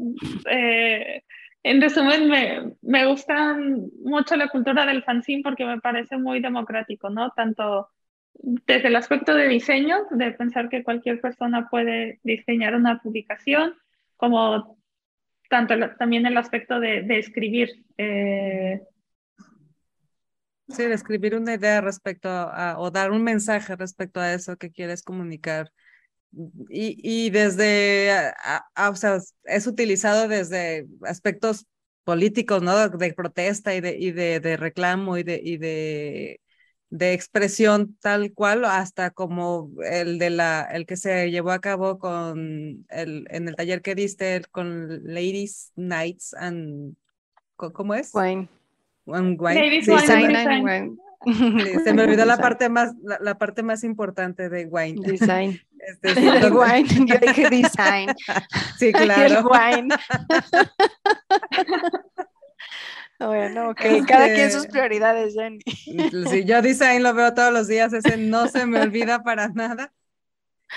eh, 0.49 1.23
en 1.63 1.81
resumen 1.81 2.29
me, 2.29 2.73
me 2.81 3.05
gusta 3.05 3.57
mucho 4.03 4.35
la 4.35 4.49
cultura 4.49 4.85
del 4.85 5.03
fanzine 5.03 5.43
porque 5.43 5.65
me 5.65 5.79
parece 5.79 6.17
muy 6.17 6.41
democrático, 6.41 7.09
¿no? 7.09 7.31
Tanto 7.31 7.89
desde 8.33 8.87
el 8.87 8.95
aspecto 8.95 9.33
de 9.33 9.47
diseño, 9.47 10.05
de 10.11 10.31
pensar 10.31 10.69
que 10.69 10.83
cualquier 10.83 11.19
persona 11.19 11.67
puede 11.69 12.19
diseñar 12.23 12.75
una 12.75 13.01
publicación, 13.01 13.75
como 14.15 14.77
tanto 15.49 15.75
también 15.97 16.25
el 16.25 16.37
aspecto 16.37 16.79
de, 16.79 17.05
escribir. 17.19 17.85
Eh, 17.97 18.81
Sí, 20.69 20.83
de 20.83 20.93
escribir 20.93 21.35
una 21.35 21.55
idea 21.55 21.81
respecto 21.81 22.29
a, 22.29 22.77
o 22.77 22.91
dar 22.91 23.09
un 23.11 23.23
mensaje 23.23 23.75
respecto 23.75 24.19
a 24.19 24.33
eso 24.33 24.55
que 24.55 24.71
quieres 24.71 25.01
comunicar 25.01 25.71
y, 26.69 27.29
desde, 27.31 28.31
o 28.77 28.95
sea, 28.95 29.19
es 29.45 29.67
utilizado 29.67 30.27
desde 30.27 30.87
aspectos 31.03 31.65
políticos, 32.03 32.61
¿no? 32.61 32.89
De 32.89 33.13
protesta 33.13 33.75
y 33.75 33.81
de, 33.81 33.97
y 33.97 34.11
de, 34.11 34.57
reclamo 34.57 35.17
y 35.17 35.23
de, 35.23 35.41
y 35.43 35.57
de, 35.57 36.39
de 36.89 37.13
expresión 37.13 37.97
tal 38.01 38.33
cual, 38.33 38.65
hasta 38.65 39.11
como 39.11 39.71
el 39.83 40.19
de 40.19 40.29
la, 40.29 40.67
el 40.71 40.85
que 40.85 40.97
se 40.97 41.31
llevó 41.31 41.51
a 41.51 41.61
cabo 41.61 41.99
con 41.99 42.85
el, 42.89 43.27
en 43.29 43.47
el 43.47 43.55
taller 43.55 43.81
que 43.81 43.95
diste 43.95 44.41
con 44.51 45.03
Ladies 45.03 45.71
Nights 45.75 46.33
and, 46.35 46.95
¿cómo 47.55 47.93
es? 47.93 48.11
Wine. 48.13 49.59
Ladies 49.59 49.87
Wine. 49.87 50.97
se 51.83 51.93
me 51.93 52.03
olvidó 52.03 52.25
la 52.25 52.37
parte 52.37 52.69
más, 52.69 52.93
la, 53.01 53.37
parte 53.37 53.63
más 53.63 53.83
importante 53.83 54.49
de 54.49 54.65
wine. 54.65 55.01
Design. 55.05 55.59
Este, 55.79 56.09
wine, 56.51 57.05
yo 57.05 57.17
dije 57.19 57.49
design. 57.49 58.09
Sí, 58.77 58.91
claro. 58.91 59.49
wine. 59.49 59.95
Bueno, 63.17 63.69
ok, 63.69 63.81
cada 64.05 64.27
quien 64.27 64.51
sus 64.51 64.63
este, 64.63 64.73
prioridades, 64.73 65.33
Jenny. 65.33 65.61
Sí, 66.29 66.43
yo 66.43 66.61
design 66.61 67.01
lo 67.01 67.13
veo 67.13 67.33
todos 67.33 67.53
los 67.53 67.67
días, 67.67 67.93
ese 67.93 68.17
no 68.17 68.49
se 68.49 68.65
me 68.65 68.81
olvida 68.81 69.23
para 69.23 69.47
nada. 69.47 69.93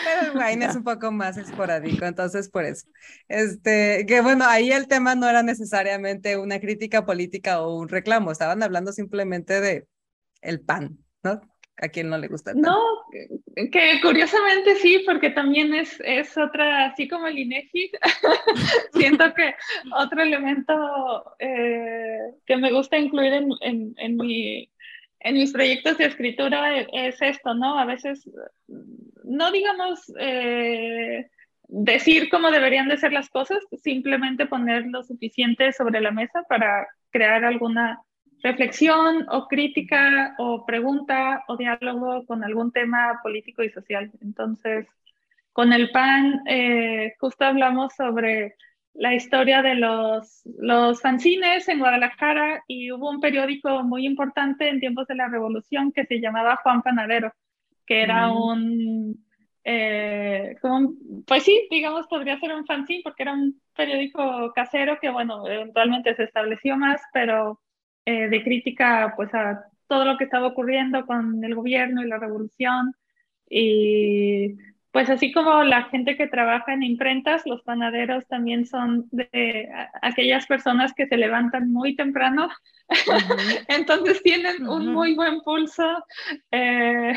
Pero 0.05 0.33
el 0.33 0.39
wine 0.39 0.67
es 0.67 0.77
un 0.77 0.85
poco 0.85 1.13
más 1.13 1.37
esporádico, 1.37 2.05
entonces 2.05 2.49
por 2.49 2.65
eso. 2.65 2.87
Este, 3.29 4.07
que 4.07 4.21
bueno, 4.23 4.45
ahí 4.47 4.73
el 4.73 4.89
tema 4.89 5.15
no 5.15 5.29
era 5.29 5.43
necesariamente 5.43 6.37
una 6.37 6.61
crítica 6.61 7.05
política 7.05 7.61
o 7.61 7.77
un 7.77 7.89
reclamo, 7.89 8.33
estaban 8.33 8.63
hablando 8.63 8.93
simplemente 8.93 9.61
de 9.61 9.87
el 10.43 10.61
pan, 10.61 10.99
¿no? 11.23 11.41
A 11.79 11.89
quien 11.89 12.11
no 12.11 12.19
le 12.19 12.29
gusta. 12.29 12.53
No, 12.55 12.79
que 13.55 14.01
curiosamente 14.03 14.77
sí, 14.77 15.03
porque 15.07 15.31
también 15.31 15.75
es, 15.75 15.99
es 16.05 16.37
otra, 16.37 16.87
así 16.87 17.09
como 17.09 17.27
el 17.27 17.39
INEGI, 17.39 17.91
siento 18.93 19.33
que 19.35 19.55
otro 19.97 20.23
elemento 20.23 21.35
eh, 21.39 22.19
que 22.47 22.57
me 22.57 22.71
gusta 22.73 22.99
incluir 22.99 23.33
en, 23.33 23.49
en, 23.63 23.95
en, 23.97 24.17
mi, 24.17 24.71
en 25.21 25.35
mis 25.35 25.53
proyectos 25.53 25.99
de 25.99 26.05
escritura 26.07 26.79
es, 26.79 27.21
esto, 27.23 27.55
¿no? 27.55 27.79
A 27.79 27.85
veces, 27.85 28.31
no 29.25 29.51
digamos 29.51 30.13
eh, 30.21 31.31
decir 31.69 32.29
cómo 32.29 32.51
deberían 32.51 32.89
de 32.89 32.99
ser 32.99 33.13
las 33.13 33.31
cosas, 33.31 33.59
simplemente 33.83 34.47
poner 34.47 34.87
lo 34.87 35.03
suficiente 35.03 35.73
sobre 35.73 36.01
la 36.01 36.11
mesa 36.11 36.45
para 36.49 36.87
crear 37.11 37.45
alguna 37.45 37.99
reflexión 38.43 39.27
o 39.31 39.47
crítica 39.47 40.35
o 40.39 40.67
pregunta 40.67 41.45
o 41.49 41.57
diálogo 41.57 42.27
con 42.27 42.43
algún 42.45 42.73
tema 42.73 43.21
político 43.23 43.63
y 43.63 43.71
social. 43.71 44.11
Entonces, 44.21 44.87
con 45.53 45.73
el 45.73 45.91
PAN, 45.91 46.43
eh, 46.47 47.15
justo 47.21 47.45
hablamos 47.45 47.95
sobre 47.95 48.57
la 48.95 49.15
historia 49.15 49.63
de 49.63 49.75
los, 49.77 50.43
los 50.59 51.01
fanzines 51.01 51.69
en 51.69 51.79
Guadalajara 51.79 52.63
y 52.67 52.91
hubo 52.93 53.11
un 53.11 53.21
periódico 53.21 53.83
muy 53.85 54.07
importante 54.07 54.69
en 54.69 54.81
tiempos 54.81 55.07
de 55.07 55.15
la 55.15 55.29
revolución 55.29 55.93
que 55.93 56.05
se 56.05 56.21
llamaba 56.21 56.61
Juan 56.63 56.83
Panadero, 56.83 57.33
que 57.87 58.03
era 58.03 58.29
mm. 58.29 58.37
un, 58.37 59.25
eh, 59.65 60.57
pues 61.27 61.45
sí, 61.45 61.69
digamos, 61.71 62.07
podría 62.09 62.39
ser 62.39 62.55
un 62.55 62.67
fanzine 62.67 63.03
porque 63.05 63.23
era 63.23 63.33
un 63.33 63.61
periódico 63.75 64.53
casero 64.55 64.99
que, 65.01 65.11
bueno, 65.11 65.47
eventualmente 65.47 66.15
se 66.15 66.25
estableció 66.25 66.77
más, 66.77 67.01
pero 67.13 67.61
eh, 68.05 68.29
de 68.29 68.43
crítica 68.43 69.15
pues 69.17 69.33
a 69.35 69.65
todo 69.87 70.05
lo 70.05 70.17
que 70.17 70.25
estaba 70.25 70.49
ocurriendo 70.49 71.07
con 71.07 71.45
el 71.45 71.55
gobierno 71.55 72.03
y 72.03 72.09
la 72.09 72.19
revolución. 72.19 72.95
Y 73.49 74.57
pues 74.93 75.09
así 75.09 75.33
como 75.33 75.63
la 75.65 75.85
gente 75.85 76.17
que 76.17 76.27
trabaja 76.27 76.75
en 76.75 76.83
imprentas, 76.83 77.47
los 77.47 77.63
panaderos 77.63 78.27
también 78.27 78.67
son 78.67 79.09
de 79.11 79.71
aquellas 80.03 80.47
personas 80.47 80.93
que 80.93 81.07
se 81.07 81.17
levantan 81.17 81.73
muy 81.73 81.97
temprano, 81.97 82.49
entonces 83.69 84.23
tienen 84.23 84.69
un 84.69 84.93
muy 84.93 85.15
buen 85.15 85.41
pulso 85.41 86.05
eh, 86.51 87.15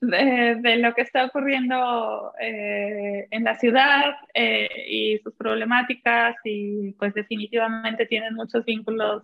de, 0.00 0.76
lo 0.78 0.92
que 0.94 1.02
está 1.02 1.26
ocurriendo 1.26 2.32
eh, 2.40 3.28
en 3.30 3.44
la 3.44 3.56
ciudad 3.58 4.16
y 4.34 5.18
sus 5.18 5.34
problemáticas 5.34 6.34
y 6.44 6.92
pues 6.92 7.14
definitivamente 7.14 8.06
tienen 8.06 8.34
muchos 8.34 8.64
vínculos 8.64 9.22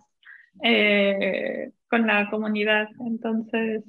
eh, 0.63 1.71
con 1.89 2.07
la 2.07 2.29
comunidad. 2.29 2.87
Entonces, 3.05 3.83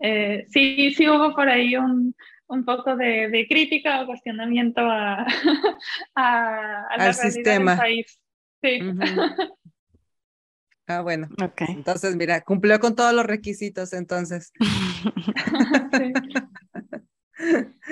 eh, 0.00 0.46
sí, 0.48 0.92
sí 0.92 1.08
hubo 1.08 1.34
por 1.34 1.48
ahí 1.48 1.76
un, 1.76 2.14
un 2.46 2.64
poco 2.64 2.96
de, 2.96 3.28
de, 3.28 3.46
crítica 3.46 4.02
o 4.02 4.06
cuestionamiento 4.06 4.80
a, 4.80 5.26
a, 6.14 6.82
al 6.90 7.14
sistema. 7.14 7.72
Del 7.72 7.80
país. 7.80 8.20
Sí. 8.62 8.80
Ah, 10.88 11.02
bueno. 11.02 11.28
Entonces, 11.68 12.16
mira, 12.16 12.40
cumplió 12.40 12.80
con 12.80 12.96
todos 12.96 13.12
los 13.12 13.26
requisitos, 13.26 13.92
entonces. 13.92 14.52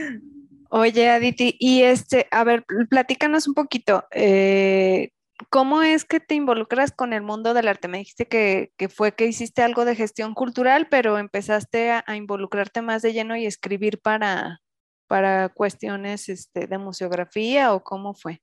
Oye, 0.71 1.11
Aditi, 1.11 1.55
y 1.59 1.83
este, 1.83 2.27
a 2.31 2.43
ver, 2.43 2.65
platícanos 2.89 3.49
un 3.49 3.55
poquito. 3.55 4.07
Eh, 4.11 5.11
¿Cómo 5.51 5.83
es 5.83 6.05
que 6.05 6.21
te 6.21 6.35
involucras 6.35 6.93
con 6.93 7.13
el 7.13 7.23
mundo 7.23 7.55
del 7.55 7.69
arte? 7.69 7.89
Me 7.89 7.99
dijiste 7.99 8.27
que, 8.27 8.73
fue 8.89 9.15
que 9.15 9.27
hiciste 9.27 9.63
algo 9.63 9.85
de 9.85 9.95
gestión 9.95 10.35
cultural, 10.35 10.89
pero 10.89 11.19
empezaste 11.19 11.91
a, 11.91 12.05
involucrarte 12.17 12.83
más 12.83 13.03
de 13.03 13.13
lleno 13.13 13.37
y 13.37 13.47
escribir 13.47 14.01
para, 14.01 14.61
para 15.07 15.49
cuestiones 15.49 16.29
este, 16.29 16.67
de 16.67 16.79
museografía 16.79 17.73
o 17.75 17.83
cómo 17.83 18.15
fue? 18.15 18.43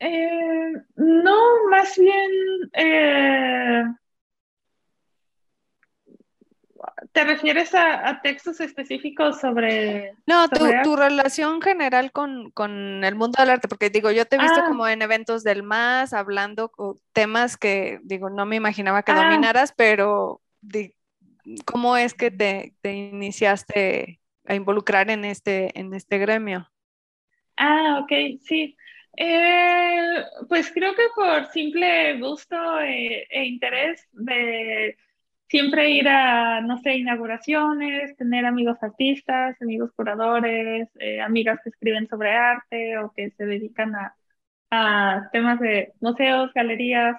Eh, 0.00 0.72
no, 0.96 1.68
más 1.70 1.96
bien 1.96 2.30
eh, 2.72 3.84
¿Te 7.10 7.24
refieres 7.24 7.74
a, 7.74 8.20
textos 8.22 8.60
específicos 8.60 9.40
sobre... 9.40 10.14
No, 10.26 10.48
tu, 10.48 10.94
relación 10.94 11.60
general 11.60 12.12
con, 12.12 12.50
con, 12.52 13.02
el 13.02 13.14
mundo 13.14 13.40
del 13.40 13.50
arte, 13.50 13.68
porque 13.68 13.90
digo, 13.90 14.10
yo 14.10 14.24
te 14.26 14.36
he 14.36 14.38
visto 14.38 14.60
ah. 14.60 14.68
como 14.68 14.86
en 14.86 15.02
eventos 15.02 15.42
del 15.42 15.62
MAS, 15.62 16.12
hablando 16.12 16.68
con 16.68 16.98
temas 17.12 17.56
que, 17.56 17.98
digo, 18.04 18.30
no 18.30 18.46
me 18.46 18.56
imaginaba 18.56 19.02
que 19.02 19.12
ah. 19.12 19.24
dominaras, 19.24 19.72
pero 19.76 20.40
¿cómo 21.64 21.96
es 21.96 22.14
que 22.14 22.30
te, 22.30 22.74
te, 22.80 22.92
iniciaste 22.92 24.20
a 24.46 24.54
involucrar 24.54 25.10
en 25.10 25.24
este, 25.24 25.78
en 25.78 25.94
este 25.94 26.18
gremio? 26.18 26.70
Ah, 27.56 28.00
ok, 28.02 28.40
sí. 28.42 28.76
Eh, 29.16 30.24
pues 30.48 30.72
creo 30.72 30.94
que 30.94 31.02
por 31.14 31.46
simple 31.52 32.18
gusto 32.18 32.56
e, 32.80 33.26
e 33.28 33.44
interés 33.44 34.08
de 34.12 34.96
siempre 35.52 35.90
ir 35.90 36.08
a, 36.08 36.62
no 36.62 36.78
sé, 36.78 36.94
inauguraciones, 36.96 38.16
tener 38.16 38.46
amigos 38.46 38.78
artistas, 38.82 39.60
amigos 39.60 39.92
curadores, 39.94 40.88
eh, 40.98 41.20
amigas 41.20 41.60
que 41.62 41.68
escriben 41.68 42.08
sobre 42.08 42.30
arte 42.32 42.96
o 42.98 43.12
que 43.12 43.30
se 43.32 43.44
dedican 43.44 43.94
a, 43.94 44.16
a 44.70 45.28
temas 45.30 45.60
de 45.60 45.92
museos, 46.00 46.54
galerías. 46.54 47.18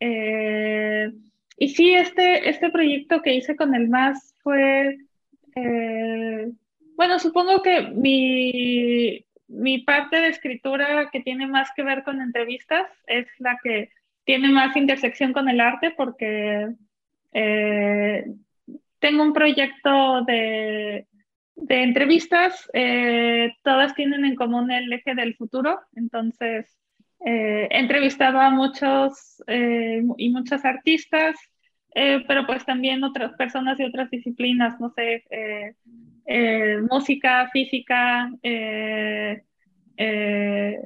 Eh, 0.00 1.12
y 1.58 1.68
sí, 1.68 1.94
este, 1.94 2.48
este 2.50 2.70
proyecto 2.70 3.22
que 3.22 3.34
hice 3.34 3.54
con 3.54 3.72
el 3.76 3.88
MAS 3.88 4.34
fue, 4.42 4.98
eh, 5.54 6.50
Bueno, 6.96 7.20
supongo 7.20 7.62
que 7.62 7.82
mi, 7.82 9.24
mi 9.46 9.78
parte 9.84 10.16
de 10.20 10.28
escritura 10.28 11.08
que 11.12 11.20
tiene 11.20 11.46
más 11.46 11.70
que 11.76 11.84
ver 11.84 12.02
con 12.02 12.20
entrevistas 12.20 12.90
es 13.06 13.28
la 13.38 13.58
que 13.62 13.90
tiene 14.24 14.48
más 14.48 14.76
intersección 14.76 15.32
con 15.32 15.48
el 15.48 15.60
arte 15.60 15.92
porque 15.96 16.68
eh, 17.32 18.24
tengo 18.98 19.22
un 19.22 19.32
proyecto 19.32 20.24
de, 20.24 21.06
de 21.56 21.82
entrevistas, 21.82 22.68
eh, 22.72 23.52
todas 23.62 23.94
tienen 23.94 24.24
en 24.24 24.34
común 24.34 24.70
el 24.70 24.92
eje 24.92 25.14
del 25.14 25.36
futuro, 25.36 25.80
entonces 25.94 26.76
eh, 27.24 27.68
he 27.70 27.78
entrevistado 27.78 28.40
a 28.40 28.50
muchos 28.50 29.42
y 29.46 30.28
muchas 30.30 30.64
artistas, 30.64 31.36
pero 31.92 32.46
pues 32.46 32.64
también 32.64 33.02
otras 33.02 33.32
personas 33.34 33.78
y 33.80 33.84
otras 33.84 34.10
disciplinas, 34.10 34.78
no 34.80 34.90
sé, 34.90 35.24
música, 36.88 37.48
física, 37.52 38.30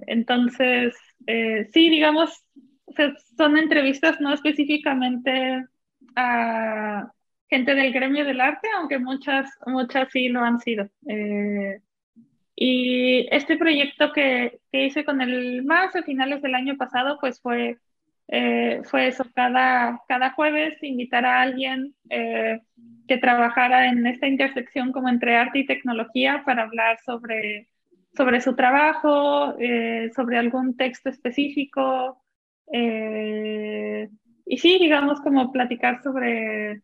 entonces 0.06 0.96
sí, 1.72 1.90
digamos, 1.90 2.44
son 3.36 3.58
entrevistas 3.58 4.20
no 4.20 4.32
específicamente 4.32 5.66
a 6.16 7.12
gente 7.48 7.74
del 7.74 7.92
gremio 7.92 8.24
del 8.24 8.40
arte, 8.40 8.68
aunque 8.76 8.98
muchas, 8.98 9.50
muchas 9.66 10.10
sí 10.10 10.28
lo 10.28 10.40
han 10.40 10.60
sido. 10.60 10.88
Eh, 11.08 11.80
y 12.56 13.26
este 13.30 13.56
proyecto 13.56 14.12
que, 14.12 14.60
que, 14.72 14.86
hice 14.86 15.04
con 15.04 15.20
el 15.20 15.64
MAS 15.64 15.96
a 15.96 16.02
finales 16.02 16.42
del 16.42 16.54
año 16.54 16.76
pasado, 16.76 17.18
pues 17.20 17.40
fue, 17.40 17.78
eh, 18.28 18.80
fue 18.84 19.08
eso, 19.08 19.24
cada, 19.34 20.02
cada 20.08 20.30
jueves 20.32 20.82
invitar 20.82 21.26
a 21.26 21.42
alguien 21.42 21.94
eh, 22.10 22.60
que 23.08 23.18
trabajara 23.18 23.88
en 23.88 24.06
esta 24.06 24.26
intersección 24.26 24.92
como 24.92 25.08
entre 25.08 25.36
arte 25.36 25.60
y 25.60 25.66
tecnología 25.66 26.42
para 26.46 26.62
hablar 26.62 26.98
sobre, 27.04 27.68
sobre 28.16 28.40
su 28.40 28.54
trabajo, 28.54 29.56
sobre 30.14 30.38
algún 30.38 30.76
texto 30.76 31.10
específico, 31.10 32.24
eh, 32.72 34.08
y 34.46 34.58
sí, 34.58 34.78
digamos, 34.78 35.20
como 35.20 35.52
platicar 35.52 36.02
sobre, 36.02 36.82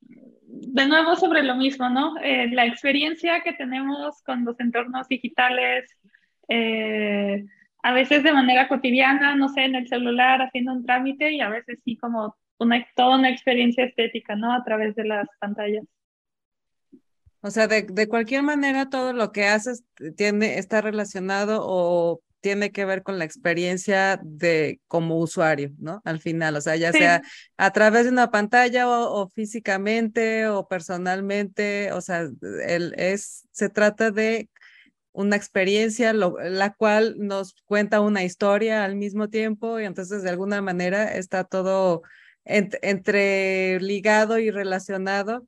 de 0.00 0.86
nuevo 0.86 1.16
sobre 1.16 1.42
lo 1.42 1.56
mismo, 1.56 1.88
¿no? 1.88 2.16
Eh, 2.22 2.48
la 2.50 2.66
experiencia 2.66 3.42
que 3.42 3.52
tenemos 3.52 4.22
con 4.22 4.44
los 4.44 4.58
entornos 4.60 5.08
digitales, 5.08 5.90
eh, 6.48 7.44
a 7.82 7.92
veces 7.92 8.22
de 8.22 8.32
manera 8.32 8.68
cotidiana, 8.68 9.34
no 9.34 9.48
sé, 9.48 9.64
en 9.64 9.74
el 9.74 9.88
celular 9.88 10.40
haciendo 10.40 10.72
un 10.72 10.86
trámite 10.86 11.32
y 11.32 11.40
a 11.40 11.48
veces 11.48 11.78
sí 11.84 11.96
como 11.96 12.36
una, 12.58 12.86
toda 12.94 13.18
una 13.18 13.30
experiencia 13.30 13.84
estética, 13.84 14.36
¿no? 14.36 14.52
A 14.52 14.62
través 14.64 14.94
de 14.94 15.04
las 15.04 15.28
pantallas. 15.40 15.84
O 17.40 17.50
sea, 17.50 17.66
de, 17.66 17.82
de 17.82 18.08
cualquier 18.08 18.42
manera, 18.42 18.88
todo 18.88 19.12
lo 19.12 19.32
que 19.32 19.44
haces 19.44 19.84
tiene, 20.16 20.58
está 20.58 20.80
relacionado 20.80 21.60
o 21.62 22.20
tiene 22.44 22.72
que 22.72 22.84
ver 22.84 23.02
con 23.02 23.18
la 23.18 23.24
experiencia 23.24 24.20
de 24.22 24.78
como 24.86 25.18
usuario, 25.18 25.70
¿no? 25.78 26.02
Al 26.04 26.20
final, 26.20 26.54
o 26.56 26.60
sea, 26.60 26.76
ya 26.76 26.92
sea 26.92 27.22
a 27.56 27.72
través 27.72 28.04
de 28.04 28.10
una 28.10 28.30
pantalla 28.30 28.86
o, 28.86 29.26
físicamente 29.30 30.46
o 30.48 30.68
personalmente, 30.68 31.90
o 31.92 32.02
sea, 32.02 32.28
el, 32.66 32.92
es, 32.98 33.48
se 33.50 33.70
trata 33.70 34.10
de 34.10 34.50
una 35.12 35.36
experiencia 35.36 36.12
la 36.12 36.74
cual 36.74 37.14
nos 37.16 37.54
cuenta 37.64 38.02
una 38.02 38.24
historia 38.24 38.84
al 38.84 38.94
mismo 38.94 39.30
tiempo 39.30 39.80
y 39.80 39.86
entonces 39.86 40.22
de 40.22 40.28
alguna 40.28 40.60
manera 40.60 41.16
está 41.16 41.44
todo 41.44 42.02
entre 42.44 43.80
ligado 43.80 44.38
y 44.38 44.50
relacionado. 44.50 45.46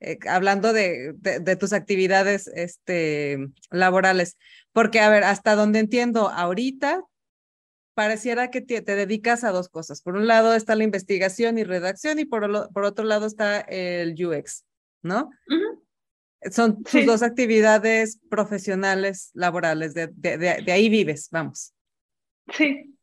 Eh, 0.00 0.18
hablando 0.28 0.72
de, 0.72 1.12
de, 1.16 1.40
de, 1.40 1.56
tus 1.56 1.72
actividades 1.74 2.46
este, 2.48 3.38
laborales. 3.70 4.38
Porque, 4.72 5.00
a 5.00 5.10
ver, 5.10 5.24
hasta 5.24 5.54
donde 5.54 5.78
entiendo, 5.78 6.30
ahorita 6.30 7.04
pareciera 7.94 8.50
que 8.50 8.62
te, 8.62 8.80
dedicas 8.80 9.44
a 9.44 9.50
dos 9.50 9.68
cosas. 9.68 10.00
Por 10.00 10.16
un 10.16 10.26
lado 10.26 10.54
está 10.54 10.74
la 10.74 10.84
investigación 10.84 11.58
y 11.58 11.64
redacción 11.64 12.18
y 12.18 12.24
por, 12.24 12.72
por 12.72 12.84
otro 12.84 13.04
lado 13.04 13.26
está 13.26 13.60
el 13.60 14.14
UX, 14.14 14.64
¿no? 15.02 15.30
Son 16.50 16.82
tus 16.82 17.04
dos 17.04 17.22
actividades 17.22 18.18
profesionales, 18.30 19.30
laborales, 19.34 19.92
de, 19.92 20.08
de, 20.14 20.38
de, 20.38 20.72
ahí 20.72 20.88
vives, 20.88 21.28
vamos. 21.30 21.74
Sí. 22.56 22.96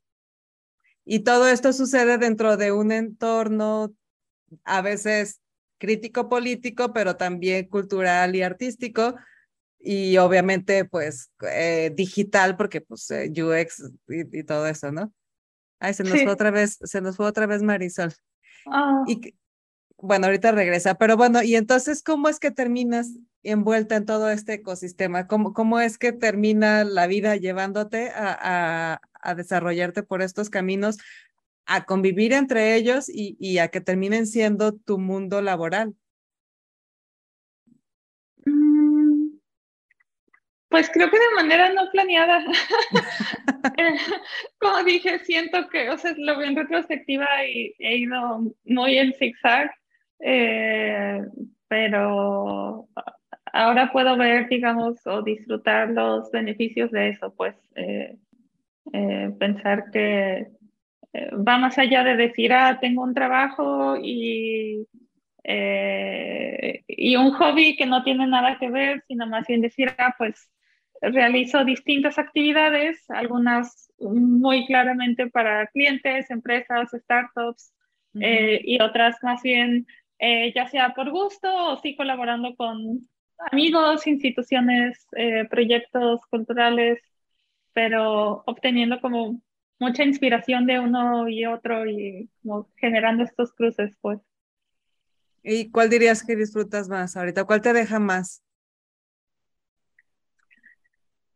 Y 1.06 1.20
todo 1.20 1.48
esto 1.48 1.74
sucede 1.74 2.18
dentro 2.18 2.58
de 2.58 2.72
un 2.72 2.92
entorno 2.92 3.94
a 4.64 4.82
veces 4.82 5.42
crítico 5.78 6.30
político, 6.30 6.94
pero 6.94 7.16
también 7.16 7.68
cultural 7.68 8.36
y 8.36 8.42
artístico, 8.42 9.16
y 9.80 10.18
obviamente 10.18 10.86
pues 10.86 11.32
eh, 11.50 11.92
digital 11.96 12.58
porque 12.58 12.82
pues 12.82 13.10
eh, 13.12 13.32
UX 13.32 13.92
y, 14.08 14.44
todo 14.44 14.68
eso, 14.68 14.92
¿no? 14.92 15.14
Ay, 15.80 15.94
se 15.94 16.04
nos 16.04 16.14
fue 16.14 16.32
otra 16.32 16.52
vez, 16.52 16.80
se 16.82 17.02
nos 17.02 17.16
fue 17.16 17.28
otra 17.28 17.46
vez 17.46 17.62
Marisol. 17.62 18.14
Ah. 18.66 19.04
Y 19.08 19.36
bueno, 19.98 20.26
ahorita 20.26 20.52
regresa, 20.52 20.96
pero 20.96 21.18
bueno, 21.18 21.42
y 21.42 21.56
entonces, 21.56 22.04
¿cómo 22.04 22.30
es 22.30 22.40
que 22.40 22.52
terminas 22.52 23.12
envuelta 23.44 23.96
en 23.96 24.06
todo 24.06 24.30
este 24.30 24.54
ecosistema? 24.54 25.28
¿Cómo, 25.28 25.54
cómo 25.54 25.80
es 25.80 25.98
que 25.98 26.12
termina 26.12 26.84
la 26.84 27.08
vida 27.08 27.36
llevándote 27.36 28.10
a, 28.10 28.38
a, 28.40 29.02
a 29.22 29.36
desarrollarte 29.36 30.04
por 30.04 30.22
estos 30.22 30.50
caminos, 30.50 30.98
a 31.68 31.86
convivir 31.86 32.34
entre 32.34 32.76
ellos 32.76 33.10
y, 33.10 33.38
y 33.40 33.60
a 33.60 33.68
que 33.68 33.82
terminen 33.82 34.26
siendo 34.26 34.74
tu 34.74 34.98
mundo 34.98 35.42
laboral? 35.42 35.96
Pues 40.70 40.90
creo 40.92 41.10
que 41.10 41.18
de 41.18 41.36
manera 41.36 41.74
no 41.74 41.90
planeada. 41.92 42.44
Eh, 43.78 43.96
como 44.60 44.84
dije, 44.84 45.20
siento 45.20 45.68
que, 45.70 45.90
o 45.90 45.98
sea, 45.98 46.14
lo 46.18 46.38
veo 46.38 46.48
en 46.48 46.56
retrospectiva 46.56 47.28
y 47.46 47.74
he 47.80 47.98
ido 47.98 48.54
muy 48.66 48.98
en 48.98 49.14
zigzag, 49.14 49.72
eh, 50.20 51.22
pero 51.68 52.88
ahora 53.54 53.92
puedo 53.92 54.18
ver, 54.18 54.50
digamos, 54.50 55.06
o 55.08 55.22
disfrutar 55.22 55.90
los 55.90 56.30
beneficios 56.32 56.92
de 56.92 57.10
eso, 57.10 57.34
pues 57.34 57.56
eh, 57.76 58.18
pensar 59.40 59.90
que 59.92 60.48
va 61.14 61.58
más 61.58 61.78
allá 61.78 62.04
de 62.04 62.16
decir, 62.16 62.54
ah, 62.54 62.80
tengo 62.80 63.04
un 63.04 63.14
trabajo 63.14 63.98
y 64.02 64.88
y 66.88 67.16
un 67.16 67.32
hobby 67.32 67.78
que 67.78 67.86
no 67.86 68.04
tiene 68.04 68.28
nada 68.28 68.58
que 68.60 68.70
ver, 68.70 69.02
sino 69.08 69.28
más 69.28 69.48
bien 69.48 69.62
decir, 69.62 69.90
ah, 69.98 70.14
pues 70.18 70.50
realizo 71.02 71.64
distintas 71.64 72.18
actividades, 72.18 73.10
algunas 73.10 73.92
muy 74.00 74.66
claramente 74.66 75.28
para 75.28 75.68
clientes, 75.68 76.30
empresas, 76.32 76.92
startups, 76.92 77.74
eh, 78.20 78.62
y 78.64 78.82
otras 78.82 79.18
más 79.22 79.42
bien 79.44 79.86
eh, 80.20 80.52
ya 80.56 80.68
sea 80.68 80.94
por 80.96 81.12
gusto 81.12 81.54
o 81.54 81.78
sí 81.78 81.96
colaborando 81.96 82.56
con 82.56 83.08
amigos, 83.52 84.08
instituciones, 84.08 85.06
eh, 85.16 85.46
proyectos 85.50 86.22
culturales, 86.30 87.00
pero 87.74 88.44
obteniendo 88.48 89.00
como 89.02 89.42
mucha 89.80 90.04
inspiración 90.04 90.66
de 90.66 90.80
uno 90.80 91.28
y 91.28 91.46
otro 91.46 91.86
y 91.86 92.30
como 92.42 92.70
generando 92.78 93.24
estos 93.24 93.54
cruces, 93.54 93.96
pues. 94.02 94.20
¿Y 95.44 95.72
cuál 95.72 95.90
dirías 95.90 96.24
que 96.26 96.36
disfrutas 96.36 96.90
más 96.90 97.16
ahorita? 97.16 97.46
¿Cuál 97.46 97.62
te 97.62 97.74
deja 97.74 98.00
más? 98.00 98.44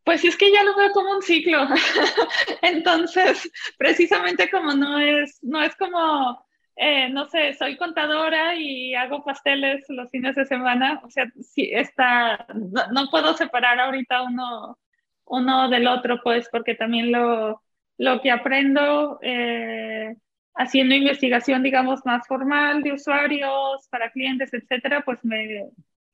Pues 0.03 0.25
es 0.25 0.35
que 0.35 0.51
ya 0.51 0.63
lo 0.63 0.75
veo 0.75 0.91
como 0.91 1.11
un 1.11 1.21
ciclo. 1.21 1.65
Entonces, 2.61 3.49
precisamente 3.77 4.49
como 4.49 4.73
no 4.73 4.99
es, 4.99 5.41
no 5.43 5.61
es 5.61 5.75
como, 5.75 6.43
eh, 6.75 7.07
no 7.09 7.29
sé, 7.29 7.53
soy 7.53 7.77
contadora 7.77 8.55
y 8.55 8.95
hago 8.95 9.23
pasteles 9.23 9.85
los 9.89 10.09
fines 10.09 10.35
de 10.35 10.45
semana. 10.45 10.99
O 11.05 11.09
sea, 11.09 11.31
sí 11.39 11.69
está, 11.71 12.45
no, 12.53 13.09
puedo 13.11 13.37
separar 13.37 13.79
ahorita 13.79 14.23
uno, 14.23 14.77
uno 15.25 15.69
del 15.69 15.87
otro, 15.87 16.19
pues, 16.23 16.49
porque 16.51 16.75
también 16.75 17.11
lo, 17.11 17.61
lo 18.02 18.20
que 18.20 18.32
aprendo 18.32 19.20
eh, 19.22 20.16
haciendo 20.56 20.95
investigación, 20.95 21.62
digamos, 21.62 22.04
más 22.04 22.28
formal 22.28 22.82
de 22.82 22.93
usuarios 22.93 23.88
para 23.91 24.10
clientes, 24.10 24.52
etcétera, 24.52 25.04
pues 25.06 25.24
me, 25.24 25.70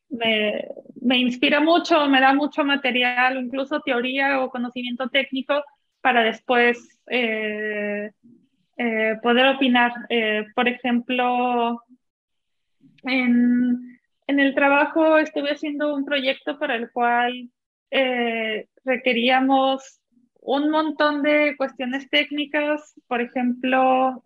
me, 0.10 0.68
me, 1.02 1.18
inspira 1.18 1.62
mucho, 1.62 2.10
me 2.10 2.20
da 2.20 2.34
mucho 2.34 2.66
material, 2.66 3.38
incluso 3.38 3.80
teoría 3.80 4.42
o 4.42 4.50
conocimiento 4.50 5.08
técnico 5.08 5.64
para 6.02 6.24
después 6.24 7.00
eh, 7.10 8.12
eh, 8.76 9.16
poder 9.24 9.56
opinar. 9.56 9.94
Por 10.56 10.68
ejemplo, 10.68 11.82
en, 13.04 13.98
en, 14.28 14.40
el 14.42 14.54
trabajo 14.54 15.20
estuve 15.20 15.52
haciendo 15.52 15.96
un 15.96 16.04
proyecto 16.04 16.60
para 16.60 16.76
el 16.76 16.92
cual 16.92 17.50
requeríamos 18.84 20.02
un 20.48 20.70
montón 20.70 21.22
de 21.24 21.56
cuestiones 21.58 22.10
técnicas, 22.10 22.94
por 23.08 23.22
ejemplo, 23.22 24.24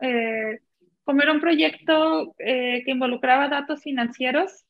como 1.04 1.22
era 1.22 1.32
un 1.32 1.42
proyecto 1.42 2.36
que 2.38 2.84
involucraba 2.86 3.50
datos 3.50 3.82
financieros, 3.82 4.66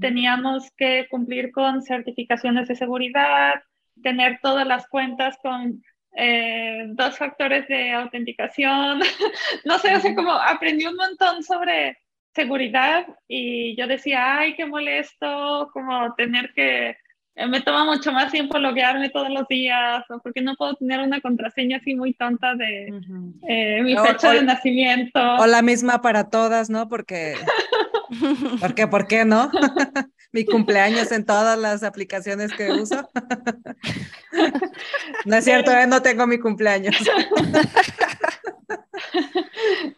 teníamos 0.00 0.70
que 0.76 1.06
cumplir 1.10 1.50
con 1.50 1.82
certificaciones 1.82 2.68
de 2.68 2.76
seguridad, 2.76 3.62
tener 4.02 4.38
todas 4.42 4.66
las 4.66 4.86
cuentas 4.88 5.36
con 5.42 5.82
eh, 6.16 6.84
dos 6.88 7.18
factores 7.18 7.66
de 7.68 7.92
autenticación. 7.92 9.00
no 9.64 9.78
sé, 9.78 9.94
o 9.96 10.00
sea, 10.00 10.14
como 10.14 10.32
aprendí 10.32 10.86
un 10.86 10.96
montón 10.96 11.42
sobre 11.42 11.98
seguridad 12.34 13.06
y 13.28 13.76
yo 13.76 13.86
decía, 13.86 14.38
ay, 14.38 14.54
qué 14.54 14.66
molesto, 14.66 15.70
como 15.72 16.14
tener 16.14 16.52
que, 16.54 16.90
eh, 16.90 16.96
me 17.36 17.60
toma 17.60 17.84
mucho 17.84 18.12
más 18.12 18.30
tiempo 18.30 18.58
loguearme 18.58 19.10
todos 19.10 19.28
los 19.30 19.46
días, 19.48 20.04
o 20.08 20.20
porque 20.20 20.40
no 20.40 20.54
puedo 20.56 20.74
tener 20.74 21.00
una 21.00 21.20
contraseña 21.20 21.78
así 21.78 21.94
muy 21.94 22.14
tonta 22.14 22.54
de 22.54 22.88
eh, 23.48 23.82
mi 23.82 23.96
fecha 23.96 24.32
de 24.32 24.42
nacimiento. 24.42 25.20
O 25.38 25.46
la 25.46 25.62
misma 25.62 26.00
para 26.00 26.30
todas, 26.30 26.70
¿no? 26.70 26.88
Porque, 26.88 27.34
porque 28.60 28.86
¿por 28.86 29.06
qué 29.08 29.24
no? 29.24 29.50
mi 30.32 30.44
cumpleaños 30.44 31.10
en 31.12 31.24
todas 31.24 31.58
las 31.58 31.82
aplicaciones 31.82 32.52
que 32.52 32.70
uso. 32.72 33.08
no 35.24 35.36
es 35.36 35.44
cierto, 35.44 35.70
no 35.86 36.02
tengo 36.02 36.26
mi 36.26 36.38
cumpleaños. 36.38 36.96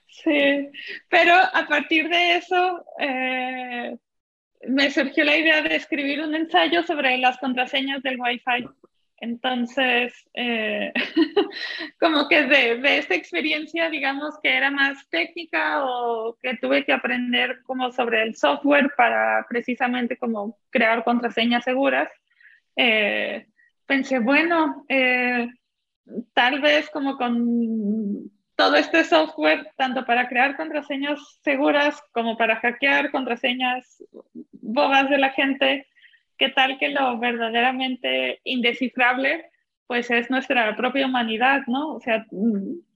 sí, 0.08 0.70
pero 1.08 1.34
a 1.34 1.66
partir 1.66 2.08
de 2.08 2.36
eso 2.36 2.84
eh, 2.98 3.96
me 4.68 4.90
surgió 4.90 5.24
la 5.24 5.36
idea 5.36 5.62
de 5.62 5.76
escribir 5.76 6.20
un 6.20 6.34
ensayo 6.34 6.82
sobre 6.82 7.18
las 7.18 7.38
contraseñas 7.38 8.02
del 8.02 8.20
Wi-Fi. 8.20 8.68
Entonces, 9.18 10.12
eh, 10.34 10.92
como 12.00 12.28
que 12.28 12.42
de, 12.42 12.76
de, 12.76 12.98
esta 12.98 13.14
experiencia, 13.14 13.88
digamos 13.88 14.34
que 14.42 14.54
era 14.54 14.70
más 14.70 15.08
técnica 15.08 15.84
o 15.84 16.36
que 16.42 16.56
tuve 16.56 16.84
que 16.84 16.92
aprender 16.92 17.62
como 17.62 17.90
sobre 17.92 18.22
el 18.22 18.36
software 18.36 18.92
para 18.96 19.46
precisamente 19.48 20.18
como 20.18 20.58
crear 20.70 21.02
contraseñas 21.02 21.64
seguras, 21.64 22.10
eh, 22.76 23.46
pensé, 23.86 24.18
bueno, 24.18 24.84
eh, 24.88 25.48
tal 26.34 26.60
vez 26.60 26.90
como 26.90 27.16
con 27.16 28.30
todo 28.56 28.76
este 28.76 29.04
software, 29.04 29.70
tanto 29.76 30.04
para 30.04 30.28
crear 30.28 30.56
contraseñas 30.56 31.20
seguras 31.42 32.02
como 32.12 32.36
para 32.36 32.56
hackear 32.56 33.10
contraseñas 33.10 34.02
bobas 34.52 35.08
de 35.10 35.18
la 35.18 35.30
gente, 35.30 35.86
qué 36.38 36.48
tal 36.48 36.78
que 36.78 36.88
lo 36.88 37.18
verdaderamente 37.18 38.40
indescifrable, 38.44 39.50
pues 39.86 40.10
es 40.10 40.30
nuestra 40.30 40.74
propia 40.74 41.06
humanidad, 41.06 41.62
¿no? 41.66 41.94
O 41.94 42.00
sea, 42.00 42.26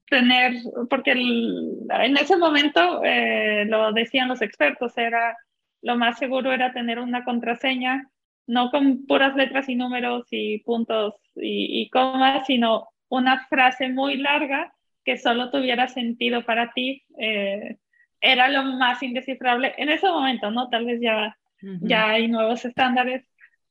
tener, 0.09 0.55
porque 0.89 1.13
en 1.13 2.17
ese 2.17 2.37
momento, 2.37 3.03
eh, 3.05 3.65
lo 3.67 3.93
decían 3.93 4.29
los 4.29 4.43
expertos, 4.43 4.97
era 4.99 5.37
lo 5.83 5.97
más 5.97 6.19
seguro 6.19 6.53
era 6.53 6.73
tener 6.73 6.99
una 6.99 7.25
contraseña, 7.25 8.11
no 8.47 8.71
con 8.71 9.07
puras 9.07 9.35
letras 9.37 9.69
y 9.69 9.77
números 9.77 10.27
y 10.31 10.59
puntos 10.59 11.15
y, 11.37 11.89
comas, 11.91 12.47
sino 12.47 12.89
una 13.09 13.47
frase 13.47 13.89
muy 13.89 14.17
larga 14.17 14.73
que 15.05 15.17
solo 15.17 15.51
tuviera 15.51 15.89
sentido 15.89 16.45
para 16.45 16.73
ti. 16.73 17.05
Eh, 17.19 17.77
era 18.21 18.49
lo 18.49 18.65
más 18.65 19.03
indescifrable 19.03 19.75
en 19.79 19.89
ese 19.89 20.07
momento, 20.07 20.51
¿no? 20.51 20.69
Tal 20.69 20.85
vez 20.85 21.01
ya, 21.01 21.37
ya 21.63 22.11
hay 22.11 22.29
nuevos 22.29 22.65
estándares, 22.65 23.25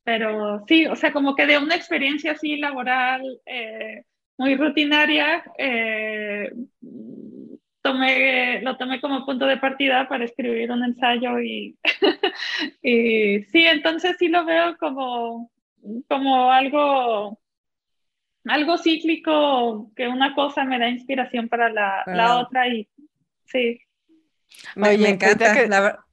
pero 0.04 0.64
sí, 0.68 0.88
o 0.88 0.96
sea, 0.96 1.14
como 1.14 1.36
que 1.36 1.46
de 1.46 1.58
una 1.60 1.76
experiencia 1.76 2.32
así 2.32 2.58
laboral 2.58 3.22
eh, 3.46 4.04
muy 4.38 4.56
rutinaria, 4.56 5.44
eh, 5.58 6.52
tomé, 7.82 8.62
lo 8.62 8.78
tomé 8.78 9.00
como 9.02 9.26
punto 9.26 9.46
de 9.46 9.58
partida 9.58 10.08
para 10.08 10.26
escribir 10.26 10.72
un 10.72 10.84
ensayo 10.84 11.40
y, 11.40 11.78
y 12.82 13.44
sí, 13.44 13.66
entonces 13.66 14.16
sí 14.18 14.28
lo 14.30 14.46
veo 14.46 14.78
como, 14.78 15.52
como 16.08 16.52
algo, 16.52 17.40
algo 18.46 18.78
cíclico, 18.78 19.92
que 19.96 20.08
una 20.08 20.34
cosa 20.36 20.64
me 20.64 20.80
da 20.80 20.90
inspiración 20.90 21.50
para 21.50 21.70
la, 21.70 22.04
la 22.06 22.38
otra 22.38 22.68
y 22.68 22.88
sí. 23.46 23.82
Me, 24.76 24.98
me 24.98 25.10
encanta. 25.10 25.54
Que, 25.54 25.68
la, 25.68 26.04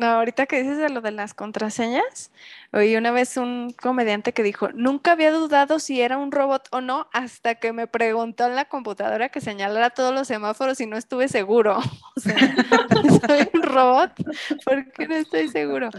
ahorita 0.00 0.46
que 0.46 0.62
dices 0.62 0.78
de 0.78 0.90
lo 0.90 1.00
de 1.00 1.10
las 1.10 1.34
contraseñas, 1.34 2.30
oí 2.72 2.96
una 2.96 3.10
vez 3.10 3.36
un 3.36 3.72
comediante 3.72 4.32
que 4.32 4.42
dijo, 4.42 4.68
nunca 4.72 5.12
había 5.12 5.32
dudado 5.32 5.78
si 5.80 6.00
era 6.00 6.18
un 6.18 6.30
robot 6.30 6.68
o 6.70 6.80
no 6.80 7.08
hasta 7.12 7.56
que 7.56 7.72
me 7.72 7.86
preguntó 7.86 8.46
en 8.46 8.54
la 8.54 8.66
computadora 8.66 9.28
que 9.28 9.40
señalara 9.40 9.90
todos 9.90 10.14
los 10.14 10.28
semáforos 10.28 10.80
y 10.80 10.86
no 10.86 10.96
estuve 10.96 11.28
seguro. 11.28 11.78
O 12.16 12.20
sea, 12.20 12.36
¿soy 13.26 13.48
un 13.54 13.62
robot? 13.62 14.12
¿Por 14.64 14.90
qué 14.92 15.06
no 15.06 15.14
estoy 15.14 15.48
seguro? 15.48 15.90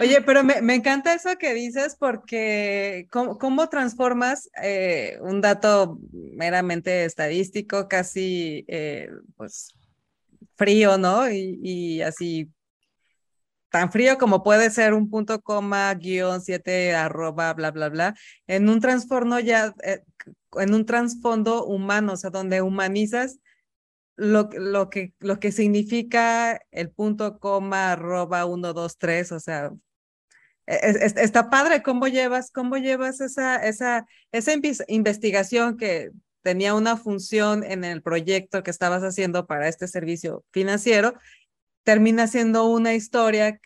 Oye, 0.00 0.22
pero 0.22 0.42
me, 0.42 0.62
me, 0.62 0.74
encanta 0.74 1.12
eso 1.12 1.36
que 1.38 1.52
dices 1.52 1.96
porque 1.98 3.06
cómo, 3.10 3.36
cómo 3.38 3.68
transformas 3.68 4.48
eh, 4.62 5.18
un 5.20 5.40
dato 5.40 5.98
meramente 6.12 7.04
estadístico, 7.04 7.88
casi 7.88 8.64
eh, 8.68 9.10
pues 9.36 9.74
frío, 10.56 10.96
¿no? 10.98 11.30
Y, 11.30 12.00
así, 12.02 12.50
tan 13.70 13.90
frío 13.90 14.18
como 14.18 14.42
puede 14.42 14.70
ser 14.70 14.94
un 14.94 15.10
punto 15.10 15.42
coma, 15.42 15.92
guion, 15.94 16.40
siete, 16.40 16.94
arroba, 16.94 17.52
bla, 17.54 17.70
bla, 17.70 17.88
bla, 17.88 18.14
en 18.46 18.68
un 18.68 18.80
trasfondo 18.80 19.40
ya, 19.40 19.74
eh, 19.84 20.02
en 20.58 20.74
un 20.74 20.86
trasfondo 20.86 21.66
humano, 21.66 22.14
o 22.14 22.16
sea, 22.16 22.30
donde 22.30 22.62
humanizas 22.62 23.38
lo, 24.16 24.48
lo, 24.52 24.90
que, 24.90 25.14
lo 25.18 25.40
que 25.40 25.52
significa 25.52 26.60
el 26.70 26.90
punto 26.90 27.38
coma, 27.38 27.92
arroba, 27.92 28.46
uno, 28.46 28.72
dos, 28.72 28.98
tres, 28.98 29.32
o 29.32 29.40
sea, 29.40 29.72
e, 30.66 31.12
está 31.16 31.50
padre 31.50 31.82
cómo 31.82 32.08
llevas, 32.08 32.50
cómo 32.50 32.76
llevas 32.76 33.20
esa, 33.20 33.56
esa, 33.56 34.06
esa 34.32 34.52
investigación 34.88 35.76
que 35.76 36.10
tenía 36.42 36.74
una 36.74 36.96
función 36.96 37.64
en 37.64 37.84
el 37.84 38.02
proyecto 38.02 38.62
que 38.62 38.70
estabas 38.70 39.02
haciendo 39.02 39.46
para 39.46 39.68
este 39.68 39.88
servicio 39.88 40.44
financiero, 40.50 41.14
termina 41.84 42.26
siendo 42.26 42.66
una 42.66 42.94
historia, 42.94 43.60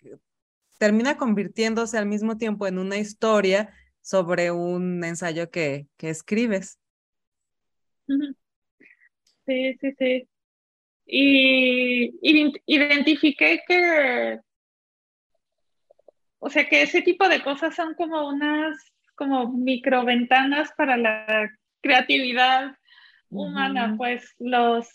termina 0.78 1.16
convirtiéndose 1.16 1.99
al 1.99 2.07
mismo 2.07 2.36
tiempo 2.36 2.66
en 2.66 2.78
una 2.78 2.99
historia 2.99 3.74
sobre 4.03 4.51
un 4.51 5.03
ensayo 5.05 5.51
que, 5.51 5.86
que 5.97 6.11
escribes. 6.11 6.78
Sí, 9.47 9.76
sí, 9.80 9.94
sí. 9.99 10.28
Y, 11.07 12.18
identifiqué 12.66 13.62
que, 13.66 14.40
o 16.38 16.50
sea, 16.50 16.68
que 16.68 16.82
ese 16.82 17.02
tipo 17.02 17.28
de 17.28 17.42
cosas 17.42 17.74
son 17.74 17.94
como 17.94 18.28
unas, 18.28 18.76
como 19.14 19.52
microventanas 19.52 20.72
para 20.76 20.96
la 20.96 21.48
creatividad 21.80 22.76
humana, 23.30 23.94
pues 23.96 24.34
los, 24.38 24.88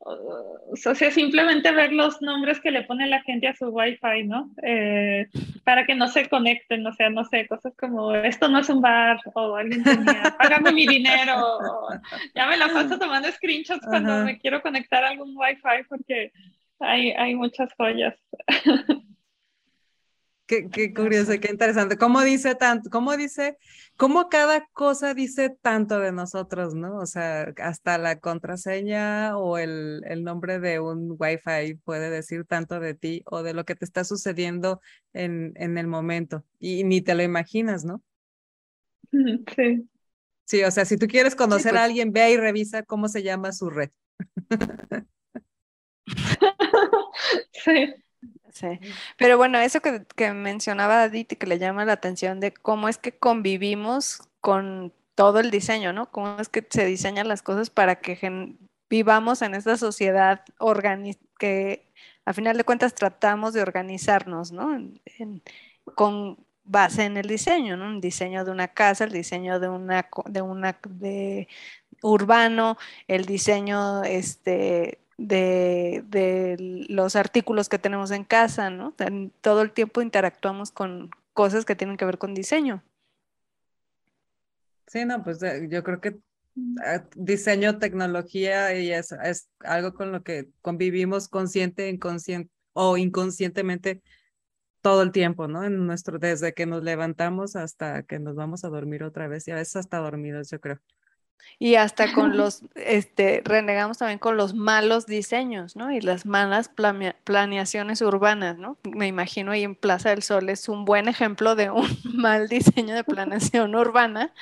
o 0.00 0.76
sea, 0.76 1.10
simplemente 1.10 1.70
ver 1.72 1.92
los 1.92 2.22
nombres 2.22 2.60
que 2.60 2.70
le 2.70 2.82
pone 2.82 3.06
la 3.06 3.20
gente 3.22 3.48
a 3.48 3.54
su 3.54 3.66
wifi, 3.68 4.24
¿no? 4.24 4.50
Eh, 4.62 5.26
para 5.64 5.84
que 5.84 5.94
no 5.94 6.08
se 6.08 6.28
conecten, 6.28 6.86
o 6.86 6.92
sea, 6.92 7.10
no 7.10 7.24
sé, 7.24 7.46
cosas 7.46 7.74
como, 7.76 8.14
esto 8.14 8.48
no 8.48 8.60
es 8.60 8.68
un 8.68 8.80
bar, 8.80 9.20
o 9.34 9.56
alguien 9.56 9.82
tenía, 9.82 10.36
págame 10.38 10.72
mi 10.72 10.86
dinero, 10.86 11.34
o, 11.36 11.88
ya 12.34 12.46
me 12.46 12.56
la 12.56 12.68
paso 12.68 12.98
tomando 12.98 13.30
screenshots 13.32 13.86
cuando 13.86 14.24
me 14.24 14.38
quiero 14.38 14.62
conectar 14.62 15.04
a 15.04 15.10
algún 15.10 15.36
wifi 15.36 15.84
porque 15.88 16.32
hay, 16.78 17.10
hay 17.12 17.34
muchas 17.34 17.72
joyas. 17.74 18.14
Qué, 20.48 20.94
curioso, 20.94 21.32
qué 21.38 21.50
interesante. 21.50 21.98
¿Cómo 21.98 22.22
dice 22.22 22.54
tanto? 22.54 22.88
¿Cómo 22.88 23.14
dice? 23.18 23.58
¿Cómo 23.98 24.30
cada 24.30 24.66
cosa 24.72 25.12
dice 25.12 25.50
tanto 25.60 25.98
de 25.98 26.10
nosotros, 26.10 26.74
no? 26.74 26.96
O 26.96 27.04
sea, 27.04 27.52
hasta 27.58 27.98
la 27.98 28.18
contraseña 28.18 29.36
o 29.36 29.58
el, 29.58 30.00
el 30.06 30.24
nombre 30.24 30.58
de 30.58 30.80
un 30.80 31.16
Wi-Fi 31.18 31.74
puede 31.84 32.08
decir 32.08 32.46
tanto 32.46 32.80
de 32.80 32.94
ti 32.94 33.22
o 33.26 33.42
de 33.42 33.52
lo 33.52 33.66
que 33.66 33.74
te 33.74 33.84
está 33.84 34.04
sucediendo 34.04 34.80
en, 35.12 35.52
en 35.56 35.76
el 35.76 35.86
momento. 35.86 36.46
Y, 36.58 36.82
ni 36.82 37.02
te 37.02 37.14
lo 37.14 37.22
imaginas, 37.22 37.84
¿no? 37.84 38.02
Sí. 39.12 39.86
Sí, 40.46 40.64
o 40.64 40.70
sea, 40.70 40.86
si 40.86 40.96
tú 40.96 41.06
quieres 41.08 41.36
conocer 41.36 41.72
a 41.72 41.80
pues 41.80 41.82
alguien, 41.82 42.10
ve 42.10 42.32
y 42.32 42.38
revisa 42.38 42.82
cómo 42.84 43.08
se 43.08 43.22
llama 43.22 43.52
su 43.52 43.68
red. 43.68 43.90
sí. 47.52 47.94
Sí, 48.58 48.78
pero 49.16 49.36
bueno, 49.36 49.58
eso 49.58 49.80
que, 49.80 50.04
que 50.16 50.32
mencionaba 50.32 51.02
Adit 51.02 51.32
y 51.32 51.36
que 51.36 51.46
le 51.46 51.58
llama 51.58 51.84
la 51.84 51.94
atención 51.94 52.40
de 52.40 52.52
cómo 52.52 52.88
es 52.88 52.98
que 52.98 53.12
convivimos 53.12 54.22
con 54.40 54.92
todo 55.14 55.40
el 55.40 55.50
diseño, 55.50 55.92
¿no? 55.92 56.10
Cómo 56.10 56.38
es 56.38 56.48
que 56.48 56.66
se 56.70 56.84
diseñan 56.84 57.28
las 57.28 57.42
cosas 57.42 57.70
para 57.70 57.96
que 57.96 58.56
vivamos 58.88 59.42
en 59.42 59.54
esta 59.54 59.76
sociedad 59.76 60.42
que 61.38 61.88
a 62.24 62.32
final 62.32 62.56
de 62.56 62.64
cuentas 62.64 62.94
tratamos 62.94 63.54
de 63.54 63.62
organizarnos, 63.62 64.52
¿no? 64.52 64.78
con 65.94 66.38
base 66.64 67.04
en 67.04 67.16
el 67.16 67.26
diseño, 67.26 67.76
¿no? 67.76 67.86
Un 67.86 68.00
diseño 68.00 68.44
de 68.44 68.50
una 68.50 68.68
casa, 68.68 69.04
el 69.04 69.12
diseño 69.12 69.58
de 69.58 69.68
una 69.68 70.08
de 70.26 70.42
una 70.42 70.78
de 70.88 71.48
urbano, 72.02 72.76
el 73.08 73.24
diseño 73.24 74.04
este 74.04 75.00
de, 75.18 76.86
los 76.88 77.16
artículos 77.16 77.68
que 77.68 77.78
tenemos 77.78 78.10
en 78.10 78.24
casa, 78.24 78.70
¿no? 78.70 78.94
Todo 79.40 79.62
el 79.62 79.72
tiempo 79.72 80.00
interactuamos 80.00 80.70
con 80.70 81.10
cosas 81.34 81.64
que 81.64 81.76
tienen 81.76 81.96
que 81.96 82.04
ver 82.04 82.18
con 82.18 82.34
diseño. 82.34 82.82
Sí, 84.86 85.04
no, 85.04 85.22
pues 85.22 85.42
eh, 85.42 85.68
yo 85.70 85.84
creo 85.84 86.00
que 86.00 86.08
eh, 86.86 87.00
diseño, 87.14 87.78
tecnología 87.78 88.74
y 88.74 88.90
es, 88.90 89.12
es 89.12 89.50
algo 89.60 89.92
con 89.92 90.12
lo 90.12 90.22
que 90.22 90.48
convivimos 90.62 91.28
consciente, 91.28 91.90
inconsciente 91.90 92.50
o 92.72 92.96
inconscientemente 92.96 94.02
todo 94.80 95.02
el 95.02 95.12
tiempo, 95.12 95.48
¿no? 95.48 95.64
En 95.64 95.86
nuestro, 95.86 96.18
desde 96.18 96.54
que 96.54 96.64
nos 96.64 96.82
levantamos 96.82 97.56
hasta 97.56 98.04
que 98.04 98.18
nos 98.18 98.36
vamos 98.36 98.64
a 98.64 98.68
dormir 98.68 99.02
otra 99.02 99.28
vez 99.28 99.46
y 99.48 99.50
a 99.50 99.56
veces 99.56 99.76
hasta 99.76 99.98
dormidos, 99.98 100.50
yo 100.50 100.60
creo. 100.60 100.80
Y 101.58 101.74
hasta 101.74 102.12
con 102.12 102.36
los, 102.36 102.62
este, 102.74 103.42
renegamos 103.44 103.98
también 103.98 104.18
con 104.18 104.36
los 104.36 104.54
malos 104.54 105.06
diseños, 105.06 105.76
¿no? 105.76 105.90
Y 105.90 106.00
las 106.00 106.26
malas 106.26 106.70
planeaciones 107.24 108.00
urbanas, 108.00 108.58
¿no? 108.58 108.78
Me 108.84 109.06
imagino 109.06 109.52
ahí 109.52 109.64
en 109.64 109.74
Plaza 109.74 110.10
del 110.10 110.22
Sol 110.22 110.48
es 110.50 110.68
un 110.68 110.84
buen 110.84 111.08
ejemplo 111.08 111.54
de 111.54 111.70
un 111.70 111.88
mal 112.14 112.48
diseño 112.48 112.94
de 112.94 113.04
planeación 113.04 113.74
urbana. 113.74 114.32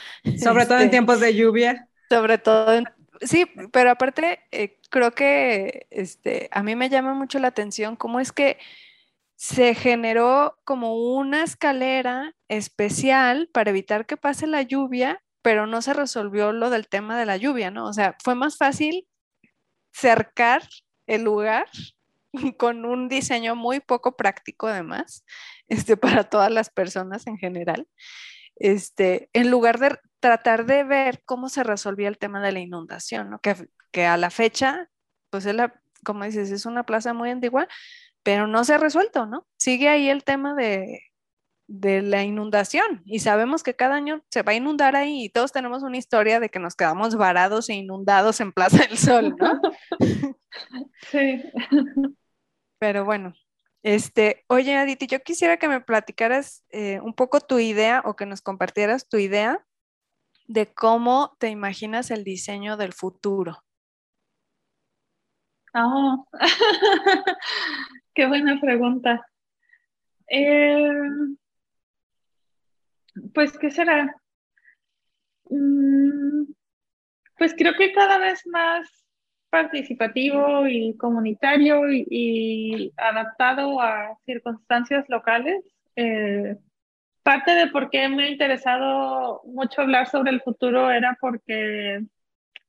Sobre 0.42 0.66
todo 0.66 0.78
en 0.78 0.84
este, 0.84 0.90
tiempos 0.90 1.20
de 1.20 1.34
lluvia. 1.34 1.88
Sobre 2.08 2.38
todo 2.38 2.72
en, 2.72 2.84
sí, 3.20 3.46
pero 3.72 3.90
aparte 3.90 4.40
eh, 4.52 4.78
creo 4.90 5.12
que 5.12 5.86
este, 5.90 6.48
a 6.52 6.62
mí 6.62 6.76
me 6.76 6.88
llama 6.88 7.14
mucho 7.14 7.38
la 7.38 7.48
atención 7.48 7.96
cómo 7.96 8.20
es 8.20 8.32
que 8.32 8.58
se 9.36 9.74
generó 9.74 10.58
como 10.64 10.94
una 11.14 11.44
escalera 11.44 12.34
especial 12.48 13.48
para 13.52 13.70
evitar 13.70 14.06
que 14.06 14.16
pase 14.16 14.46
la 14.46 14.62
lluvia 14.62 15.22
pero 15.46 15.68
no 15.68 15.80
se 15.80 15.94
resolvió 15.94 16.50
lo 16.50 16.70
del 16.70 16.88
tema 16.88 17.16
de 17.16 17.24
la 17.24 17.36
lluvia, 17.36 17.70
¿no? 17.70 17.86
O 17.86 17.92
sea, 17.92 18.16
fue 18.24 18.34
más 18.34 18.56
fácil 18.56 19.06
cercar 19.92 20.68
el 21.06 21.22
lugar 21.22 21.68
con 22.58 22.84
un 22.84 23.08
diseño 23.08 23.54
muy 23.54 23.78
poco 23.78 24.16
práctico 24.16 24.66
además, 24.66 25.24
este, 25.68 25.96
para 25.96 26.24
todas 26.24 26.50
las 26.50 26.68
personas 26.68 27.28
en 27.28 27.38
general, 27.38 27.86
este, 28.56 29.30
en 29.34 29.52
lugar 29.52 29.78
de 29.78 29.96
tratar 30.18 30.66
de 30.66 30.82
ver 30.82 31.22
cómo 31.24 31.48
se 31.48 31.62
resolvía 31.62 32.08
el 32.08 32.18
tema 32.18 32.42
de 32.42 32.50
la 32.50 32.58
inundación, 32.58 33.30
¿no? 33.30 33.38
Que, 33.38 33.68
que 33.92 34.04
a 34.04 34.16
la 34.16 34.30
fecha, 34.30 34.90
pues 35.30 35.46
es 35.46 35.54
la, 35.54 35.80
como 36.04 36.24
dices, 36.24 36.50
es 36.50 36.66
una 36.66 36.84
plaza 36.86 37.14
muy 37.14 37.30
antigua, 37.30 37.68
pero 38.24 38.48
no 38.48 38.64
se 38.64 38.74
ha 38.74 38.78
resuelto, 38.78 39.26
¿no? 39.26 39.46
Sigue 39.58 39.88
ahí 39.90 40.08
el 40.08 40.24
tema 40.24 40.56
de, 40.56 41.02
de 41.68 42.02
la 42.02 42.22
inundación 42.22 43.02
y 43.04 43.18
sabemos 43.18 43.62
que 43.62 43.74
cada 43.74 43.96
año 43.96 44.22
se 44.30 44.42
va 44.42 44.52
a 44.52 44.56
inundar 44.56 44.94
ahí 44.94 45.24
y 45.24 45.28
todos 45.30 45.52
tenemos 45.52 45.82
una 45.82 45.96
historia 45.96 46.38
de 46.38 46.48
que 46.48 46.60
nos 46.60 46.76
quedamos 46.76 47.16
varados 47.16 47.68
e 47.68 47.74
inundados 47.74 48.40
en 48.40 48.52
Plaza 48.52 48.86
del 48.86 48.96
Sol, 48.96 49.36
¿no? 49.38 49.60
Sí. 51.10 51.42
Pero 52.78 53.04
bueno, 53.04 53.34
este, 53.82 54.44
oye 54.48 54.74
Aditi, 54.74 55.06
yo 55.06 55.20
quisiera 55.20 55.58
que 55.58 55.68
me 55.68 55.80
platicaras 55.80 56.64
eh, 56.70 56.98
un 57.00 57.14
poco 57.14 57.40
tu 57.40 57.58
idea 57.58 58.02
o 58.04 58.16
que 58.16 58.26
nos 58.26 58.40
compartieras 58.40 59.08
tu 59.08 59.18
idea 59.18 59.64
de 60.46 60.72
cómo 60.72 61.36
te 61.38 61.50
imaginas 61.50 62.10
el 62.10 62.24
diseño 62.24 62.76
del 62.76 62.92
futuro. 62.92 63.62
Oh, 65.74 66.26
qué 68.14 68.26
buena 68.26 68.58
pregunta. 68.60 69.26
Eh, 70.28 70.90
pues, 73.34 73.58
¿qué 73.58 73.70
será? 73.70 74.14
Mm, 75.50 76.44
pues 77.38 77.54
creo 77.56 77.74
que 77.74 77.92
cada 77.92 78.18
vez 78.18 78.46
más 78.46 79.06
participativo 79.50 80.66
y 80.66 80.96
comunitario 80.96 81.82
y, 81.90 82.92
adaptado 82.96 83.80
a 83.80 84.16
circunstancias 84.26 85.04
locales. 85.08 85.64
Eh, 85.96 86.56
parte 87.22 87.52
de 87.52 87.68
por 87.68 87.90
qué 87.90 88.08
me 88.08 88.24
ha 88.24 88.30
interesado 88.30 89.42
mucho 89.44 89.82
hablar 89.82 90.08
sobre 90.08 90.30
el 90.30 90.42
futuro 90.42 90.90
era 90.90 91.16
porque, 91.20 92.02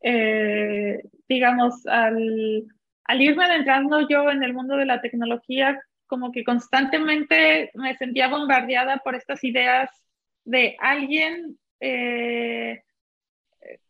eh, 0.01 1.03
digamos, 1.27 1.85
al, 1.87 2.63
al 3.05 3.21
irme 3.21 3.45
adentrando 3.45 4.07
yo 4.07 4.29
en 4.31 4.43
el 4.43 4.53
mundo 4.53 4.77
de 4.77 4.85
la 4.85 5.01
tecnología, 5.01 5.79
como 6.07 6.31
que 6.31 6.43
constantemente 6.43 7.71
me 7.75 7.95
sentía 7.97 8.29
bombardeada 8.29 8.97
por 8.99 9.15
estas 9.15 9.43
ideas 9.43 9.89
de 10.47 10.77
alguien 10.79 11.57
eh, 11.79 12.81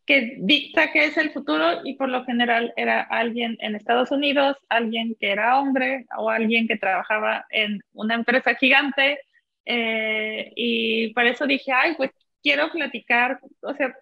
que 0.06 0.38
dicta 0.40 0.92
qué 0.92 1.06
es 1.06 1.18
el 1.18 1.32
futuro 1.32 1.82
y 1.84 1.96
por 1.96 2.10
lo 2.10 2.24
general 2.26 2.74
era 2.78 3.02
alguien 3.02 3.58
en 3.60 3.76
Estados 3.76 4.10
Unidos, 4.12 4.58
alguien 4.70 5.16
que 5.20 5.32
era 5.32 5.60
hombre 5.60 6.06
o 6.18 6.30
alguien 6.30 6.68
que 6.68 6.78
trabajaba 6.78 7.46
en 7.50 7.82
una 7.94 8.16
empresa 8.16 8.56
gigante. 8.56 9.20
Eh, 9.66 10.52
y 10.56 11.14
por 11.14 11.26
eso 11.26 11.46
dije, 11.46 11.72
ay, 11.74 11.94
pues 11.96 12.12
quiero 12.42 12.72
platicar, 12.72 13.40
o 13.62 13.74
sea, 13.74 13.96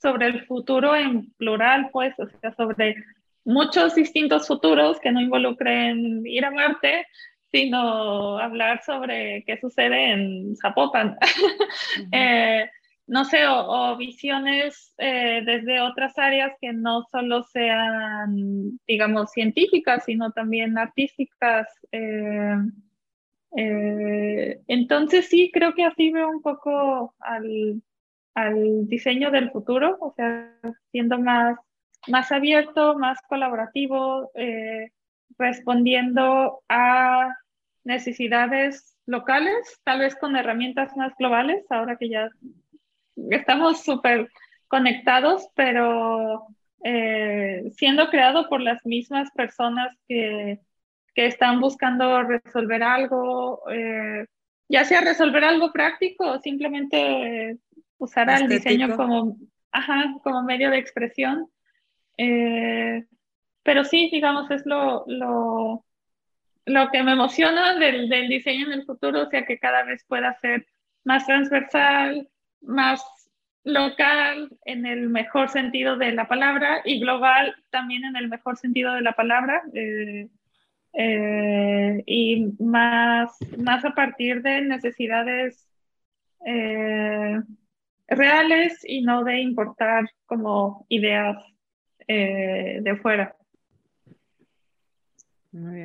sobre 0.00 0.26
el 0.26 0.46
futuro 0.46 0.94
en 0.94 1.32
plural, 1.32 1.90
pues, 1.92 2.14
o 2.18 2.28
sea, 2.40 2.52
sobre 2.54 2.96
muchos 3.44 3.94
distintos 3.94 4.46
futuros 4.46 5.00
que 5.00 5.12
no 5.12 5.20
involucren 5.20 6.24
ir 6.26 6.44
a 6.44 6.50
Marte, 6.50 7.06
sino 7.52 8.38
hablar 8.38 8.82
sobre 8.82 9.44
qué 9.46 9.58
sucede 9.58 10.12
en 10.12 10.56
Zapopan. 10.56 11.16
Eh, 12.12 12.68
no 13.06 13.24
sé, 13.26 13.46
o, 13.46 13.96
visiones 13.96 14.94
eh, 14.96 15.42
desde 15.44 15.80
otras 15.80 16.16
áreas 16.18 16.52
que 16.60 16.72
no 16.72 17.04
solo 17.10 17.42
sean, 17.42 18.80
digamos, 18.86 19.32
científicas, 19.32 20.04
sino 20.06 20.32
también 20.32 20.78
artísticas. 20.78 21.66
Eh, 21.90 22.56
entonces 24.66 25.28
sí, 25.28 25.50
creo 25.52 25.74
que 25.74 25.84
así 25.84 26.10
veo 26.10 26.30
un 26.30 26.40
poco 26.40 27.14
al, 27.18 27.82
al 28.34 28.88
diseño 28.88 29.30
del 29.30 29.50
futuro, 29.50 29.98
o 30.00 30.14
sea, 30.14 30.50
siendo 30.90 31.18
más, 31.18 31.58
más 32.08 32.32
abierto, 32.32 32.96
más 32.98 33.18
colaborativo, 33.28 34.30
respondiendo 35.38 36.62
a 36.68 37.34
necesidades 37.84 38.96
locales, 39.06 39.80
tal 39.84 40.00
vez 40.00 40.14
con 40.16 40.36
herramientas 40.36 40.96
más 40.96 41.12
globales, 41.18 41.64
ahora 41.70 41.96
que 41.96 42.08
ya 42.08 42.30
estamos 43.30 43.82
súper 43.82 44.30
conectados, 44.68 45.48
pero 45.54 46.46
eh, 46.84 47.70
siendo 47.76 48.08
creado 48.08 48.48
por 48.48 48.60
las 48.60 48.84
mismas 48.86 49.30
personas 49.32 49.94
que, 50.08 50.60
que 51.14 51.26
están 51.26 51.60
buscando 51.60 52.22
resolver 52.22 52.82
algo, 52.82 53.62
eh, 53.70 54.26
ya 54.68 54.84
sea 54.84 55.00
resolver 55.00 55.44
algo 55.44 55.72
práctico 55.72 56.24
o 56.30 56.40
simplemente 56.40 57.58
usar 57.98 58.30
el 58.30 58.48
diseño 58.48 58.96
como, 58.96 59.36
ajá, 59.70 60.14
como 60.22 60.42
medio 60.42 60.70
de 60.70 60.78
expresión. 60.78 61.48
Eh, 62.16 63.04
pero 63.62 63.84
sí, 63.84 64.08
digamos, 64.12 64.50
es 64.50 64.66
lo, 64.66 65.04
lo, 65.06 65.84
lo 66.66 66.90
que 66.90 67.02
me 67.02 67.12
emociona 67.12 67.74
del, 67.78 68.08
del, 68.08 68.28
diseño 68.28 68.66
en 68.66 68.72
el 68.72 68.84
futuro, 68.84 69.22
o 69.22 69.30
sea, 69.30 69.44
que 69.44 69.58
cada 69.58 69.84
vez 69.84 70.04
pueda 70.06 70.38
ser 70.40 70.66
más 71.04 71.26
transversal, 71.26 72.28
más 72.60 73.02
local 73.64 74.50
en 74.64 74.86
el 74.86 75.08
mejor 75.08 75.48
sentido 75.48 75.96
de 75.96 76.12
la 76.12 76.26
palabra 76.26 76.82
y 76.84 77.00
global 77.00 77.54
también 77.70 78.04
en 78.04 78.16
el 78.16 78.28
mejor 78.28 78.56
sentido 78.56 78.92
de 78.94 79.02
la 79.02 79.12
palabra 79.12 79.62
eh, 79.72 80.28
eh, 80.94 82.02
y 82.06 82.52
más, 82.58 83.36
más 83.58 83.84
a 83.84 83.94
partir 83.94 84.42
de 84.42 84.62
necesidades 84.62 85.68
eh, 86.44 87.40
reales 88.08 88.80
y 88.84 89.02
no 89.02 89.22
de 89.24 89.40
importar 89.40 90.10
como 90.26 90.86
ideas 90.88 91.36
de 92.08 92.98
fuera. 93.00 93.34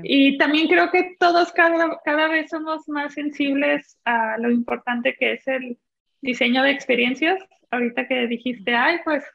Y 0.03 0.37
también 0.37 0.67
creo 0.67 0.89
que 0.91 1.15
todos 1.19 1.51
cada, 1.51 1.99
cada 2.05 2.29
vez 2.29 2.49
somos 2.49 2.87
más 2.87 3.13
sensibles 3.13 3.99
a 4.05 4.37
lo 4.37 4.49
importante 4.49 5.15
que 5.15 5.33
es 5.33 5.47
el 5.47 5.77
diseño 6.21 6.63
de 6.63 6.71
experiencias. 6.71 7.39
Ahorita 7.69 8.07
que 8.07 8.27
dijiste, 8.27 8.73
ay, 8.73 8.99
pues 9.03 9.25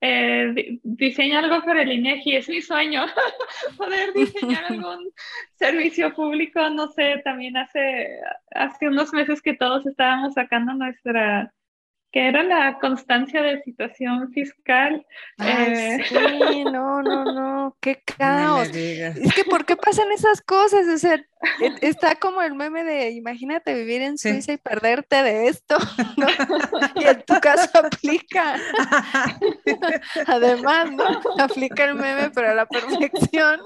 eh, 0.00 0.78
diseña 0.82 1.40
algo 1.40 1.64
para 1.64 1.82
el 1.82 1.92
INEGI, 1.92 2.36
es 2.36 2.48
mi 2.48 2.62
sueño 2.62 3.06
poder 3.76 4.12
diseñar 4.12 4.64
algún 4.68 5.10
servicio 5.54 6.14
público, 6.14 6.70
no 6.70 6.88
sé, 6.88 7.20
también 7.24 7.56
hace, 7.56 8.20
hace 8.52 8.88
unos 8.88 9.12
meses 9.12 9.42
que 9.42 9.54
todos 9.54 9.86
estábamos 9.86 10.34
sacando 10.34 10.74
nuestra 10.74 11.52
que 12.10 12.26
era 12.26 12.42
la 12.42 12.78
constancia 12.78 13.42
de 13.42 13.62
situación 13.62 14.32
fiscal. 14.32 15.06
Eh, 15.44 15.98
sí, 16.08 16.14
no, 16.64 17.02
no, 17.02 17.24
no, 17.24 17.76
qué 17.80 18.02
caos. 18.02 18.68
es 18.74 19.34
que, 19.34 19.44
¿por 19.44 19.66
qué 19.66 19.76
pasan 19.76 20.10
esas 20.12 20.40
cosas? 20.40 20.86
O 20.88 20.96
sea, 20.96 21.16
e, 21.16 21.24
está 21.82 22.14
como 22.14 22.40
el 22.40 22.54
meme 22.54 22.82
de, 22.82 23.10
imagínate 23.10 23.74
vivir 23.74 24.00
en 24.00 24.16
Suiza 24.16 24.52
y 24.52 24.56
perderte 24.56 25.22
de 25.22 25.48
esto, 25.48 25.76
y 26.96 27.04
en 27.04 27.22
tu 27.22 27.34
caso 27.40 27.78
aplica. 27.78 28.56
Además, 30.26 30.90
¿no? 30.92 31.04
Aplica 31.38 31.84
el 31.84 31.94
meme, 31.94 32.30
pero 32.30 32.50
a 32.50 32.54
la 32.54 32.66
perfección. 32.66 33.60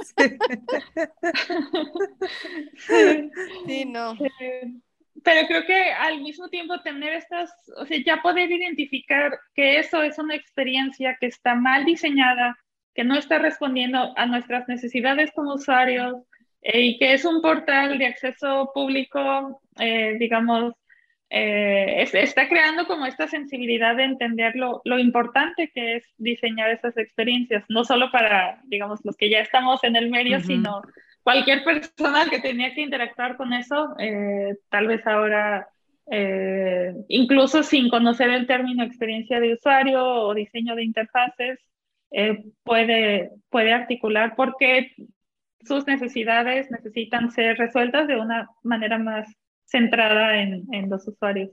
Sí, 3.66 3.84
no 3.84 4.16
pero 5.24 5.46
creo 5.46 5.64
que 5.64 5.92
al 5.92 6.20
mismo 6.20 6.48
tiempo 6.48 6.80
tener 6.80 7.12
estas, 7.14 7.52
o 7.76 7.86
sea, 7.86 7.98
ya 8.04 8.22
poder 8.22 8.50
identificar 8.50 9.38
que 9.54 9.78
eso 9.78 10.02
es 10.02 10.18
una 10.18 10.34
experiencia 10.34 11.16
que 11.20 11.26
está 11.26 11.54
mal 11.54 11.84
diseñada, 11.84 12.56
que 12.94 13.04
no 13.04 13.16
está 13.16 13.38
respondiendo 13.38 14.12
a 14.16 14.26
nuestras 14.26 14.68
necesidades 14.68 15.30
como 15.34 15.54
usuarios 15.54 16.16
eh, 16.62 16.80
y 16.80 16.98
que 16.98 17.14
es 17.14 17.24
un 17.24 17.40
portal 17.40 17.98
de 17.98 18.06
acceso 18.06 18.70
público, 18.74 19.60
eh, 19.78 20.16
digamos, 20.18 20.74
eh, 21.30 22.06
está 22.12 22.46
creando 22.46 22.86
como 22.86 23.06
esta 23.06 23.26
sensibilidad 23.26 23.96
de 23.96 24.04
entender 24.04 24.54
lo, 24.54 24.82
lo, 24.84 24.98
importante 24.98 25.70
que 25.72 25.96
es 25.96 26.04
diseñar 26.18 26.70
esas 26.70 26.94
experiencias, 26.98 27.64
no 27.70 27.84
solo 27.84 28.10
para, 28.10 28.60
digamos, 28.64 29.00
los 29.04 29.16
que 29.16 29.30
ya 29.30 29.40
estamos 29.40 29.82
en 29.82 29.96
el 29.96 30.10
medio, 30.10 30.40
sino 30.40 30.82
cualquier 31.22 31.64
persona 31.64 32.26
que 32.28 32.40
tenía 32.40 32.74
que 32.74 32.82
interactuar 32.82 33.36
con 33.36 33.52
eso, 33.52 33.94
eh, 33.98 34.56
tal 34.68 34.86
vez 34.88 35.06
ahora, 35.06 35.68
eh, 36.10 36.94
incluso 37.08 37.62
sin 37.62 37.88
conocer 37.88 38.30
el 38.30 38.46
término 38.46 38.84
experiencia 38.84 39.40
de 39.40 39.54
usuario 39.54 40.04
o 40.04 40.34
diseño 40.34 40.74
de 40.74 40.84
interfaces, 40.84 41.58
eh, 42.10 42.44
puede, 42.62 43.30
puede 43.50 43.72
articular 43.72 44.34
porque 44.36 44.92
sus 45.64 45.86
necesidades 45.86 46.70
necesitan 46.70 47.30
ser 47.30 47.56
resueltas 47.56 48.08
de 48.08 48.16
una 48.16 48.48
manera 48.62 48.98
más 48.98 49.28
centrada 49.64 50.42
en, 50.42 50.64
en 50.72 50.90
los 50.90 51.06
usuarios. 51.06 51.50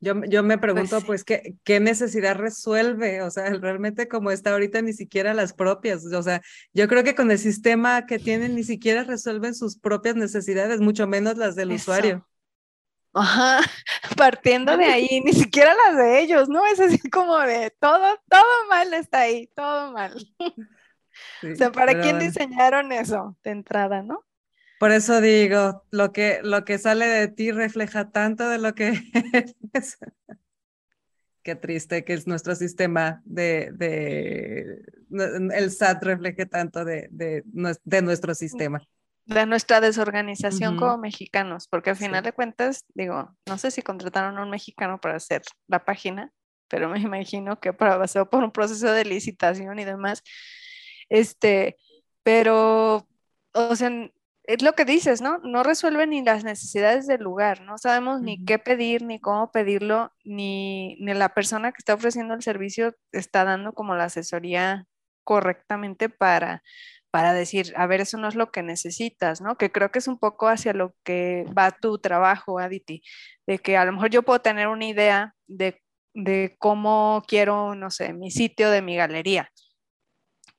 Yo, 0.00 0.14
yo 0.24 0.42
me 0.42 0.56
pues 0.56 0.72
pregunto, 0.72 1.00
pues, 1.06 1.24
¿qué, 1.24 1.54
¿qué, 1.62 1.78
necesidad 1.78 2.36
resuelve? 2.36 3.22
O 3.22 3.30
sea, 3.30 3.50
realmente 3.50 4.08
como 4.08 4.30
está 4.30 4.52
ahorita, 4.52 4.80
ni 4.80 4.94
siquiera 4.94 5.34
las 5.34 5.52
propias. 5.52 6.06
O 6.06 6.22
sea, 6.22 6.40
yo 6.72 6.88
creo 6.88 7.04
que 7.04 7.14
con 7.14 7.30
el 7.30 7.38
sistema 7.38 8.06
que 8.06 8.18
tienen, 8.18 8.54
ni 8.54 8.64
siquiera 8.64 9.04
resuelven 9.04 9.54
sus 9.54 9.78
propias 9.78 10.16
necesidades, 10.16 10.80
mucho 10.80 11.06
menos 11.06 11.36
las 11.36 11.54
del 11.54 11.72
usuario. 11.72 12.26
Ajá, 13.12 13.60
partiendo 14.16 14.76
de 14.76 14.86
ahí, 14.86 15.20
ni 15.24 15.32
siquiera 15.32 15.74
las 15.74 15.96
de 15.96 16.20
ellos, 16.20 16.48
¿no? 16.48 16.64
Es 16.66 16.80
así 16.80 17.10
como 17.10 17.38
de 17.40 17.70
todo, 17.78 18.18
todo 18.28 18.68
mal 18.68 18.94
está 18.94 19.20
ahí, 19.20 19.48
todo 19.54 19.92
mal. 19.92 20.14
o 20.38 21.56
sea, 21.56 21.72
¿para 21.72 22.00
quién 22.00 22.18
diseñaron 22.18 22.90
eso 22.92 23.36
de 23.42 23.50
entrada, 23.50 24.02
no? 24.02 24.24
Por 24.80 24.92
eso 24.92 25.20
digo, 25.20 25.84
lo 25.90 26.10
que, 26.10 26.40
lo 26.42 26.64
que 26.64 26.78
sale 26.78 27.06
de 27.06 27.28
ti 27.28 27.52
refleja 27.52 28.10
tanto 28.10 28.48
de 28.48 28.56
lo 28.56 28.74
que 28.74 28.98
eres. 29.74 29.98
Qué 31.42 31.54
triste 31.54 32.02
que 32.02 32.14
es 32.14 32.26
nuestro 32.26 32.54
sistema 32.54 33.20
de, 33.26 33.72
de 33.74 34.82
el 35.54 35.70
SAT 35.70 36.02
refleje 36.02 36.46
tanto 36.46 36.86
de, 36.86 37.08
de, 37.10 37.44
de 37.84 38.02
nuestro 38.02 38.34
sistema. 38.34 38.80
De 39.26 39.44
nuestra 39.44 39.82
desorganización 39.82 40.78
como 40.78 40.96
mexicanos, 40.96 41.68
porque 41.68 41.90
al 41.90 41.96
final 41.96 42.24
de 42.24 42.32
cuentas, 42.32 42.86
digo, 42.94 43.36
no 43.46 43.58
sé 43.58 43.70
si 43.70 43.82
contrataron 43.82 44.38
a 44.38 44.42
un 44.44 44.50
mexicano 44.50 44.98
para 44.98 45.16
hacer 45.16 45.42
la 45.68 45.84
página, 45.84 46.32
pero 46.68 46.88
me 46.88 47.00
imagino 47.00 47.60
que 47.60 47.74
pasó 47.74 48.30
por 48.30 48.42
un 48.44 48.50
proceso 48.50 48.90
de 48.90 49.04
licitación 49.04 49.78
y 49.78 49.84
demás. 49.84 50.22
Este, 51.10 51.76
pero, 52.22 53.06
o 53.52 53.76
sea, 53.76 53.90
es 54.54 54.62
lo 54.62 54.72
que 54.72 54.84
dices, 54.84 55.20
¿no? 55.20 55.38
No 55.38 55.62
resuelve 55.62 56.08
ni 56.08 56.22
las 56.22 56.42
necesidades 56.42 57.06
del 57.06 57.22
lugar, 57.22 57.60
no 57.62 57.78
sabemos 57.78 58.20
ni 58.20 58.44
qué 58.44 58.58
pedir, 58.58 59.02
ni 59.02 59.20
cómo 59.20 59.52
pedirlo, 59.52 60.12
ni, 60.24 60.96
ni, 60.96 61.14
la 61.14 61.28
persona 61.34 61.70
que 61.70 61.78
está 61.78 61.94
ofreciendo 61.94 62.34
el 62.34 62.42
servicio 62.42 62.96
está 63.12 63.44
dando 63.44 63.72
como 63.72 63.94
la 63.94 64.04
asesoría 64.04 64.86
correctamente 65.22 66.08
para, 66.08 66.64
para 67.12 67.32
decir, 67.32 67.72
a 67.76 67.86
ver, 67.86 68.00
eso 68.00 68.18
no 68.18 68.26
es 68.26 68.34
lo 68.34 68.50
que 68.50 68.64
necesitas, 68.64 69.40
¿no? 69.40 69.56
Que 69.56 69.70
creo 69.70 69.92
que 69.92 70.00
es 70.00 70.08
un 70.08 70.18
poco 70.18 70.48
hacia 70.48 70.72
lo 70.72 70.94
que 71.04 71.44
va 71.56 71.70
tu 71.70 71.98
trabajo, 71.98 72.58
Aditi, 72.58 73.02
de 73.46 73.58
que 73.60 73.76
a 73.76 73.84
lo 73.84 73.92
mejor 73.92 74.10
yo 74.10 74.22
puedo 74.24 74.40
tener 74.40 74.66
una 74.66 74.86
idea 74.86 75.36
de, 75.46 75.80
de 76.12 76.56
cómo 76.58 77.22
quiero, 77.28 77.76
no 77.76 77.90
sé, 77.90 78.12
mi 78.14 78.32
sitio 78.32 78.68
de 78.70 78.82
mi 78.82 78.96
galería, 78.96 79.52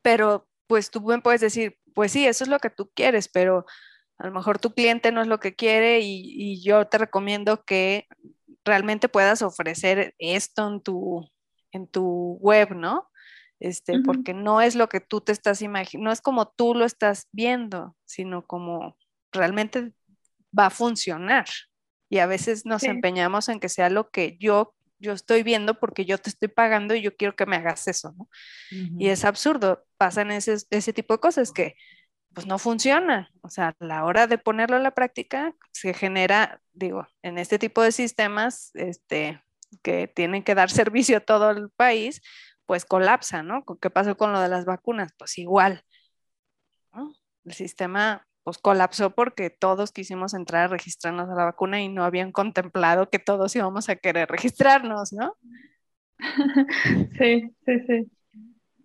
pero 0.01 0.47
pues 0.67 0.89
tú 0.89 1.01
me 1.01 1.19
puedes 1.19 1.41
decir, 1.41 1.77
pues 1.93 2.11
sí, 2.11 2.25
eso 2.25 2.43
es 2.43 2.49
lo 2.49 2.59
que 2.59 2.69
tú 2.69 2.91
quieres, 2.93 3.27
pero 3.27 3.65
a 4.17 4.27
lo 4.27 4.33
mejor 4.33 4.59
tu 4.59 4.73
cliente 4.73 5.11
no 5.11 5.21
es 5.21 5.27
lo 5.27 5.39
que 5.39 5.55
quiere 5.55 5.99
y, 6.01 6.61
yo 6.63 6.87
te 6.87 6.97
recomiendo 6.97 7.63
que 7.63 8.07
realmente 8.63 9.09
puedas 9.09 9.41
ofrecer 9.41 10.13
esto 10.19 10.67
en 10.67 10.81
tu, 10.81 11.29
en 11.71 11.87
tu 11.87 12.37
web, 12.39 12.75
¿no? 12.75 13.09
Este, 13.59 13.99
Porque 13.99 14.33
no 14.33 14.61
es 14.61 14.75
lo 14.75 14.89
que 14.89 14.99
tú 14.99 15.21
te 15.21 15.31
estás 15.31 15.61
imaginando, 15.61 16.05
no 16.05 16.11
es 16.11 16.21
como 16.21 16.49
tú 16.49 16.73
lo 16.73 16.85
estás 16.85 17.27
viendo, 17.31 17.95
sino 18.05 18.45
como 18.45 18.97
realmente 19.31 19.93
va 20.57 20.67
a 20.67 20.71
funcionar. 20.71 21.45
Y 22.09 22.19
a 22.19 22.25
veces 22.25 22.65
nos 22.65 22.83
empeñamos 22.83 23.49
en 23.49 23.59
que 23.59 23.69
sea 23.69 23.89
lo 23.89 24.09
que 24.09 24.37
yo, 24.39 24.75
yo 25.01 25.13
estoy 25.13 25.43
viendo 25.43 25.79
porque 25.79 26.05
yo 26.05 26.17
te 26.17 26.29
estoy 26.29 26.47
pagando 26.47 26.95
y 26.95 27.01
yo 27.01 27.15
quiero 27.17 27.35
que 27.35 27.45
me 27.45 27.57
hagas 27.57 27.87
eso, 27.87 28.13
¿no? 28.17 28.29
Y 28.69 29.09
es 29.09 29.25
absurdo, 29.25 29.83
pasan 29.97 30.31
ese, 30.31 30.57
ese 30.69 30.93
tipo 30.93 31.15
de 31.15 31.19
cosas 31.19 31.51
que 31.51 31.75
pues 32.33 32.45
no 32.45 32.59
funciona. 32.59 33.31
O 33.41 33.49
sea, 33.49 33.69
a 33.69 33.85
la 33.85 34.05
hora 34.05 34.27
de 34.27 34.37
ponerlo 34.37 34.77
en 34.77 34.83
la 34.83 34.91
práctica, 34.91 35.53
se 35.71 35.93
genera, 35.93 36.61
digo, 36.71 37.07
en 37.23 37.37
este 37.37 37.59
tipo 37.59 37.81
de 37.81 37.91
sistemas 37.91 38.71
este, 38.75 39.43
que 39.81 40.07
tienen 40.07 40.43
que 40.43 40.55
dar 40.55 40.69
servicio 40.71 41.17
a 41.17 41.21
todo 41.21 41.49
el 41.51 41.69
país, 41.71 42.21
pues 42.65 42.85
colapsa, 42.85 43.43
¿no? 43.43 43.65
¿Qué 43.81 43.89
pasó 43.89 44.15
con 44.15 44.31
lo 44.31 44.39
de 44.39 44.49
las 44.49 44.65
vacunas? 44.65 45.11
Pues 45.17 45.37
igual. 45.37 45.83
El 47.43 47.53
sistema 47.53 48.27
pues 48.43 48.57
colapsó 48.57 49.11
porque 49.11 49.49
todos 49.49 49.91
quisimos 49.91 50.33
entrar 50.33 50.65
a 50.65 50.67
registrarnos 50.67 51.29
a 51.29 51.35
la 51.35 51.45
vacuna 51.45 51.81
y 51.81 51.89
no 51.89 52.03
habían 52.03 52.31
contemplado 52.31 53.09
que 53.09 53.19
todos 53.19 53.55
íbamos 53.55 53.89
a 53.89 53.95
querer 53.95 54.29
registrarnos, 54.29 55.13
¿no? 55.13 55.37
Sí, 57.17 57.55
sí, 57.65 57.79
sí. 57.87 58.11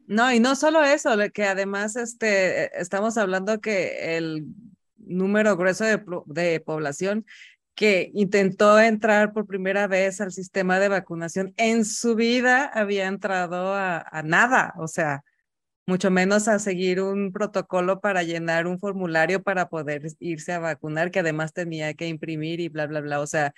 No, 0.06 0.32
y 0.32 0.40
no 0.40 0.54
solo 0.54 0.82
eso, 0.84 1.10
que 1.34 1.44
además 1.44 1.96
este, 1.96 2.80
estamos 2.80 3.16
hablando 3.18 3.60
que 3.60 4.16
el 4.16 4.46
número 4.96 5.56
grueso 5.56 5.84
de, 6.26 6.60
población 6.60 7.26
que 7.74 8.10
intentó 8.14 8.78
entrar 8.78 9.32
por 9.32 9.46
primera 9.46 9.86
vez 9.86 10.20
al 10.20 10.32
sistema 10.32 10.78
de 10.78 10.88
vacunación 10.88 11.52
en 11.56 11.84
su 11.84 12.14
vida 12.14 12.64
había 12.66 13.06
entrado 13.06 13.74
a, 13.74 13.98
a 13.98 14.22
nada, 14.22 14.72
o 14.78 14.88
sea, 14.88 15.24
mucho 15.86 16.10
menos 16.10 16.48
a 16.48 16.58
seguir 16.58 17.00
un 17.00 17.32
protocolo 17.32 18.00
para 18.00 18.24
llenar 18.24 18.66
un 18.66 18.78
formulario 18.78 19.42
para 19.42 19.68
poder 19.68 20.02
irse 20.18 20.52
a 20.52 20.58
vacunar, 20.58 21.10
que 21.10 21.20
además 21.20 21.52
tenía 21.52 21.94
que 21.94 22.08
imprimir 22.08 22.60
y 22.60 22.68
bla, 22.68 22.86
bla, 22.86 23.00
bla. 23.00 23.20
O 23.20 23.26
sea, 23.26 23.54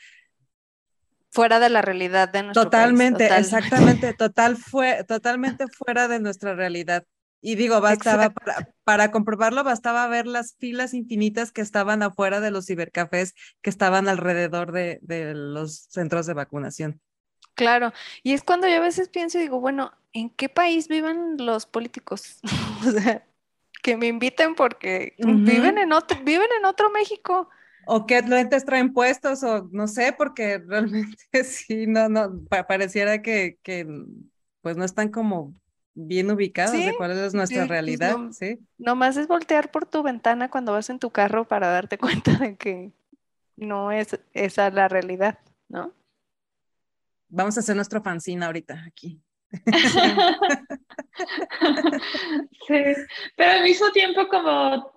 fuera 1.31 1.59
de 1.59 1.70
la 1.70 1.83
realidad 1.83 2.29
de 2.29 2.43
nuestro 2.43 2.64
Totalmente, 2.64 3.26
exactamente, 3.26 4.12
total 4.18 4.57
fue, 4.57 5.05
totalmente 5.05 5.66
fuera 5.68 6.07
de 6.07 6.20
nuestra 6.20 6.55
realidad. 6.55 7.05
Y 7.41 7.55
digo, 7.55 7.81
bastaba 7.81 8.31
para, 8.31 8.68
para, 8.83 9.11
comprobarlo, 9.11 9.62
bastaba 9.62 10.07
ver 10.09 10.26
las 10.26 10.57
filas 10.59 10.93
infinitas 10.93 11.53
que 11.53 11.61
estaban 11.61 12.03
afuera 12.03 12.41
de 12.41 12.51
los 12.51 12.66
cibercafés 12.66 13.35
que 13.62 13.70
estaban 13.70 14.09
alrededor 14.09 14.72
de, 14.72 14.99
de 15.03 15.35
los 15.35 15.87
centros 15.89 16.26
de 16.26 16.35
vacunación. 16.35 17.01
Claro, 17.59 17.93
y 18.23 18.35
es 18.35 18.45
cuando 18.45 18.69
yo 18.69 18.77
a 18.77 18.81
veces 18.81 19.09
pienso 19.09 19.37
y 19.37 19.43
digo, 19.43 19.59
bueno, 19.59 19.91
¿en 20.13 20.31
qué 20.31 20.49
país 20.49 20.87
viven 20.87 21.37
los 21.39 21.67
políticos? 21.67 22.39
o 22.87 22.93
sea, 22.93 23.27
que 23.83 23.97
me 23.97 24.07
inviten 24.07 24.55
porque 24.55 25.17
viven, 25.19 25.77
en 25.77 25.93
otro, 25.93 26.17
viven 26.23 26.49
en 26.57 26.65
otro 26.65 26.89
México 26.91 27.49
o 27.91 28.07
qué 28.07 28.23
lentes 28.23 28.65
traen 28.65 28.93
puestos, 28.93 29.43
o 29.43 29.69
no 29.73 29.89
sé, 29.89 30.15
porque 30.17 30.59
realmente 30.67 31.43
sí, 31.43 31.89
no, 31.89 32.09
no, 32.09 32.45
pareciera 32.69 33.23
que, 33.23 33.59
que 33.65 33.85
pues 34.61 34.77
no 34.77 34.85
están 34.85 35.09
como 35.09 35.53
bien 35.95 36.31
ubicados 36.31 36.77
de 36.77 36.95
cuál 36.97 37.11
es 37.11 37.35
nuestra 37.35 37.63
pues 37.63 37.69
realidad, 37.69 38.17
no, 38.17 38.33
¿sí? 38.33 38.61
Nomás 38.79 39.17
es 39.17 39.27
voltear 39.27 39.73
por 39.73 39.85
tu 39.85 40.05
ventana 40.05 40.49
cuando 40.49 40.71
vas 40.71 40.91
en 40.91 41.01
tu 41.01 41.11
carro 41.11 41.49
para 41.49 41.71
darte 41.71 41.99
cuenta 41.99 42.37
de 42.37 42.57
que 42.57 42.93
no 43.57 43.91
es 43.91 44.21
esa 44.33 44.71
la 44.71 44.87
realidad, 44.87 45.41
¿no? 45.69 45.93
Vamos 47.29 47.57
a 47.57 47.61
hacer 47.61 47.76
nuestro 47.76 48.03
fanzine 48.03 48.45
ahorita 48.45 48.85
aquí. 48.87 49.20
sí, 52.66 52.85
pero 53.35 53.51
al 53.51 53.62
mismo 53.62 53.91
tiempo 53.93 54.29
como 54.29 54.93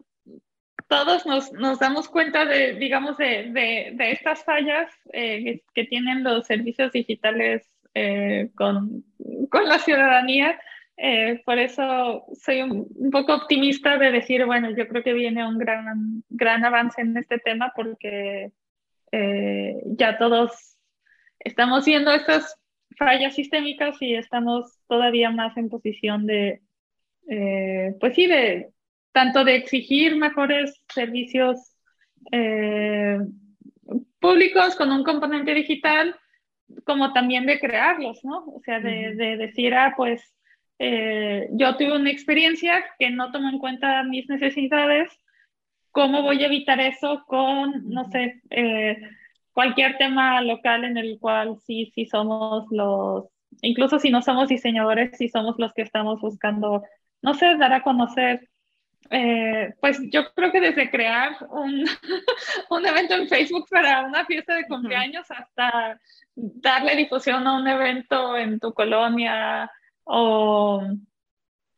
todos 0.87 1.25
nos, 1.25 1.53
nos, 1.53 1.79
damos 1.79 2.09
cuenta 2.09 2.43
de, 2.43 2.73
digamos, 2.73 3.17
de, 3.17 3.49
de, 3.51 4.11
estas 4.11 4.43
fallas 4.43 4.91
eh, 5.13 5.61
que, 5.73 5.85
tienen 5.85 6.21
los 6.21 6.45
servicios 6.45 6.91
digitales 6.91 7.65
eh, 7.93 8.49
con, 8.55 9.05
con, 9.49 9.69
la 9.69 9.79
ciudadanía. 9.79 10.59
Eh, 10.97 11.41
por 11.45 11.59
eso 11.59 12.25
soy 12.33 12.61
un, 12.61 12.87
un, 12.93 13.09
poco 13.09 13.33
optimista 13.33 13.97
de 13.97 14.11
decir, 14.11 14.45
bueno, 14.45 14.69
yo 14.75 14.85
creo 14.89 15.01
que 15.01 15.13
viene 15.13 15.47
un 15.47 15.57
gran, 15.57 16.23
gran 16.29 16.65
avance 16.65 17.01
en 17.01 17.15
este 17.15 17.39
tema 17.39 17.71
porque 17.73 18.51
ya 19.97 20.17
todos 20.17 20.77
estamos 21.45 21.85
viendo 21.85 22.11
estas 22.11 22.57
fallas 22.97 23.35
sistémicas 23.35 24.01
y 24.01 24.15
estamos 24.15 24.79
todavía 24.87 25.29
más 25.31 25.55
en 25.57 25.69
posición 25.69 26.25
de, 26.25 26.61
pues 27.99 28.15
sí, 28.15 28.27
de 28.27 28.71
tanto 29.11 29.43
de 29.43 29.55
exigir 29.55 30.15
mejores 30.15 30.73
servicios 30.93 31.75
eh, 32.31 33.19
públicos 34.19 34.75
con 34.75 34.91
un 34.91 35.03
componente 35.03 35.53
digital, 35.53 36.15
como 36.85 37.11
también 37.11 37.45
de 37.45 37.59
crearlos, 37.59 38.23
¿no? 38.23 38.45
O 38.45 38.61
sea, 38.63 38.79
de, 38.79 39.15
decir, 39.37 39.73
ah, 39.73 39.93
pues 39.97 40.21
eh, 40.79 41.49
yo 41.51 41.75
tuve 41.75 41.95
una 41.95 42.11
experiencia 42.11 42.85
que 42.97 43.09
no 43.09 43.31
tomó 43.31 43.49
en 43.49 43.59
cuenta 43.59 44.03
mis 44.03 44.29
necesidades, 44.29 45.11
¿cómo 45.91 46.21
voy 46.21 46.41
a 46.43 46.47
evitar 46.47 46.79
eso 46.79 47.23
con, 47.27 47.89
no 47.89 48.05
sé, 48.11 48.41
eh, 48.49 48.97
cualquier 49.53 49.97
tema 49.97 50.41
local 50.41 50.83
en 50.83 50.97
el 50.97 51.19
cual 51.19 51.57
sí, 51.65 51.91
sí 51.93 52.05
somos 52.05 52.65
los, 52.71 53.25
incluso 53.61 53.99
si 53.99 54.09
no 54.09 54.21
somos 54.21 54.49
diseñadores, 54.49 55.17
sí 55.17 55.29
somos 55.29 55.55
los 55.57 55.73
que 55.73 55.81
estamos 55.81 56.21
buscando, 56.21 56.83
no 57.21 57.33
sé, 57.33 57.57
dar 57.57 57.73
a 57.73 57.83
conocer 57.83 58.49
eh, 59.09 59.73
pues 59.81 59.99
yo 60.09 60.31
creo 60.33 60.51
que 60.51 60.61
desde 60.61 60.89
crear 60.89 61.35
un, 61.49 61.85
un, 62.69 62.85
evento 62.85 63.15
en 63.15 63.27
Facebook 63.27 63.65
para 63.69 64.05
una 64.05 64.25
fiesta 64.25 64.55
de 64.55 64.67
cumpleaños 64.67 65.29
hasta 65.29 65.99
darle 66.35 66.95
difusión 66.95 67.45
a 67.45 67.57
un 67.57 67.67
evento 67.67 68.37
en 68.37 68.59
tu 68.59 68.73
colonia 68.73 69.69
o 70.03 70.81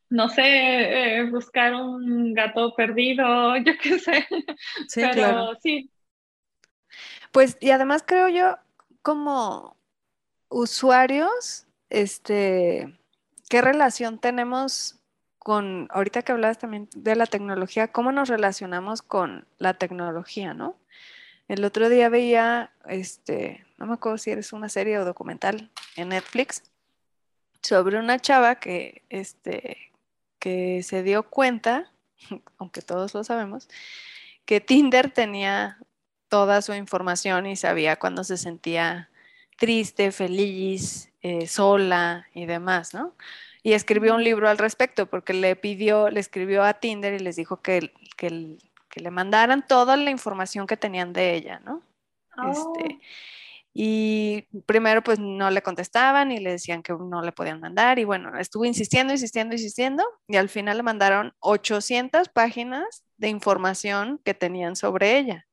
no 0.09 0.29
sé, 0.29 0.43
eh, 0.43 1.23
buscar 1.23 1.73
un 1.73 2.35
gato 2.35 2.75
perdido, 2.75 3.57
yo 3.65 3.73
qué 3.81 3.97
sé. 3.97 4.27
Sí, 4.87 5.01
Pero 5.01 5.55
sí. 5.59 5.89
Pues 7.33 7.57
y 7.59 7.71
además 7.71 8.03
creo 8.05 8.29
yo 8.29 8.59
como 9.01 9.75
usuarios, 10.49 11.65
este, 11.89 12.95
¿qué 13.49 13.59
relación 13.59 14.19
tenemos 14.19 14.99
con, 15.39 15.87
ahorita 15.89 16.21
que 16.21 16.31
hablabas 16.31 16.59
también 16.59 16.89
de 16.95 17.15
la 17.15 17.25
tecnología, 17.25 17.91
cómo 17.91 18.11
nos 18.11 18.29
relacionamos 18.29 19.01
con 19.01 19.47
la 19.57 19.73
tecnología, 19.73 20.53
¿no? 20.53 20.77
El 21.47 21.65
otro 21.65 21.89
día 21.89 22.07
veía, 22.07 22.71
este, 22.87 23.65
no 23.77 23.87
me 23.87 23.95
acuerdo 23.95 24.19
si 24.19 24.29
eres 24.29 24.53
una 24.53 24.69
serie 24.69 24.99
o 24.99 25.03
documental 25.03 25.71
en 25.95 26.09
Netflix, 26.09 26.61
sobre 27.63 27.97
una 27.97 28.19
chava 28.19 28.59
que, 28.59 29.01
este, 29.09 29.91
que 30.37 30.83
se 30.83 31.01
dio 31.01 31.23
cuenta, 31.23 31.91
aunque 32.59 32.83
todos 32.83 33.15
lo 33.15 33.23
sabemos, 33.23 33.69
que 34.45 34.61
Tinder 34.61 35.09
tenía 35.09 35.79
toda 36.33 36.63
su 36.63 36.73
información 36.73 37.45
y 37.45 37.55
sabía 37.55 37.95
cuando 37.97 38.23
se 38.23 38.37
sentía 38.37 39.11
triste, 39.55 40.11
feliz, 40.11 41.11
eh, 41.21 41.45
sola 41.45 42.25
y 42.33 42.47
demás, 42.47 42.95
¿no? 42.95 43.13
y 43.61 43.73
escribió 43.73 44.15
un 44.15 44.23
libro 44.23 44.49
al 44.49 44.57
respecto 44.57 45.05
porque 45.05 45.33
le 45.33 45.55
pidió, 45.55 46.09
le 46.09 46.19
escribió 46.19 46.63
a 46.63 46.73
Tinder 46.73 47.13
y 47.13 47.19
les 47.19 47.35
dijo 47.35 47.61
que, 47.61 47.93
que, 48.17 48.57
le 48.95 49.11
mandaran 49.11 49.63
toda 49.67 49.95
la 49.95 50.09
información 50.09 50.65
que 50.65 50.75
tenían 50.75 51.13
de 51.13 51.35
ella, 51.35 51.61
¿no? 51.63 51.83
Este, 52.49 52.95
oh. 52.95 53.01
y 53.75 54.47
primero 54.65 55.03
pues 55.03 55.19
no 55.19 55.51
le 55.51 55.61
contestaban 55.61 56.31
y 56.31 56.39
le 56.39 56.53
decían 56.53 56.81
que 56.81 56.93
no 56.93 57.21
le 57.21 57.31
podían 57.31 57.59
mandar 57.59 57.99
y 57.99 58.05
bueno, 58.05 58.39
estuvo 58.39 58.65
insistiendo, 58.65 59.13
insistiendo, 59.13 59.53
insistiendo 59.53 60.03
y 60.27 60.37
al 60.37 60.49
final 60.49 60.77
le 60.77 60.83
mandaron 60.83 61.35
800 61.41 62.29
páginas 62.29 63.03
de 63.17 63.27
información 63.27 64.19
que 64.25 64.33
tenían 64.33 64.75
sobre 64.75 65.19
ella. 65.19 65.45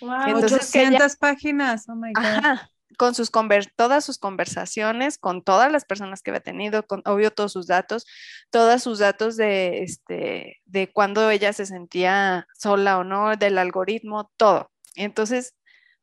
Wow, 0.00 0.36
800 0.36 1.16
páginas, 1.16 1.88
oh 1.88 1.94
my 1.94 2.12
God. 2.12 2.24
Ajá, 2.24 2.70
con 2.98 3.14
sus 3.14 3.30
todas 3.76 4.04
sus 4.04 4.18
conversaciones, 4.18 5.18
con 5.18 5.42
todas 5.42 5.70
las 5.70 5.84
personas 5.84 6.20
que 6.20 6.30
había 6.30 6.40
tenido, 6.40 6.84
con 6.86 7.02
obvio 7.06 7.30
todos 7.30 7.52
sus 7.52 7.66
datos, 7.66 8.06
todos 8.50 8.82
sus 8.82 8.98
datos 8.98 9.36
de, 9.36 9.82
este, 9.84 10.60
de 10.66 10.90
cuando 10.92 11.30
ella 11.30 11.52
se 11.52 11.64
sentía 11.64 12.46
sola 12.58 12.98
o 12.98 13.04
no, 13.04 13.36
del 13.36 13.56
algoritmo, 13.58 14.30
todo. 14.36 14.70
entonces, 14.96 15.54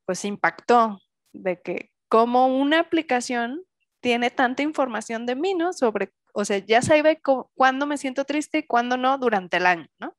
pues 0.06 0.24
impactó 0.24 1.02
de 1.34 1.62
que 1.62 1.92
como 2.08 2.48
una 2.48 2.80
aplicación 2.80 3.64
tiene 4.00 4.30
tanta 4.30 4.64
información 4.64 5.26
de 5.26 5.36
mí, 5.36 5.54
¿no? 5.54 5.74
Sobre, 5.74 6.14
o 6.34 6.46
sea, 6.46 6.60
ya 6.60 6.82
sabe 6.82 7.20
cuándo 7.56 7.88
me 7.88 7.98
siento 7.98 8.24
triste 8.24 8.60
y 8.60 8.64
cuándo 8.64 8.98
no 8.98 9.18
durante 9.18 9.58
el 9.58 9.66
año, 9.66 9.88
¿no? 10.00 10.16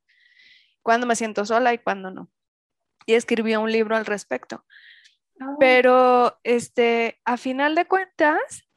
Cuándo 0.82 1.06
me 1.06 1.16
siento 1.16 1.46
sola 1.46 1.72
y 1.72 1.78
cuándo 1.78 2.10
no. 2.10 2.28
Y 3.06 3.14
escribió 3.14 3.60
un 3.60 3.72
libro 3.72 3.96
al 3.96 4.06
respecto. 4.06 4.64
Oh. 5.40 5.56
Pero, 5.58 6.38
este, 6.42 7.20
a 7.24 7.36
final 7.36 7.74
de 7.74 7.86
cuentas, 7.86 8.68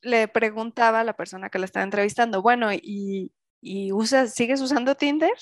le 0.00 0.28
preguntaba 0.28 1.00
a 1.00 1.04
la 1.04 1.16
persona 1.16 1.50
que 1.50 1.58
la 1.58 1.64
estaba 1.64 1.84
entrevistando, 1.84 2.42
bueno, 2.42 2.72
¿y, 2.72 3.32
y 3.60 3.92
usas, 3.92 4.34
sigues 4.34 4.60
usando 4.60 4.94
Tinder? 4.94 5.36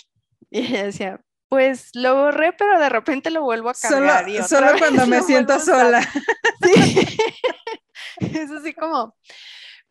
Y 0.50 0.60
ella 0.60 0.84
decía, 0.84 1.20
pues 1.50 1.90
lo 1.94 2.14
borré, 2.14 2.52
pero 2.52 2.78
de 2.78 2.88
repente 2.88 3.30
lo 3.30 3.42
vuelvo 3.42 3.70
a 3.70 3.74
cargar. 3.74 4.24
Solo, 4.24 4.48
solo 4.48 4.78
cuando 4.78 5.06
me 5.08 5.20
siento 5.22 5.58
sola. 5.58 6.00
Sí. 6.62 7.16
es 8.20 8.50
así 8.50 8.74
como. 8.74 9.16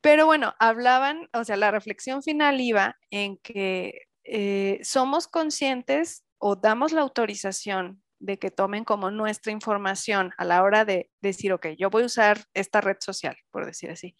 Pero 0.01 0.27
bueno, 0.27 0.53
hablaban, 0.59 1.27
o 1.33 1.43
sea, 1.43 1.57
la 1.57 1.71
reflexión 1.71 2.21
final 2.21 2.61
iba 2.61 2.95
en 3.09 3.37
que 3.37 4.03
eh, 4.23 4.79
somos 4.83 5.27
conscientes 5.27 6.23
o 6.37 6.55
damos 6.55 6.91
la 6.91 7.01
autorización 7.01 8.03
de 8.19 8.37
que 8.37 8.51
tomen 8.51 8.83
como 8.83 9.11
nuestra 9.11 9.51
información 9.51 10.31
a 10.37 10.45
la 10.45 10.61
hora 10.63 10.85
de 10.85 11.09
decir, 11.21 11.53
ok, 11.53 11.67
yo 11.77 11.89
voy 11.89 12.03
a 12.03 12.07
usar 12.07 12.45
esta 12.53 12.81
red 12.81 12.97
social, 12.99 13.37
por 13.51 13.65
decir 13.65 13.89
así, 13.91 14.15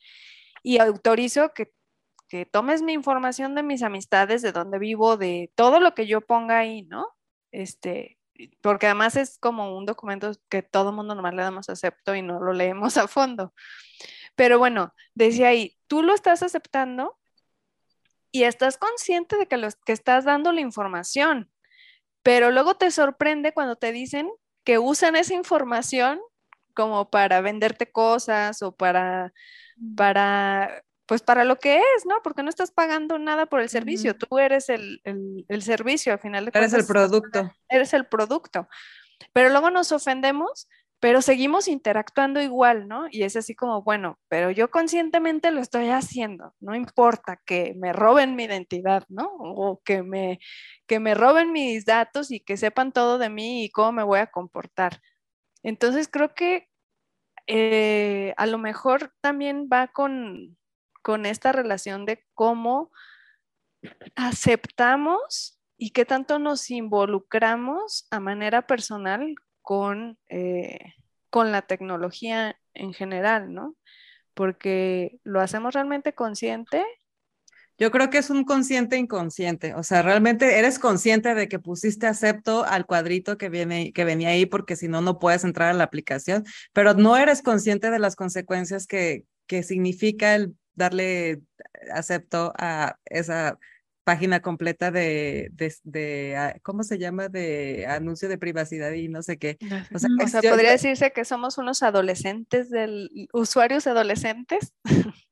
y 0.63 0.79
autorizo 0.79 1.53
que, 1.53 1.71
que 2.27 2.45
tomes 2.45 2.81
mi 2.81 2.93
información 2.93 3.55
de 3.55 3.63
mis 3.63 3.83
amistades, 3.83 4.41
de 4.41 4.51
dónde 4.51 4.79
vivo, 4.79 5.17
de 5.17 5.51
todo 5.55 5.79
lo 5.79 5.93
que 5.93 6.07
yo 6.07 6.21
ponga 6.21 6.59
ahí, 6.59 6.83
¿no? 6.83 7.07
Este, 7.51 8.17
porque 8.61 8.85
además 8.87 9.15
es 9.15 9.37
como 9.37 9.77
un 9.77 9.85
documento 9.85 10.31
que 10.49 10.61
todo 10.61 10.91
mundo 10.91 11.15
nomás 11.15 11.33
le 11.33 11.41
damos 11.41 11.69
acepto 11.69 12.15
y 12.15 12.21
no 12.21 12.39
lo 12.39 12.53
leemos 12.53 12.97
a 12.97 13.07
fondo. 13.07 13.53
Pero 14.35 14.59
bueno, 14.59 14.93
decía 15.15 15.49
ahí, 15.49 15.77
tú 15.87 16.03
lo 16.03 16.13
estás 16.13 16.43
aceptando 16.43 17.17
y 18.31 18.43
estás 18.43 18.77
consciente 18.77 19.37
de 19.37 19.47
que, 19.47 19.57
los, 19.57 19.75
que 19.75 19.91
estás 19.91 20.23
dando 20.25 20.51
la 20.51 20.61
información, 20.61 21.51
pero 22.23 22.51
luego 22.51 22.75
te 22.75 22.91
sorprende 22.91 23.53
cuando 23.53 23.75
te 23.75 23.91
dicen 23.91 24.29
que 24.63 24.77
usan 24.79 25.15
esa 25.15 25.33
información 25.33 26.19
como 26.73 27.09
para 27.09 27.41
venderte 27.41 27.91
cosas 27.91 28.61
o 28.61 28.71
para, 28.71 29.33
para, 29.95 30.83
pues 31.05 31.21
para 31.21 31.43
lo 31.43 31.57
que 31.57 31.77
es, 31.77 32.05
¿no? 32.05 32.21
Porque 32.23 32.43
no 32.43 32.49
estás 32.49 32.71
pagando 32.71 33.17
nada 33.19 33.47
por 33.47 33.61
el 33.61 33.69
servicio, 33.69 34.15
tú 34.15 34.37
eres 34.37 34.69
el, 34.69 35.01
el, 35.03 35.61
servicio 35.61 36.13
al 36.13 36.19
final 36.19 36.45
de 36.45 36.51
cuentas. 36.51 36.73
Eres 36.73 36.87
el 36.87 36.93
producto. 36.93 37.51
Eres 37.67 37.93
el 37.93 38.05
producto. 38.05 38.69
Pero 39.33 39.49
luego 39.49 39.69
nos 39.69 39.91
ofendemos 39.91 40.69
pero 40.99 41.21
seguimos 41.21 41.67
interactuando 41.67 42.41
igual, 42.41 42.87
¿no? 42.87 43.07
Y 43.09 43.23
es 43.23 43.35
así 43.37 43.55
como, 43.55 43.83
bueno, 43.83 44.19
pero 44.27 44.51
yo 44.51 44.69
conscientemente 44.69 45.51
lo 45.51 45.61
estoy 45.61 45.89
haciendo, 45.89 46.55
no 46.59 46.75
importa 46.75 47.41
que 47.45 47.73
me 47.77 47.93
roben 47.93 48.35
mi 48.35 48.43
identidad, 48.43 49.05
¿no? 49.07 49.29
O 49.37 49.81
que 49.83 50.03
me, 50.03 50.39
que 50.87 50.99
me 50.99 51.13
roben 51.15 51.53
mis 51.53 51.85
datos 51.85 52.31
y 52.31 52.41
que 52.41 52.57
sepan 52.57 52.91
todo 52.91 53.17
de 53.17 53.29
mí 53.29 53.63
y 53.63 53.69
cómo 53.69 53.93
me 53.93 54.03
voy 54.03 54.19
a 54.19 54.27
comportar. 54.27 54.99
Entonces 55.63 56.09
creo 56.09 56.33
que 56.33 56.67
eh, 57.47 58.33
a 58.37 58.45
lo 58.45 58.57
mejor 58.57 59.13
también 59.21 59.69
va 59.71 59.87
con, 59.87 60.57
con 61.01 61.25
esta 61.25 61.51
relación 61.53 62.05
de 62.05 62.25
cómo 62.33 62.91
aceptamos 64.15 65.59
y 65.77 65.91
qué 65.91 66.03
tanto 66.03 66.39
nos 66.39 66.69
involucramos 66.69 68.07
a 68.11 68.19
manera 68.19 68.67
personal 68.67 69.35
con, 69.69 70.17
eh, 70.29 70.95
con 71.29 71.51
la 71.51 71.61
tecnología 71.61 72.59
en 72.73 72.91
general, 72.91 73.53
¿no? 73.53 73.75
Porque 74.33 75.19
lo 75.23 75.41
hacemos 75.41 75.75
realmente 75.75 76.13
consciente. 76.13 76.83
Yo 77.77 77.91
creo 77.91 78.09
que 78.09 78.17
es 78.17 78.31
un 78.31 78.45
consciente 78.45 78.97
inconsciente, 78.97 79.75
o 79.75 79.83
sea, 79.83 80.01
realmente 80.01 80.57
eres 80.57 80.79
consciente 80.79 81.35
de 81.35 81.47
que 81.47 81.59
pusiste 81.59 82.07
acepto 82.07 82.65
al 82.65 82.87
cuadrito 82.87 83.37
que, 83.37 83.49
viene, 83.49 83.93
que 83.93 84.05
venía 84.05 84.29
ahí 84.29 84.47
porque 84.47 84.75
si 84.75 84.87
no, 84.87 85.01
no 85.01 85.19
puedes 85.19 85.43
entrar 85.43 85.69
a 85.69 85.73
la 85.73 85.83
aplicación, 85.83 86.45
pero 86.73 86.95
no 86.95 87.15
eres 87.15 87.43
consciente 87.43 87.91
de 87.91 87.99
las 87.99 88.15
consecuencias 88.15 88.87
que, 88.87 89.25
que 89.45 89.61
significa 89.61 90.33
el 90.33 90.55
darle 90.73 91.41
acepto 91.93 92.53
a 92.57 92.97
esa 93.05 93.59
página 94.09 94.39
completa 94.39 94.89
de, 94.89 95.51
de, 95.83 96.35
ah, 96.35 96.55
¿cómo 96.63 96.81
se 96.81 96.97
llama? 96.97 97.29
De 97.29 97.85
anuncio 97.87 98.27
de 98.27 98.39
privacidad 98.39 98.91
y 98.93 99.07
no 99.07 99.21
sé 99.21 99.37
qué. 99.37 99.59
O 99.93 99.99
sea, 99.99 100.41
podría 100.41 100.71
decirse 100.71 101.11
que 101.11 101.25
somos 101.25 101.59
unos 101.59 101.83
adolescentes 101.83 102.71
del, 102.71 103.29
usuarios 103.33 103.85
adolescentes. 103.85 104.73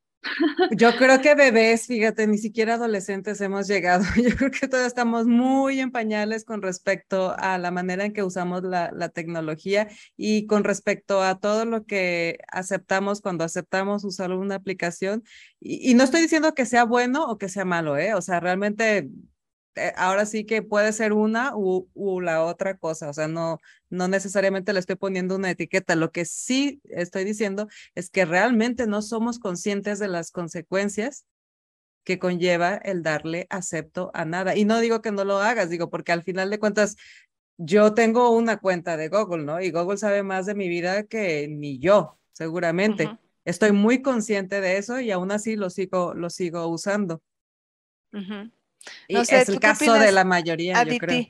Yo 0.71 0.95
creo 0.97 1.21
que 1.21 1.35
bebés, 1.35 1.87
fíjate, 1.87 2.27
ni 2.27 2.37
siquiera 2.37 2.75
adolescentes 2.75 3.41
hemos 3.41 3.67
llegado. 3.67 4.03
Yo 4.15 4.35
creo 4.35 4.51
que 4.51 4.67
todos 4.67 4.85
estamos 4.85 5.25
muy 5.25 5.79
en 5.79 5.91
pañales 5.91 6.45
con 6.45 6.61
respecto 6.61 7.35
a 7.37 7.57
la 7.57 7.71
manera 7.71 8.05
en 8.05 8.13
que 8.13 8.23
usamos 8.23 8.63
la, 8.63 8.91
tecnología 9.09 9.87
y 10.17 10.45
con 10.47 10.63
respecto 10.63 11.23
a 11.23 11.39
todo 11.39 11.65
lo 11.65 11.85
que 11.85 12.39
aceptamos 12.51 13.21
cuando 13.21 13.43
aceptamos 13.43 14.03
usar 14.03 14.31
una 14.31 14.55
aplicación. 14.55 15.23
Y, 15.59 15.91
y 15.91 15.93
no 15.93 16.03
estoy 16.03 16.21
diciendo 16.21 16.53
que 16.53 16.65
sea 16.65 16.83
bueno 16.83 17.25
o 17.25 17.37
que 17.37 17.49
sea 17.49 17.65
malo, 17.65 17.97
¿eh? 17.97 18.13
O 18.13 18.21
sea, 18.21 18.39
realmente 18.39 19.09
ahora 19.95 20.25
sí 20.25 20.45
que 20.45 20.61
puede 20.61 20.91
ser 20.93 21.13
una 21.13 21.53
u, 21.55 21.87
la 22.21 22.43
otra 22.43 22.77
cosa, 22.77 23.09
o 23.09 23.13
sea, 23.13 23.27
no, 23.27 23.59
no 23.89 24.07
necesariamente 24.07 24.73
le 24.73 24.79
estoy 24.79 24.95
poniendo 24.95 25.35
una 25.35 25.51
etiqueta. 25.51 25.95
Lo 25.95 26.11
que 26.11 26.25
sí 26.25 26.81
estoy 26.85 27.23
diciendo 27.23 27.67
es 27.95 28.09
que 28.09 28.25
realmente 28.25 28.87
no 28.87 29.01
somos 29.01 29.39
conscientes 29.39 29.99
de 29.99 30.07
las 30.07 30.31
consecuencias 30.31 31.25
que 32.03 32.19
conlleva 32.19 32.75
el 32.75 33.03
darle 33.03 33.47
acepto 33.49 34.11
a 34.13 34.23
nada. 34.23 34.55
Y 34.55 34.63
no 34.63 34.79
digo 34.79 35.01
que 35.01 35.11
no 35.11 35.25
lo 35.25 35.39
hagas, 35.39 35.69
digo, 35.69 35.89
porque 35.89 36.13
al 36.13 36.23
final 36.23 36.49
de 36.49 36.59
cuentas, 36.59 36.95
yo 37.57 37.93
tengo 37.93 38.29
una 38.29 38.57
cuenta 38.57 38.95
de 38.95 39.09
Google, 39.09 39.43
¿no? 39.43 39.59
Y 39.59 39.71
Google 39.71 39.97
sabe 39.97 40.23
más 40.23 40.45
de 40.45 40.55
mi 40.55 40.69
vida 40.69 41.03
que 41.03 41.47
ni 41.49 41.79
yo, 41.79 42.17
seguramente. 42.31 43.09
Estoy 43.43 43.71
muy 43.71 44.01
consciente 44.01 44.61
de 44.61 44.77
eso 44.77 44.99
y 44.99 45.11
aún 45.11 45.31
así 45.31 45.55
lo 45.55 45.69
sigo, 45.69 46.13
lo 46.13 46.29
sigo 46.29 46.67
usando. 46.67 47.21
No 49.09 49.25
sé, 49.25 49.41
es 49.41 49.49
el 49.49 49.59
caso 49.59 49.93
de 49.93 50.11
la 50.11 50.23
mayoría, 50.23 50.83
yo 50.83 50.97
creo. 50.97 51.25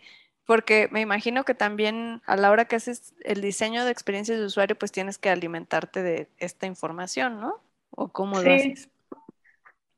Porque 0.46 0.88
me 0.92 1.02
imagino 1.02 1.44
que 1.44 1.54
también 1.54 2.22
a 2.26 2.38
la 2.38 2.52
hora 2.52 2.66
que 2.66 2.78
haces 2.78 3.14
el 3.26 3.42
diseño 3.42 3.84
de 3.84 3.92
experiencias 3.92 4.40
de 4.40 4.46
usuario, 4.46 4.78
pues 4.78 4.94
tienes 4.94 5.18
que 5.18 5.30
alimentarte 5.30 6.02
de 6.02 6.30
esta 6.38 6.68
información, 6.68 7.42
¿no? 7.42 7.56
¿O 7.90 8.08
cómo 8.08 8.42
lo 8.42 8.54
haces? 8.54 8.90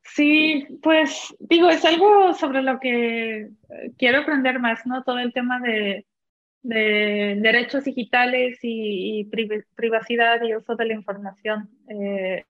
Sí, 0.02 0.66
pues 0.82 1.32
digo, 1.38 1.70
es 1.70 1.84
algo 1.84 2.34
sobre 2.34 2.62
lo 2.62 2.80
que 2.80 3.42
eh, 3.42 3.50
quiero 3.96 4.18
aprender 4.18 4.58
más, 4.58 4.84
¿no? 4.86 5.04
Todo 5.04 5.20
el 5.20 5.32
tema 5.32 5.60
de, 5.60 6.04
derechos 6.62 7.84
digitales 7.84 8.58
y, 8.62 9.24
privacidad 9.76 10.42
y 10.42 10.56
uso 10.56 10.74
de 10.74 10.84
la 10.84 10.94
información. 10.94 11.70
Eh, 11.88 12.44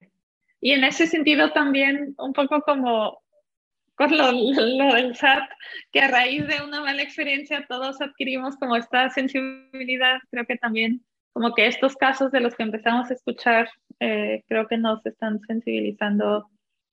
y 0.60 0.72
en 0.72 0.84
ese 0.84 1.06
sentido 1.06 1.52
también 1.52 2.14
un 2.18 2.32
poco 2.32 2.62
como 2.62 3.20
con 4.08 4.16
lo, 4.16 4.94
del 4.94 5.14
SAT, 5.14 5.50
que 5.92 6.00
a 6.00 6.08
raíz 6.08 6.46
de 6.46 6.62
una 6.64 6.80
mala 6.80 7.02
experiencia 7.02 7.66
todos 7.68 8.00
adquirimos 8.00 8.56
como 8.56 8.76
esta 8.76 9.10
sensibilidad, 9.10 10.20
creo 10.30 10.46
que 10.46 10.56
también 10.56 11.04
como 11.34 11.54
que 11.54 11.66
estos 11.66 11.96
casos 11.96 12.32
de 12.32 12.40
los 12.40 12.54
que 12.54 12.62
empezamos 12.62 13.10
a 13.10 13.14
escuchar, 13.14 13.68
eh, 14.00 14.42
creo 14.48 14.66
que 14.68 14.78
nos 14.78 15.04
están 15.04 15.38
sensibilizando 15.40 16.48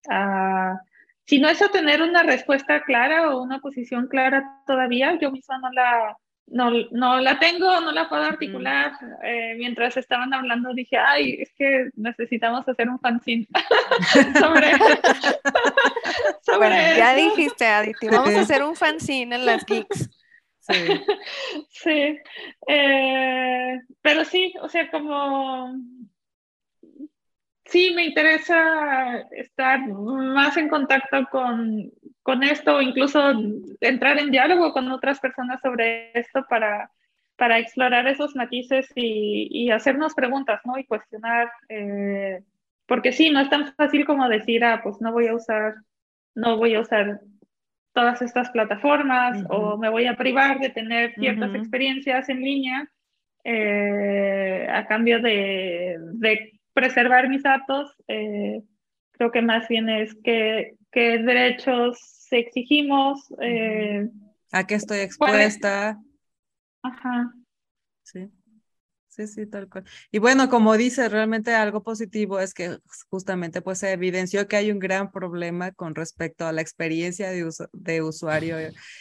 a, 0.09 0.81
si 1.25 1.39
no 1.39 1.47
es 1.47 1.61
a 1.61 1.69
tener 1.69 2.01
una 2.01 2.23
respuesta 2.23 2.83
clara 2.83 3.29
o 3.29 3.41
una 3.41 3.59
posición 3.59 4.07
clara 4.07 4.61
todavía, 4.67 5.17
yo 5.17 5.31
misma 5.31 5.59
no 5.59 5.71
la, 5.71 6.17
no, 6.47 6.71
no 6.91 7.19
la 7.19 7.39
tengo, 7.39 7.81
no 7.81 7.91
la 7.91 8.07
puedo 8.07 8.23
articular. 8.23 8.93
Eh, 9.23 9.55
mientras 9.57 9.97
estaban 9.97 10.33
hablando 10.33 10.73
dije, 10.73 10.97
ay, 10.97 11.37
es 11.41 11.53
que 11.53 11.89
necesitamos 11.95 12.67
hacer 12.67 12.89
un 12.89 12.99
fanzine 12.99 13.47
sobre, 14.39 14.71
sobre 16.41 16.97
Ya 16.97 17.15
dijiste, 17.15 17.67
Aditi, 17.67 18.07
vamos 18.11 18.33
a 18.33 18.41
hacer 18.41 18.63
un 18.63 18.75
fanzine 18.75 19.35
en 19.35 19.45
las 19.45 19.65
geeks. 19.65 20.09
Sí. 20.59 20.73
sí. 21.69 22.19
Eh, 22.67 23.79
pero 24.01 24.25
sí, 24.25 24.53
o 24.61 24.67
sea, 24.67 24.89
como 24.89 25.73
sí 27.65 27.91
me 27.93 28.05
interesa 28.05 29.19
estar 29.31 29.79
más 29.87 30.57
en 30.57 30.69
contacto 30.69 31.25
con, 31.29 31.91
con 32.27 32.43
esto, 32.43 32.81
incluso 32.81 33.21
entrar 33.79 34.19
en 34.19 34.31
diálogo 34.31 34.73
con 34.73 34.91
otras 34.91 35.17
personas 35.21 35.61
sobre 35.61 36.11
esto 36.13 36.45
para, 36.49 36.91
para 37.37 37.57
explorar 37.57 38.05
esos 38.05 38.35
matices 38.35 38.91
y, 38.95 39.71
hacernos 39.71 40.13
preguntas, 40.13 40.59
¿no? 40.65 40.77
Y 40.77 40.83
cuestionar, 40.83 41.49
eh, 41.69 42.41
porque 42.85 43.13
sí, 43.13 43.29
no 43.29 43.39
es 43.39 43.49
tan 43.49 43.73
fácil 43.75 44.05
como 44.05 44.27
decir, 44.27 44.65
ah, 44.65 44.81
pues 44.83 44.99
no 44.99 45.13
voy 45.13 45.27
a 45.27 45.35
usar, 45.35 45.75
no 46.35 46.57
voy 46.57 46.75
a 46.75 46.81
usar 46.81 47.21
todas 47.93 48.21
estas 48.21 48.49
plataformas 48.49 49.45
o 49.49 49.77
me 49.77 49.87
voy 49.87 50.05
a 50.07 50.17
privar 50.17 50.59
de 50.59 50.69
tener 50.71 51.13
ciertas 51.13 51.55
experiencias 51.55 52.27
en 52.27 52.41
línea 52.41 52.89
eh, 53.45 54.67
a 54.69 54.85
cambio 54.85 55.21
de, 55.21 55.95
de, 56.15 56.59
preservar 56.73 57.29
mis 57.29 57.43
datos. 57.43 57.95
Eh, 58.09 58.63
creo 59.11 59.31
que 59.31 59.41
más 59.41 59.69
bien 59.69 59.87
es 59.87 60.13
que, 60.25 60.73
que 60.91 61.19
derechos 61.19 62.16
exigimos. 62.31 63.31
Eh, 63.41 64.09
¿A 64.51 64.65
qué 64.65 64.75
estoy 64.75 64.99
expuesta? 64.99 66.01
Ajá. 66.81 67.33
Sí. 68.03 68.29
Sí, 69.17 69.25
sí, 69.25 69.47
tal 69.47 69.67
cual. 69.67 69.83
Y 70.11 70.19
bueno, 70.19 70.47
como 70.47 70.77
dice, 70.77 71.09
realmente 71.09 71.51
algo 71.55 71.81
positivo 71.81 72.39
es 72.39 72.53
que 72.53 72.77
justamente 73.09 73.63
pues 73.63 73.79
se 73.79 73.91
evidenció 73.91 74.47
que 74.47 74.57
hay 74.57 74.69
un 74.69 74.77
gran 74.77 75.11
problema 75.11 75.71
con 75.71 75.95
respecto 75.95 76.45
a 76.45 76.51
la 76.51 76.61
experiencia 76.61 77.31
de, 77.31 77.49
de 77.73 78.01
usuario 78.03 78.57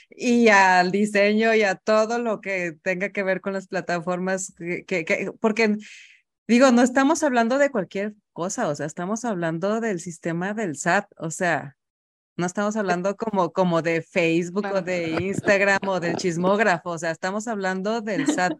y 0.08 0.48
al 0.48 0.90
diseño 0.90 1.54
y 1.54 1.64
a 1.64 1.74
todo 1.74 2.18
lo 2.18 2.40
que 2.40 2.72
tenga 2.82 3.10
que 3.10 3.22
ver 3.24 3.42
con 3.42 3.52
las 3.52 3.68
plataformas, 3.68 4.54
que, 4.56 5.04
que, 5.04 5.32
porque 5.38 5.76
digo, 6.48 6.72
no 6.72 6.80
estamos 6.80 7.22
hablando 7.22 7.58
de 7.58 7.70
cualquier 7.70 8.14
cosa, 8.32 8.68
o 8.68 8.74
sea, 8.74 8.86
estamos 8.86 9.26
hablando 9.26 9.82
del 9.82 10.00
sistema 10.00 10.54
del 10.54 10.76
SAT, 10.76 11.08
o 11.18 11.30
sea, 11.30 11.75
no 12.36 12.46
estamos 12.46 12.76
hablando 12.76 13.16
como, 13.16 13.52
como 13.52 13.82
de 13.82 14.02
Facebook 14.02 14.66
o 14.72 14.82
de 14.82 15.10
Instagram 15.20 15.80
o 15.88 16.00
del 16.00 16.16
chismógrafo, 16.16 16.90
o 16.90 16.98
sea, 16.98 17.10
estamos 17.10 17.48
hablando 17.48 18.02
del 18.02 18.26
SAT, 18.26 18.52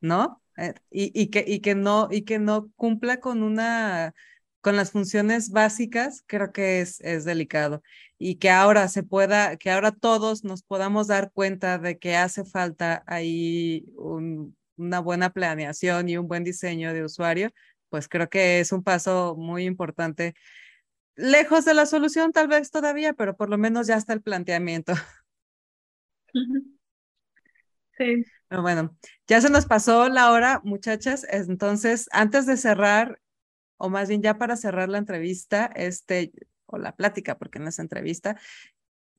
¿no? 0.00 0.42
Eh, 0.56 0.74
y, 0.90 1.20
y, 1.20 1.28
que, 1.28 1.44
y, 1.46 1.60
que 1.60 1.74
no, 1.74 2.08
y 2.10 2.22
que 2.22 2.38
no 2.38 2.70
cumpla 2.76 3.20
con 3.20 3.42
una, 3.42 4.14
con 4.60 4.76
las 4.76 4.90
funciones 4.90 5.50
básicas, 5.50 6.24
creo 6.26 6.52
que 6.52 6.80
es, 6.80 7.00
es 7.00 7.24
delicado. 7.24 7.82
Y 8.18 8.36
que 8.36 8.50
ahora 8.50 8.88
se 8.88 9.04
pueda, 9.04 9.56
que 9.56 9.70
ahora 9.70 9.92
todos 9.92 10.42
nos 10.44 10.62
podamos 10.62 11.06
dar 11.06 11.30
cuenta 11.32 11.78
de 11.78 11.98
que 11.98 12.16
hace 12.16 12.44
falta 12.44 13.04
ahí 13.06 13.86
una 13.96 15.00
buena 15.00 15.30
planeación 15.30 16.08
y 16.08 16.16
un 16.16 16.26
buen 16.26 16.44
diseño 16.44 16.92
de 16.92 17.04
usuario, 17.04 17.50
pues 17.88 18.08
creo 18.08 18.28
que 18.28 18.60
es 18.60 18.72
un 18.72 18.82
paso 18.82 19.36
muy 19.36 19.64
importante 19.64 20.34
lejos 21.18 21.64
de 21.64 21.74
la 21.74 21.84
solución 21.84 22.32
tal 22.32 22.46
vez 22.46 22.70
todavía, 22.70 23.12
pero 23.12 23.36
por 23.36 23.50
lo 23.50 23.58
menos 23.58 23.88
ya 23.88 23.96
está 23.96 24.14
el 24.14 24.22
planteamiento. 24.22 24.94
Sí. 27.98 28.24
Pero 28.46 28.62
bueno, 28.62 28.96
ya 29.26 29.40
se 29.40 29.50
nos 29.50 29.66
pasó 29.66 30.08
la 30.08 30.30
hora, 30.30 30.60
muchachas. 30.62 31.26
Entonces, 31.28 32.08
antes 32.12 32.46
de 32.46 32.56
cerrar, 32.56 33.20
o 33.76 33.88
más 33.90 34.08
bien 34.08 34.22
ya 34.22 34.38
para 34.38 34.54
cerrar 34.54 34.88
la 34.88 34.98
entrevista, 34.98 35.66
este, 35.74 36.30
o 36.66 36.78
la 36.78 36.94
plática, 36.94 37.36
porque 37.38 37.58
no 37.58 37.68
es 37.68 37.80
entrevista, 37.80 38.38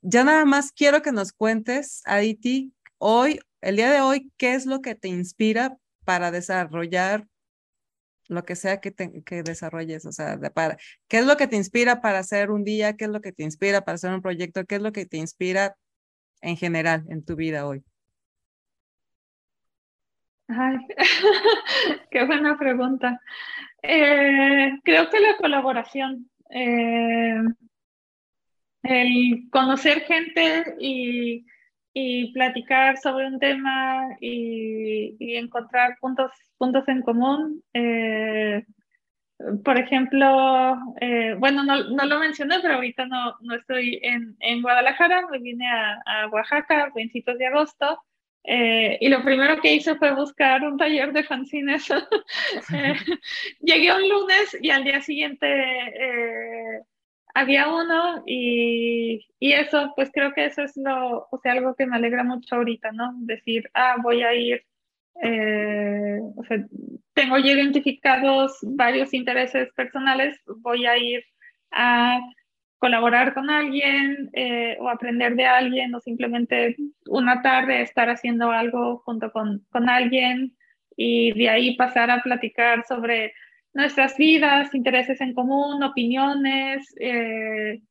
ya 0.01 0.23
nada 0.23 0.45
más 0.45 0.71
quiero 0.71 1.01
que 1.01 1.11
nos 1.11 1.33
cuentes, 1.33 2.01
Aditi, 2.05 2.73
hoy, 2.99 3.41
el 3.59 3.75
día 3.75 3.91
de 3.91 3.99
hoy, 3.99 4.31
¿qué 4.37 4.53
es 4.53 4.65
lo 4.65 4.81
que 4.81 4.95
te 4.95 5.09
inspira 5.09 5.77
para 6.05 6.31
desarrollar 6.31 7.27
lo 8.29 8.45
que 8.45 8.55
sea 8.55 8.79
que, 8.79 8.93
que 8.93 9.43
desarrolles, 9.43 10.05
o 10.05 10.11
sea, 10.11 10.39
para, 10.53 10.77
¿qué 11.07 11.17
es 11.17 11.25
lo 11.25 11.35
que 11.35 11.47
te 11.47 11.57
inspira 11.57 11.99
para 11.99 12.19
hacer 12.19 12.51
un 12.51 12.63
día? 12.63 12.95
¿Qué 12.95 13.05
es 13.05 13.11
lo 13.11 13.21
que 13.21 13.33
te 13.33 13.43
inspira 13.43 13.81
para 13.81 13.95
hacer 13.95 14.13
un 14.13 14.21
proyecto? 14.21 14.65
¿Qué 14.65 14.75
es 14.75 14.81
lo 14.81 14.91
que 14.91 15.05
te 15.05 15.17
inspira 15.17 15.75
en 16.41 16.55
general 16.55 17.05
en 17.09 17.25
tu 17.25 17.35
vida 17.35 17.67
hoy? 17.67 17.83
Ay, 20.47 20.77
qué 22.11 22.25
buena 22.25 22.57
pregunta. 22.57 23.19
Eh, 23.81 24.79
creo 24.83 25.09
que 25.09 25.19
la 25.19 25.37
colaboración, 25.37 26.29
eh, 26.51 27.41
el 28.83 29.49
conocer 29.51 30.01
gente 30.01 30.75
y 30.79 31.45
y 32.01 32.31
platicar 32.31 32.97
sobre 32.97 33.27
un 33.27 33.39
tema 33.39 34.15
y, 34.21 35.35
encontrar 35.35 35.97
puntos, 35.99 36.31
puntos 36.57 36.87
en 36.87 37.01
común. 37.01 37.61
Eh, 37.73 38.63
por 39.65 39.77
ejemplo, 39.77 40.77
eh, 41.01 41.35
bueno, 41.37 41.63
no, 41.63 41.83
no, 41.89 42.05
lo 42.05 42.19
mencioné, 42.19 42.59
pero 42.61 42.75
ahorita 42.75 43.05
no, 43.05 43.35
no 43.41 43.55
estoy 43.55 43.99
en, 44.01 44.37
en, 44.39 44.61
Guadalajara, 44.61 45.27
me 45.29 45.39
vine 45.39 45.67
a, 45.69 46.01
a 46.05 46.27
Oaxaca 46.29 46.85
a 46.85 46.93
principios 46.93 47.37
de 47.37 47.47
agosto. 47.47 48.01
Eh, 48.45 48.97
y 49.01 49.09
lo 49.09 49.21
primero 49.21 49.59
que 49.59 49.73
hice 49.73 49.95
fue 49.95 50.15
buscar 50.15 50.63
un 50.63 50.77
taller 50.77 51.11
de 51.11 51.23
fanzines. 51.23 51.89
llegué 53.59 53.93
un 53.93 54.07
lunes 54.07 54.57
y 54.61 54.69
al 54.69 54.85
día 54.85 55.01
siguiente 55.01 55.47
había 57.33 57.69
uno 57.69 58.23
y, 58.25 59.27
y, 59.39 59.53
eso, 59.53 59.93
pues 59.95 60.09
creo 60.13 60.33
que 60.33 60.45
eso 60.45 60.63
es 60.63 60.75
lo, 60.75 61.27
o 61.31 61.39
sea, 61.41 61.53
algo 61.53 61.75
que 61.75 61.85
me 61.85 61.95
alegra 61.95 62.23
mucho 62.23 62.55
ahorita, 62.55 62.91
¿no? 62.91 63.13
Decir, 63.19 63.69
ah, 63.73 63.97
voy 64.01 64.23
a 64.23 64.33
ir, 64.33 64.65
eh, 65.21 66.19
o 66.35 66.43
sea, 66.45 66.65
tengo 67.13 67.37
ya 67.37 67.51
identificados 67.51 68.59
varios 68.63 69.13
intereses 69.13 69.71
personales, 69.73 70.39
voy 70.61 70.85
a 70.85 70.97
ir 70.97 71.23
a 71.71 72.19
colaborar 72.79 73.33
con 73.33 73.49
alguien 73.49 74.29
eh, 74.33 74.77
o 74.79 74.89
aprender 74.89 75.35
de 75.35 75.45
alguien 75.45 75.93
o 75.93 75.99
simplemente 75.99 76.77
una 77.07 77.41
tarde 77.41 77.81
estar 77.81 78.09
haciendo 78.09 78.51
algo 78.51 78.99
junto 79.05 79.31
con, 79.31 79.65
con 79.69 79.89
alguien 79.89 80.55
y 80.95 81.33
de 81.33 81.49
ahí 81.49 81.75
pasar 81.75 82.09
a 82.09 82.21
platicar 82.21 82.85
sobre 82.87 83.33
nuestras 83.73 84.17
vidas, 84.17 84.73
intereses 84.73 85.21
en 85.21 85.33
común, 85.33 85.83
opiniones 85.83 86.93
eh, 86.99 87.81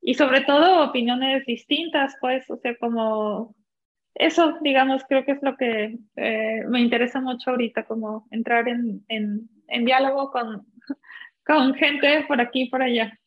y 0.00 0.14
sobre 0.14 0.42
todo 0.42 0.84
opiniones 0.84 1.44
distintas, 1.46 2.14
pues, 2.20 2.48
o 2.50 2.56
sea, 2.56 2.76
como 2.78 3.54
eso, 4.14 4.58
digamos, 4.62 5.02
creo 5.08 5.24
que 5.24 5.32
es 5.32 5.42
lo 5.42 5.56
que 5.56 5.98
eh, 6.16 6.62
me 6.68 6.80
interesa 6.80 7.20
mucho 7.20 7.50
ahorita, 7.50 7.84
como 7.84 8.26
entrar 8.30 8.68
en, 8.68 9.04
en, 9.08 9.48
en 9.68 9.84
diálogo 9.84 10.30
con, 10.30 10.66
con 11.46 11.74
gente 11.74 12.24
por 12.26 12.40
aquí 12.40 12.62
y 12.62 12.70
por 12.70 12.82
allá. 12.82 13.18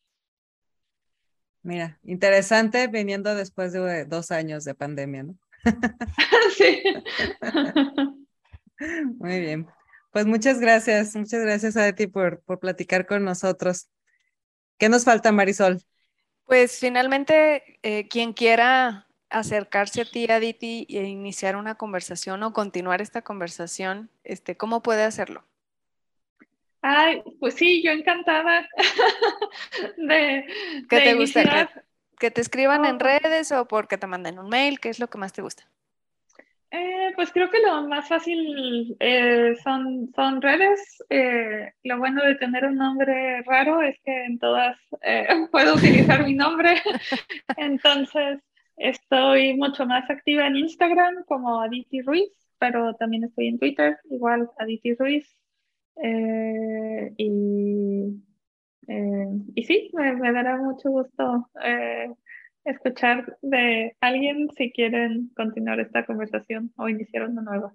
Mira, 1.62 1.98
interesante 2.04 2.86
viniendo 2.86 3.34
después 3.34 3.72
de 3.72 4.06
dos 4.06 4.30
años 4.30 4.64
de 4.64 4.74
pandemia, 4.74 5.24
¿no? 5.24 5.34
sí. 6.56 6.82
Muy 9.18 9.40
bien. 9.40 9.66
Pues 10.10 10.26
muchas 10.26 10.60
gracias, 10.60 11.14
muchas 11.14 11.42
gracias 11.42 11.76
a 11.76 11.92
ti 11.94 12.06
por, 12.06 12.40
por 12.42 12.58
platicar 12.58 13.06
con 13.06 13.24
nosotros. 13.24 13.88
¿Qué 14.78 14.88
nos 14.88 15.04
falta, 15.04 15.30
Marisol? 15.30 15.80
Pues 16.46 16.80
finalmente, 16.80 17.78
eh, 17.82 18.08
quien 18.08 18.32
quiera 18.32 19.06
acercarse 19.28 20.00
a 20.02 20.04
ti, 20.04 20.26
Aditi, 20.28 20.86
e 20.90 21.04
iniciar 21.04 21.54
una 21.54 21.76
conversación 21.76 22.42
o 22.42 22.52
continuar 22.52 23.00
esta 23.00 23.22
conversación, 23.22 24.10
este, 24.24 24.56
¿cómo 24.56 24.82
puede 24.82 25.04
hacerlo? 25.04 25.44
Ay, 26.82 27.22
pues 27.38 27.54
sí, 27.54 27.82
yo 27.82 27.92
encantada 27.92 28.68
de... 29.96 30.46
¿Qué 30.88 31.00
te 31.00 31.14
gusta? 31.14 31.70
¿Que, 32.18 32.30
te 32.30 32.40
escriban 32.40 32.84
en 32.84 32.98
redes 32.98 33.52
o 33.52 33.68
porque 33.68 33.96
te 33.96 34.06
manden 34.06 34.38
un 34.38 34.48
mail? 34.48 34.80
¿Qué 34.80 34.88
es 34.88 34.98
lo 34.98 35.08
que 35.08 35.18
más 35.18 35.32
te 35.32 35.42
gusta? 35.42 35.68
Eh, 36.72 37.12
pues 37.16 37.32
creo 37.32 37.50
que 37.50 37.58
lo 37.58 37.88
más 37.88 38.08
fácil 38.08 38.96
eh, 39.00 39.56
son, 39.62 40.12
son 40.14 40.40
redes. 40.40 41.02
Eh, 41.10 41.72
lo 41.82 41.98
bueno 41.98 42.22
de 42.24 42.36
tener 42.36 42.64
un 42.64 42.76
nombre 42.76 43.42
raro 43.42 43.82
es 43.82 43.98
que 44.04 44.24
en 44.24 44.38
todas 44.38 44.78
puedo 45.50 45.74
utilizar 45.74 46.24
mi 46.24 46.34
nombre. 46.34 46.76
Entonces, 47.56 48.38
estoy 48.76 49.54
mucho 49.56 49.84
más 49.84 50.08
activa 50.08 50.46
en 50.46 50.56
Instagram 50.56 51.24
como 51.26 51.60
Aditi 51.60 52.02
Ruiz, 52.02 52.30
pero 52.58 52.94
también 52.94 53.24
estoy 53.24 53.48
en 53.48 53.58
Twitter, 53.58 53.98
igual 54.08 54.48
Aditi 54.58 54.94
Ruiz. 54.94 55.26
y, 57.16 57.26
y 59.54 59.64
sí, 59.64 59.90
me, 59.92 60.14
me 60.14 60.32
dará 60.32 60.56
mucho 60.56 60.90
gusto 60.90 61.50
escuchar 62.64 63.38
de 63.42 63.96
alguien 64.00 64.48
si 64.56 64.72
quieren 64.72 65.30
continuar 65.36 65.80
esta 65.80 66.04
conversación 66.04 66.72
o 66.76 66.88
iniciar 66.88 67.28
una 67.28 67.42
nueva. 67.42 67.74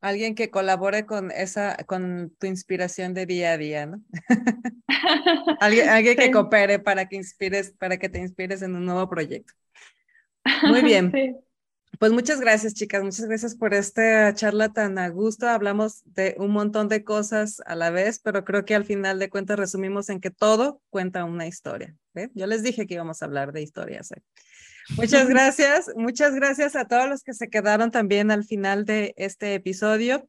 Alguien 0.00 0.34
que 0.34 0.50
colabore 0.50 1.06
con 1.06 1.30
esa, 1.30 1.76
con 1.86 2.34
tu 2.38 2.46
inspiración 2.46 3.14
de 3.14 3.24
día 3.24 3.52
a 3.52 3.58
día, 3.58 3.86
¿no? 3.86 4.02
alguien, 5.60 5.88
alguien 5.88 6.16
que 6.16 6.30
coopere 6.30 6.78
para 6.78 7.08
que 7.08 7.16
inspires, 7.16 7.72
para 7.78 7.96
que 7.96 8.10
te 8.10 8.18
inspires 8.18 8.60
en 8.62 8.76
un 8.76 8.84
nuevo 8.84 9.08
proyecto. 9.08 9.54
Muy 10.64 10.82
bien. 10.82 11.10
Sí. 11.10 11.34
Pues 11.98 12.12
muchas 12.12 12.40
gracias, 12.40 12.74
chicas. 12.74 13.02
Muchas 13.02 13.26
gracias 13.26 13.54
por 13.54 13.74
esta 13.74 14.32
charla 14.34 14.72
tan 14.72 14.98
a 14.98 15.08
gusto. 15.08 15.48
Hablamos 15.48 16.02
de 16.04 16.34
un 16.38 16.50
montón 16.50 16.88
de 16.88 17.04
cosas 17.04 17.60
a 17.66 17.74
la 17.74 17.90
vez, 17.90 18.18
pero 18.18 18.44
creo 18.44 18.64
que 18.64 18.74
al 18.74 18.84
final 18.84 19.18
de 19.18 19.30
cuentas 19.30 19.58
resumimos 19.58 20.08
en 20.08 20.20
que 20.20 20.30
todo 20.30 20.80
cuenta 20.90 21.24
una 21.24 21.46
historia. 21.46 21.94
Yo 22.34 22.46
les 22.46 22.62
dije 22.62 22.86
que 22.86 22.94
íbamos 22.94 23.22
a 23.22 23.26
hablar 23.26 23.52
de 23.52 23.62
historias. 23.62 24.12
¿eh? 24.12 24.22
Muchas 24.96 25.28
gracias. 25.28 25.90
Muchas 25.96 26.34
gracias 26.34 26.76
a 26.76 26.86
todos 26.86 27.08
los 27.08 27.22
que 27.22 27.34
se 27.34 27.48
quedaron 27.48 27.90
también 27.90 28.30
al 28.30 28.44
final 28.44 28.84
de 28.84 29.14
este 29.16 29.54
episodio. 29.54 30.28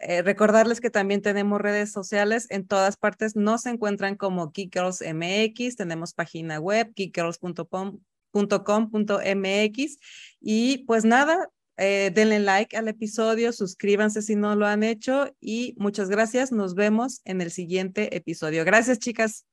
Eh, 0.00 0.22
recordarles 0.22 0.80
que 0.80 0.90
también 0.90 1.20
tenemos 1.20 1.60
redes 1.60 1.92
sociales 1.92 2.46
en 2.50 2.66
todas 2.66 2.96
partes. 2.96 3.36
Nos 3.36 3.66
encuentran 3.66 4.16
como 4.16 4.50
Geek 4.50 4.72
Girls 4.72 5.02
MX. 5.02 5.76
Tenemos 5.76 6.14
página 6.14 6.58
web, 6.58 6.92
geekgirls.com 6.94 8.00
.com.mx 8.32 9.98
y 10.40 10.78
pues 10.84 11.04
nada, 11.04 11.48
eh, 11.76 12.10
denle 12.14 12.40
like 12.40 12.76
al 12.76 12.88
episodio, 12.88 13.52
suscríbanse 13.52 14.22
si 14.22 14.36
no 14.36 14.54
lo 14.54 14.66
han 14.66 14.82
hecho 14.82 15.34
y 15.40 15.74
muchas 15.78 16.08
gracias. 16.08 16.52
Nos 16.52 16.74
vemos 16.74 17.22
en 17.24 17.40
el 17.40 17.50
siguiente 17.50 18.16
episodio. 18.16 18.64
Gracias, 18.64 18.98
chicas. 18.98 19.46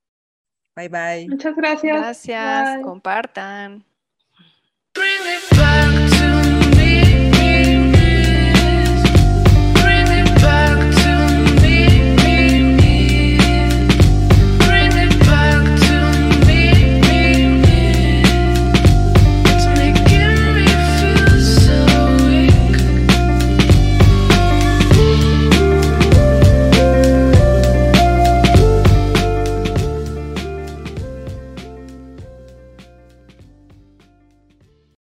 Bye 0.75 0.89
bye. 0.89 1.27
Muchas 1.29 1.55
gracias. 1.55 2.79
Compartan. 2.83 3.85